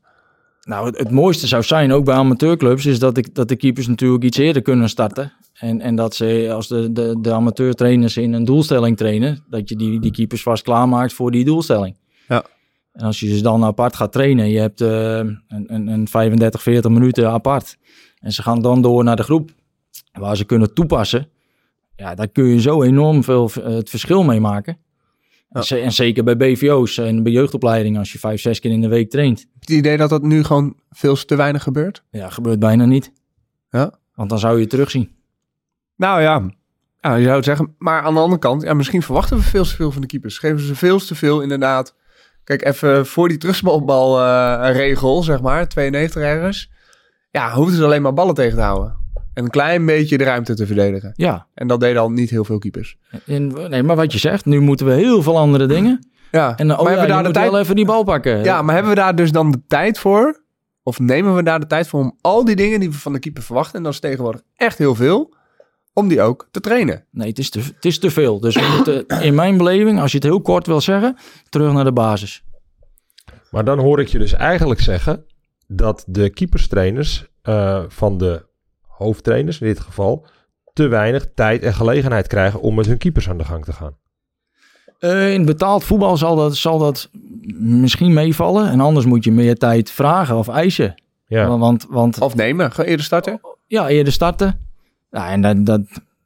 [0.62, 3.86] Nou, het, het mooiste zou zijn, ook bij amateurclubs, is dat, ik, dat de keepers
[3.86, 5.32] natuurlijk iets eerder kunnen starten.
[5.52, 9.76] En, en dat ze, als de, de, de amateurtrainers in een doelstelling trainen, dat je
[9.76, 11.96] die, die keepers vast klaarmaakt voor die doelstelling.
[12.28, 12.44] Ja.
[12.92, 16.90] En als je ze dan apart gaat trainen, je hebt een, een, een 35, 40
[16.90, 17.76] minuten apart.
[18.18, 19.50] En ze gaan dan door naar de groep
[20.12, 21.28] waar ze kunnen toepassen.
[21.96, 24.78] Ja, daar kun je zo enorm veel eh, het verschil mee maken.
[25.48, 25.60] Ja.
[25.60, 28.80] En ze- En zeker bij BVO's en bij jeugdopleiding, als je vijf, zes keer in
[28.80, 29.38] de week traint.
[29.40, 32.02] Heb je het idee dat dat nu gewoon veel te weinig gebeurt?
[32.10, 33.12] Ja, gebeurt bijna niet.
[33.70, 33.98] Ja.
[34.14, 35.14] Want dan zou je het terugzien.
[35.96, 36.50] Nou ja,
[37.00, 37.74] ja je zou het zeggen.
[37.78, 40.38] Maar aan de andere kant, ja, misschien verwachten we veel te veel van de keepers.
[40.38, 41.94] Geven ze veel te veel inderdaad.
[42.44, 46.70] Kijk, even voor die terugbalregel, zeg maar, 92 ergens.
[47.30, 48.96] Ja, hoefden ze alleen maar ballen tegen te houden.
[49.36, 51.12] En een klein beetje de ruimte te verdedigen.
[51.14, 51.46] Ja.
[51.54, 52.96] En dat deden al niet heel veel keepers.
[53.26, 56.08] En, nee, maar wat je zegt, nu moeten we heel veel andere dingen.
[56.30, 57.50] Ja, En dan, oh maar ja, hebben we je daar de moet tijd...
[57.50, 58.44] wel even die bal pakken.
[58.44, 60.44] Ja, maar hebben we daar dus dan de tijd voor?
[60.82, 63.18] Of nemen we daar de tijd voor om al die dingen die we van de
[63.18, 65.34] keeper verwachten, en dat is tegenwoordig echt heel veel,
[65.92, 67.04] om die ook te trainen?
[67.10, 68.40] Nee, het is te, het is te veel.
[68.40, 71.16] Dus we moeten, in mijn beleving, als je het heel kort wil zeggen,
[71.48, 72.44] terug naar de basis.
[73.50, 75.24] Maar dan hoor ik je dus eigenlijk zeggen
[75.66, 78.45] dat de keeperstrainers eh, van de
[78.96, 80.26] hoofdtrainers in dit geval
[80.72, 83.96] te weinig tijd en gelegenheid krijgen om met hun keepers aan de gang te gaan.
[84.98, 87.10] Eh, in betaald voetbal zal dat, zal dat
[87.58, 88.70] misschien meevallen.
[88.70, 91.02] En anders moet je meer tijd vragen of eisen.
[91.26, 93.40] Ja, Want, want Of nemen, ga eerder starten?
[93.66, 94.60] ja, eerder starten.
[95.10, 95.80] Ja, en dat, dat,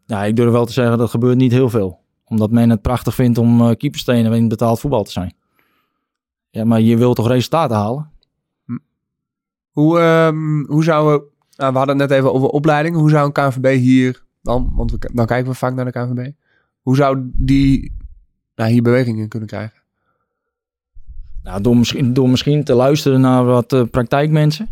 [0.06, 1.98] ja, ik durf wel te zeggen, dat gebeurt niet heel veel.
[2.24, 5.34] Omdat men het prachtig vindt om uh, keeperstrainer in betaald voetbal te zijn.
[6.50, 8.10] Ja, maar je wilt toch resultaten halen?
[9.70, 11.24] Hoe, ehm, hoe zou we,
[11.60, 14.90] nou, we hadden het net even over opleidingen, hoe zou een KNVB hier dan, want
[14.90, 16.30] we, dan kijken we vaak naar de KNVB,
[16.80, 17.92] hoe zou die
[18.54, 19.78] nou, hier beweging in kunnen krijgen?
[21.42, 24.68] Nou, door, misschien, door misschien te luisteren naar wat uh, praktijkmensen.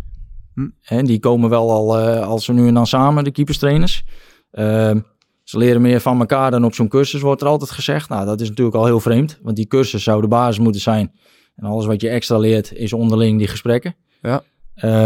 [0.55, 0.69] Hm.
[0.81, 4.05] Hè, die komen wel al, uh, als we nu en dan samen, de keeperstrainers.
[4.53, 4.95] Uh,
[5.43, 8.09] ze leren meer van elkaar dan op zo'n cursus, wordt er altijd gezegd.
[8.09, 11.13] Nou, dat is natuurlijk al heel vreemd, want die cursus zou de basis moeten zijn.
[11.57, 13.95] En alles wat je extra leert, is onderling die gesprekken.
[14.23, 14.43] Ja.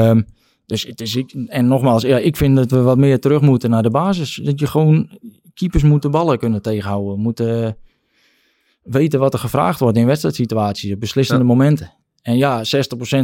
[0.08, 0.26] Um,
[0.72, 3.82] dus het is, en nogmaals, ja, ik vind dat we wat meer terug moeten naar
[3.82, 4.40] de basis.
[4.44, 5.18] Dat je gewoon,
[5.54, 7.20] keepers moeten ballen kunnen tegenhouden.
[7.20, 7.76] Moeten
[8.82, 11.48] weten wat er gevraagd wordt in wedstrijdsituaties, beslissende ja.
[11.48, 11.92] momenten.
[12.22, 12.64] En ja, 60%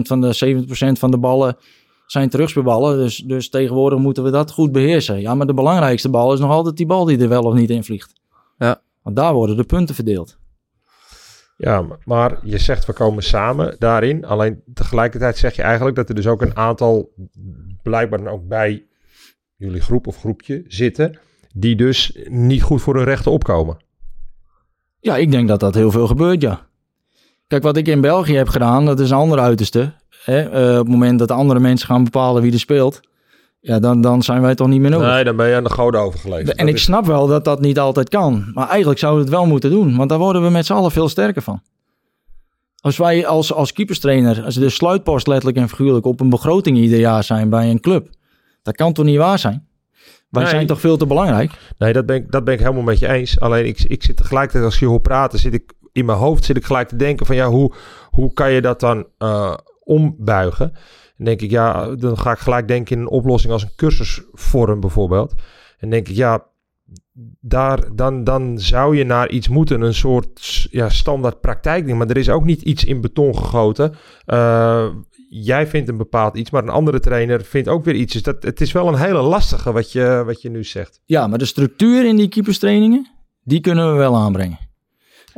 [0.03, 1.57] van de 70% van de ballen
[2.07, 2.97] zijn terugspeelballen.
[2.97, 5.21] Dus, dus tegenwoordig moeten we dat goed beheersen.
[5.21, 7.71] Ja, maar de belangrijkste bal is nog altijd die bal die er wel of niet
[7.71, 8.13] in vliegt.
[8.59, 8.83] Ja.
[9.03, 10.39] Want daar worden de punten verdeeld.
[11.61, 14.25] Ja, maar je zegt we komen samen daarin.
[14.25, 17.13] Alleen tegelijkertijd zeg je eigenlijk dat er dus ook een aantal,
[17.83, 18.87] blijkbaar dan ook bij
[19.57, 21.19] jullie groep of groepje zitten,
[21.55, 23.77] die dus niet goed voor hun rechten opkomen.
[25.01, 26.67] Ja, ik denk dat dat heel veel gebeurt, ja.
[27.47, 29.95] Kijk, wat ik in België heb gedaan, dat is een ander uiterste.
[30.25, 30.41] Hè?
[30.41, 33.01] Eh, op het moment dat andere mensen gaan bepalen wie er speelt,
[33.61, 35.09] ja, dan, dan zijn wij toch niet meer nodig.
[35.09, 36.51] Nee, dan ben je aan de goden overgeleverd.
[36.51, 38.51] en Dat ik is- snap wel dat dat niet altijd kan.
[38.55, 39.97] Maar eigenlijk zouden we het wel moeten doen.
[39.97, 41.63] Want daar worden we met z'n allen veel sterker van.
[42.81, 46.99] Als wij als, als keeperstrainer, als de sluitpost letterlijk en figuurlijk op een begroting ieder
[46.99, 48.09] jaar zijn bij een club.
[48.63, 49.67] Dat kan toch niet waar zijn?
[50.31, 50.53] Wij Nee.
[50.53, 51.53] zijn toch veel te belangrijk?
[51.79, 53.41] Nee, dat ben, ik, dat ben ik helemaal met je eens.
[53.41, 56.57] Alleen ik, ik zit tegelijkertijd, als je hoort praten, zit ik in mijn hoofd zit
[56.57, 57.73] ik gelijk te denken van ja, hoe,
[58.11, 59.55] hoe kan je dat dan eh,
[59.85, 60.73] ombuigen?
[61.19, 64.81] En denk ik, ja, dan ga ik gelijk denken in een oplossing als een cursusvorm
[64.81, 65.35] bijvoorbeeld.
[65.79, 66.45] En denk ik, ja,
[67.41, 71.99] daar, dan, dan zou je naar iets moeten, een soort ja, standaard praktijkding.
[71.99, 73.95] Maar er is ook niet iets in beton gegoten.
[74.25, 74.87] Eh,
[75.29, 78.13] jij vindt een bepaald iets, maar een andere trainer vindt ook weer iets.
[78.13, 81.01] Dus dat, het is wel een hele lastige wat je, wat je nu zegt.
[81.05, 83.11] Ja, maar de structuur in die keeperstrainingen,
[83.43, 84.68] die kunnen we wel aanbrengen.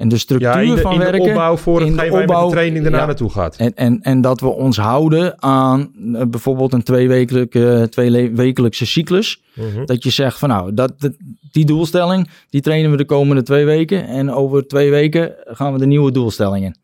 [0.00, 1.28] En de structuur Ja, in de, van in de werken...
[1.28, 3.06] opbouw voor in de opbouw, de training daarna ja.
[3.06, 3.56] naartoe gaat.
[3.56, 9.42] En, en, en dat we ons houden aan eh, bijvoorbeeld een tweewekelijke, tweewekelijkse cyclus.
[9.54, 9.84] Mhm.
[9.84, 11.16] Dat je zegt van nou, dat, dat-
[11.52, 14.06] die doelstelling, die trainen we de komende twee weken.
[14.06, 16.76] En over twee weken gaan we de nieuwe doelstelling in.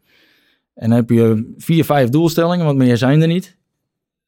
[0.75, 3.57] En dan heb je vier, vijf doelstellingen, want meer zijn er niet.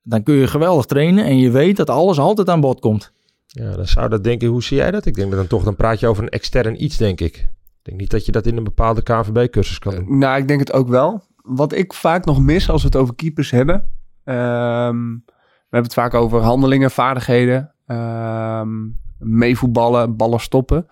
[0.03, 3.13] Dan kun je geweldig trainen en je weet dat alles altijd aan bod komt.
[3.47, 5.07] Ja, dan zou dat denken, hoe zie jij dat?
[5.07, 7.49] Ik denk dat dan toch, dan praat je over een extern iets, denk ik.
[7.89, 10.19] Ik denk niet dat je dat in een bepaalde KNVB-cursus kan doen.
[10.19, 11.23] Nou, ik denk het ook wel.
[11.43, 13.89] Wat ik vaak nog mis als we het over keepers hebben.
[14.25, 17.73] ehm, we hebben het vaak over handelingen, vaardigheden.
[17.87, 18.69] ehm,
[19.19, 20.87] meevoetballen, ballen stoppen.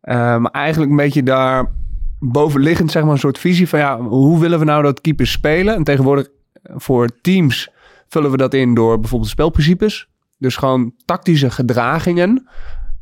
[0.00, 1.72] Eh, maar eigenlijk een beetje daar
[2.18, 5.74] bovenliggend zeg maar een soort visie van ja, hoe willen we nou dat keepers spelen?
[5.74, 7.70] En tegenwoordig eh, voor teams
[8.08, 10.08] vullen we dat in door bijvoorbeeld spelprincipes.
[10.38, 12.48] Dus gewoon tactische gedragingen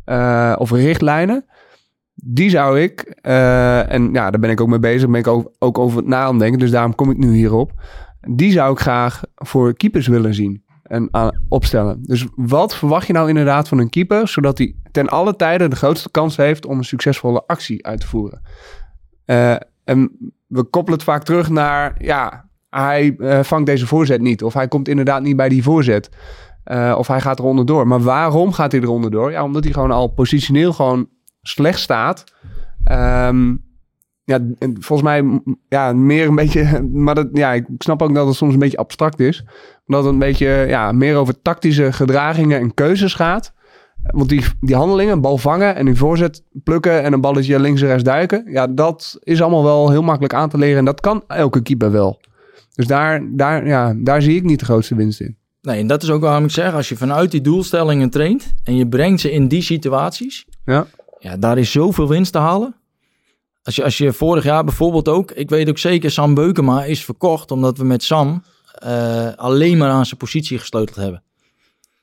[0.05, 1.44] eh, of richtlijnen.
[2.24, 5.52] Die zou ik, eh, en ja, daar ben ik ook mee bezig, ben ik ook,
[5.58, 7.72] ook over na het denken, dus daarom kom ik nu hierop.
[8.28, 12.02] Die zou ik graag voor keepers willen zien en aan, opstellen.
[12.02, 15.76] Dus wat verwacht je nou inderdaad van een keeper, zodat hij ten alle tijden de
[15.76, 18.40] grootste kans heeft om een succesvolle actie uit te voeren?
[19.24, 24.42] Eh, en we koppelen het vaak terug naar, ja, hij eh, vangt deze voorzet niet,
[24.42, 26.08] of hij komt inderdaad niet bij die voorzet.
[26.64, 27.86] Eh, of hij gaat er onderdoor.
[27.86, 29.30] Maar waarom gaat hij er onderdoor?
[29.30, 31.08] Ja, omdat hij gewoon al positioneel gewoon
[31.49, 32.24] slecht staat.
[32.84, 33.55] Ehm,
[34.24, 36.82] ja, en volgens mij ja, meer een beetje...
[37.05, 39.44] Maar dat, ja, ik snap ook dat het soms een beetje abstract is.
[39.86, 43.53] Dat het een beetje ja, meer over tactische gedragingen en keuzes gaat.
[44.03, 47.03] Want die, die handelingen, een bal vangen en een voorzet plukken...
[47.03, 48.44] en een balletje links en rechts duiken...
[48.51, 50.78] ja, dat is allemaal wel heel makkelijk aan te leren.
[50.78, 52.20] En dat kan elke keeper wel.
[52.74, 55.36] Dus daar, daar, ja, daar zie ik niet de grootste winst in.
[55.61, 58.76] Nee, en dat is ook waarom ik zeg, als je vanuit die doelstellingen traint en
[58.76, 60.86] je brengt ze in die situaties, Ja.
[61.18, 62.74] Ja, daar is zoveel winst te halen.
[63.62, 67.04] Als je, als je vorig jaar bijvoorbeeld ook, ik weet ook zeker, Sam Beukema is
[67.04, 68.42] verkocht omdat we met Sam
[68.72, 71.22] eh, alleen maar aan zijn positie gesleuteld hebben.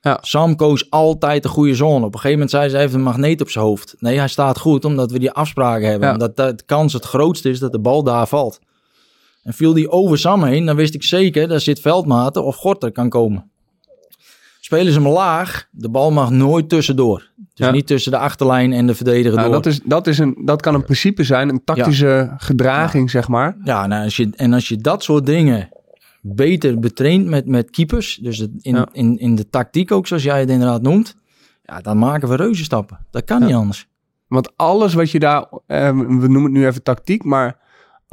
[0.00, 0.18] Ja.
[0.20, 2.04] Sam koos altijd de goede zone.
[2.04, 3.94] Op een gegeven moment zei ze, hij heeft een magneet op zijn hoofd.
[3.98, 6.08] Nee, hij staat goed omdat we die afspraken hebben.
[6.08, 6.14] Ja.
[6.14, 8.58] Omdat de kans het grootste is dat de bal daar valt.
[9.42, 12.92] En viel die over Sam heen, dan wist ik zeker, daar zit Veldmaten of Gorter
[12.92, 13.50] kan komen.
[14.64, 17.18] Spelen ze hem laag, de bal mag nooit tussendoor.
[17.36, 17.70] Dus Ja.
[17.70, 19.62] niet tussen de achterlijn en de verdediger Nou, door.
[19.62, 23.56] dat, is, dat, is een, dat kan een principe zijn, een tactische gedraging, zeg maar.
[23.64, 25.68] Ja, nou, als je, en als je dat soort dingen
[26.20, 30.40] beter betraint met, met keepers, dus het in, in, in de tactiek ook, zoals jij
[30.40, 31.16] het inderdaad noemt,
[31.62, 32.98] ja, dan maken we reuze stappen.
[33.10, 33.86] Dat kan niet anders.
[34.28, 37.56] Want alles wat je daar, eh, we noemen het nu even tactiek, maar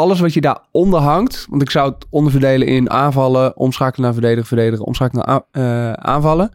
[0.01, 4.13] alles wat je daar onder hangt, want ik zou het onderverdelen in aanvallen, omschakelen naar
[4.13, 6.51] verdedigen, verdedigen, omschakelen naar eh, aanvallen.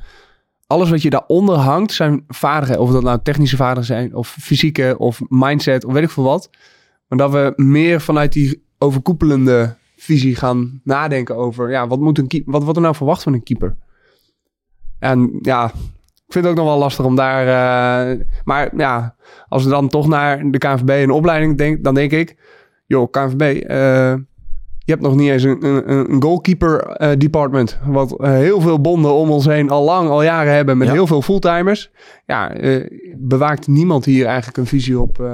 [0.66, 4.94] Alles wat je daaronder hangt zijn vaardigheden, of dat nou technische vaardigheden zijn, of fysieke,
[4.98, 6.50] of mindset, of weet ik veel wat.
[7.08, 12.42] Maar dat we meer vanuit die overkoepelende visie gaan nadenken over, ja, wat, moet een
[12.46, 13.76] wat wordt er nou verwacht van een keeper?
[14.98, 15.64] En ja,
[16.26, 19.14] ik vind het ook nog wel lastig om daar, eh, maar ja,
[19.48, 22.36] als we dan toch naar de KNVB en opleiding denken, dan denk ik,
[22.86, 24.14] joh, KNVB, eh,
[24.78, 28.80] je hebt nog niet eens een, een, een goalkeeper eh, department, wat eh, heel veel
[28.80, 30.92] bonden om ons heen al lang, al jaren hebben met Ja.
[30.92, 31.90] heel veel fulltimers.
[32.26, 32.52] Ja,
[33.16, 35.30] bewaakt niemand hier eigenlijk een visie op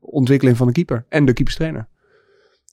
[0.00, 1.88] ontwikkeling van de keeper en de keeperstrainer.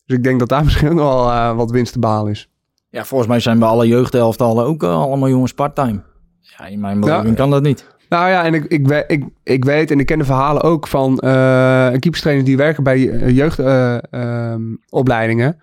[0.06, 2.50] Dus ik denk dat daar misschien ook wel wat winst te behalen is.
[2.90, 6.02] Ja, volgens mij zijn bij alle jeugdelftallen ook allemaal jongens part-time.
[6.40, 7.34] Ja, in mijn beleving Ja.
[7.34, 7.93] kan dat niet.
[8.14, 11.20] Nou ja, en ik, ik, ik, ik weet en ik ken de verhalen ook van
[11.20, 13.00] eh keeperstrainers die werken bij
[13.34, 15.60] jeugdopleidingen.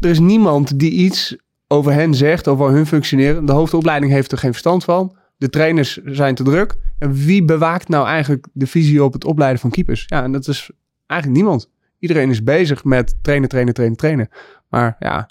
[0.00, 1.36] er is niemand die iets
[1.68, 3.44] over hen zegt, over hun functioneren.
[3.44, 5.16] De hoofdopleiding heeft er geen verstand van.
[5.36, 6.76] de trainers zijn te druk.
[6.98, 10.04] En wie bewaakt nou eigenlijk de visie op het opleiden van keepers?
[10.06, 10.70] Ja, en dat is
[11.06, 11.70] eigenlijk niemand.
[11.98, 14.28] Iedereen is bezig met trainen, trainen, trainen, trainen.
[14.68, 15.30] Maar ja,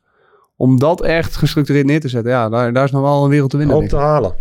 [0.56, 3.50] om dat echt gestructureerd neer te zetten, ja, daar, daar is nog wel een wereld
[3.50, 3.78] te winnen.
[3.78, 4.36] Denk te halen.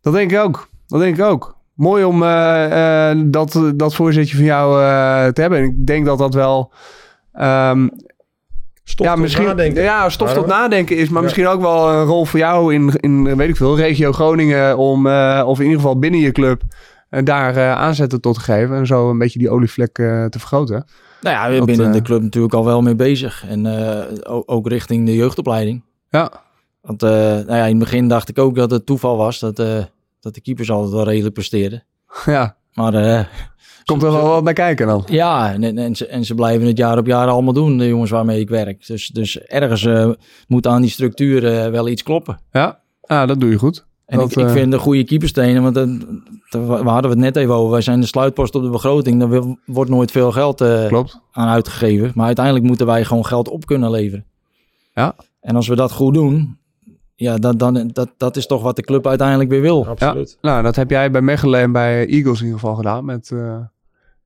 [0.00, 0.69] Dat denk ik ook.
[0.90, 1.56] Dat denk ik ook.
[1.74, 5.58] Mooi om eh, eh, dat, dat voorzetje van jou eh, te hebben.
[5.58, 6.72] En ik denk dat dat wel...
[7.32, 7.88] ehm,
[8.84, 9.82] Stof ja, tot misschien, nadenken.
[9.82, 11.22] Ja, stof tot nadenken is, maar Ja.
[11.22, 14.76] misschien ook wel een rol voor jou in, in weet ik veel, regio Groningen.
[14.78, 16.62] Om, eh, of in ieder geval binnen je club,
[17.10, 18.76] eh, daar eh, aanzetten tot te geven.
[18.76, 20.84] En zo een beetje die olievlek eh, te vergroten.
[21.20, 23.44] Nou ja, we Dat, binnen de club natuurlijk al wel mee bezig.
[23.48, 24.04] En eh,
[24.46, 25.82] ook richting de jeugdopleiding.
[26.08, 26.30] Ja,
[26.82, 29.58] Want eh, nou ja, in het begin dacht ik ook dat het toeval was dat,
[29.58, 29.78] eh,
[30.20, 31.84] dat de keepers altijd wel redelijk presteerden.
[32.26, 32.56] ja.
[32.74, 33.24] Maar eh,
[33.84, 35.02] Komt er wel wat bij kijken dan.
[35.06, 38.10] ja, en, en, ze, en ze blijven het jaar op jaar allemaal doen, de jongens
[38.10, 38.86] waarmee ik werk.
[38.86, 40.10] Dus, dus ergens eh,
[40.48, 42.40] moet aan die structuur eh, wel iets kloppen.
[42.52, 43.86] Ja, ah, dat doe je goed.
[44.06, 45.74] En Dat, ik, ik vind een goede keepers trainen, want
[46.50, 47.70] we hadden het net even over.
[47.70, 49.18] Wij zijn de sluitpost op de begroting.
[49.20, 51.20] Daar wil- wordt nooit veel geld Klopt.
[51.32, 52.12] aan uitgegeven.
[52.14, 54.24] Maar uiteindelijk moeten wij gewoon geld op kunnen leveren.
[54.94, 55.14] Ja.
[55.40, 56.58] En als we dat goed doen,
[57.20, 59.86] ja, dat, dan, dat, dat is toch wat de club uiteindelijk weer wil.
[59.86, 60.38] Absoluut.
[60.40, 63.04] Nou, dat heb jij bij Mechelen en bij Eagles in ieder geval gedaan.
[63.04, 63.56] Met eh,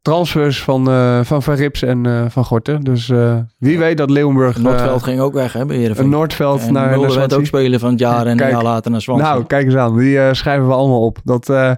[0.03, 2.81] transfers van, eh, van Van Rips en eh, Van Gorten.
[2.81, 4.59] Dus eh, wie weet dat Leeuwenburg...
[4.59, 6.05] Noordveld ging ook weg, hè, bij Heerenveen.
[6.05, 8.91] een Noordveld en naar, Mulder werd ook speler van het jaar en een jaar later
[8.91, 9.33] naar Swansea.
[9.33, 9.99] Nou, kijk eens aan.
[9.99, 11.19] Die eh, schrijven we allemaal op.
[11.25, 11.73] Dat, eh,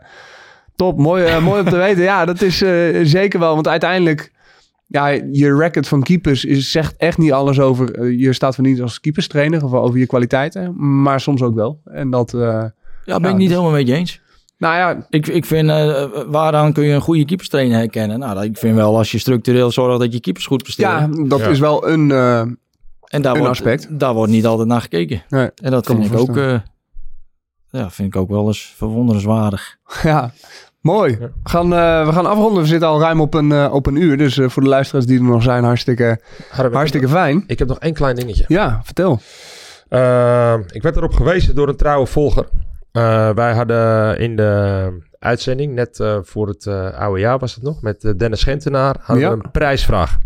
[0.76, 2.02] top, mooi, mooi om te weten.
[2.02, 2.70] Ja, dat is eh,
[3.02, 3.54] zeker wel.
[3.54, 4.32] Want uiteindelijk,
[4.86, 8.64] ja, je record van keepers is, zegt echt niet alles over eh, je staat van
[8.64, 10.74] niet als keeperstrainer of over je kwaliteiten.
[11.02, 11.80] Maar soms ook wel.
[11.84, 12.64] En dat, eh,
[13.04, 14.20] ja, ben ik niet dus- helemaal met je eens.
[14.58, 18.18] nou ja, Ik, ik vind, eh, waaraan kun je een goede keeperstrainer herkennen?
[18.18, 21.22] Nou, dat- ik vind wel als je structureel zorgt dat je keepers goed presteren.
[21.22, 21.46] ja, dat Ja.
[21.48, 22.10] is wel een...
[22.10, 23.98] eh, en daar een wordt, aspect.
[24.00, 25.22] daar wordt niet altijd naar gekeken.
[25.28, 26.58] nee, En dat Kan vind ik ook, eh,
[27.70, 29.76] ja, vind ik ook wel eens verwonderenswaardig.
[30.02, 30.32] ja,
[30.86, 31.10] mooi.
[31.10, 31.18] Ja.
[31.18, 32.62] We, gaan, eh, we gaan afronden.
[32.62, 34.16] We zitten al ruim op een, eh, op een uur.
[34.16, 36.20] Dus eh, voor de luisteraars die er nog zijn, hartstikke,
[36.50, 37.44] Harm, ik hartstikke nog- fijn.
[37.46, 38.44] Ik heb nog één klein dingetje.
[38.48, 39.20] Ja, vertel.
[39.90, 42.48] Uh, ik werd erop gewezen door een trouwe volger.
[42.92, 47.62] Uh, wij hadden in de uitzending, net uh, voor het uh, oude jaar was het
[47.64, 49.36] nog, met uh, Dennis Gentenaar, hadden Ja.
[49.36, 50.18] we een prijsvraag.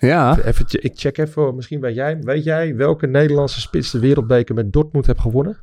[0.00, 0.38] Ja.
[0.44, 4.72] Even, ik check even, misschien weet jij, weet jij welke Nederlandse spits de wereldbeker met
[4.72, 5.58] Dortmund heeft gewonnen?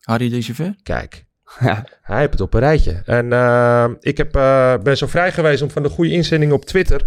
[0.00, 0.74] Harry Dejever?
[0.82, 1.24] Kijk,
[1.60, 1.84] Ja.
[2.02, 3.02] hij heeft het op een rijtje.
[3.04, 6.64] En uh, ik heb, uh, ben zo vrij geweest om van de goede inzending op
[6.64, 7.04] Twitter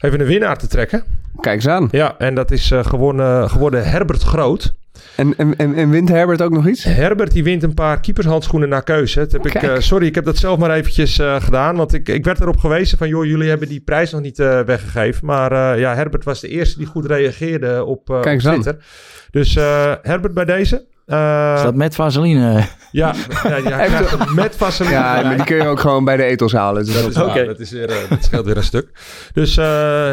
[0.00, 1.04] even een winnaar te trekken.
[1.40, 1.88] Kijk eens aan.
[1.90, 4.74] Ja, en dat is uh, gewonnen, geworden Herbert Groot.
[5.16, 6.84] En, en, en, en wint Herbert ook nog iets?
[6.84, 9.18] Herbert die wint een paar keepershandschoenen naar keuze.
[9.18, 11.76] Dat heb ik, uh, sorry, ik heb dat zelf maar eventjes uh, gedaan.
[11.76, 13.08] Want ik, ik werd erop gewezen van...
[13.08, 15.26] joh, jullie hebben die prijs nog niet uh, weggegeven.
[15.26, 18.60] Maar ja, Herbert was de eerste die goed reageerde op, op Kijk eens aan.
[18.60, 18.84] Twitter.
[19.30, 19.54] Dus
[20.02, 20.86] Herbert bij deze.
[21.10, 22.64] Uh, Is dat met vaseline?
[22.90, 23.88] Ja, ja, ja
[24.34, 24.94] met vaseline.
[24.94, 26.84] Ja, maar die kun je ook gewoon bij de etels halen.
[26.84, 28.88] Dus Dat dat is waar, dat, is weer, uh, dat scheelt weer een stuk.
[29.32, 29.64] Dus uh,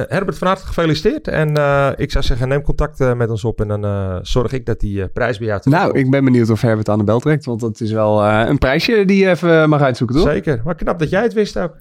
[0.08, 1.28] Herbert van harte gefeliciteerd.
[1.28, 3.62] En uh, ik zou zeggen, neem contact uh, met ons op.
[3.62, 6.24] En dan uh, zorg ik dat die uh, prijs bij jou te Nou, ik ben
[6.24, 7.46] benieuwd of Herbert aan de bel trekt.
[7.46, 10.28] Want dat is wel uh, een prijsje die je even mag uitzoeken, toch?
[10.28, 10.62] Zeker.
[10.64, 11.76] Maar knap dat jij het wist ook.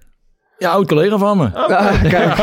[0.59, 1.45] Ja, oud collega van me.
[1.45, 2.35] Oh, Ah, kijk,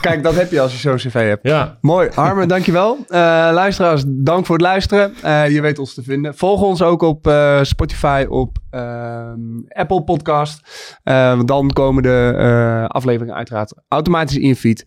[0.00, 1.42] kijk, dat heb je als je zo'n cv hebt.
[1.42, 1.78] Ja.
[1.80, 2.08] Mooi.
[2.14, 2.96] Harmen, dankjewel.
[2.96, 3.06] Uh,
[3.52, 5.14] luisteraars, dank voor het luisteren.
[5.24, 6.34] Uh, je weet ons te vinden.
[6.34, 9.38] Volg ons ook op uh, Spotify, op ehm,
[9.68, 10.60] Apple Podcast.
[11.04, 14.84] Uh, dan komen de uh, afleveringen uiteraard automatisch in je feed.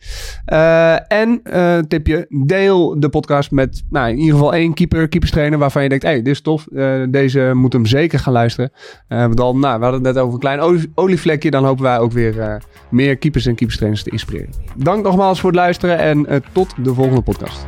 [0.53, 1.41] Uh, en,
[1.87, 5.59] tipje, deel de podcast met nou, in ieder geval één keeper, keeperstrainer...
[5.59, 6.65] waarvan je denkt, hé, hey, dit is tof.
[6.71, 8.71] Uh, deze moet hem zeker gaan luisteren.
[9.09, 11.51] Uh, dan, nou, we hadden het net over een klein olie olievlekje.
[11.51, 12.55] Dan hopen wij ook weer uh,
[12.89, 14.53] meer keepers en keeperstrainers te inspireren.
[14.75, 17.65] Dank nogmaals voor het luisteren en uh, tot de volgende podcast.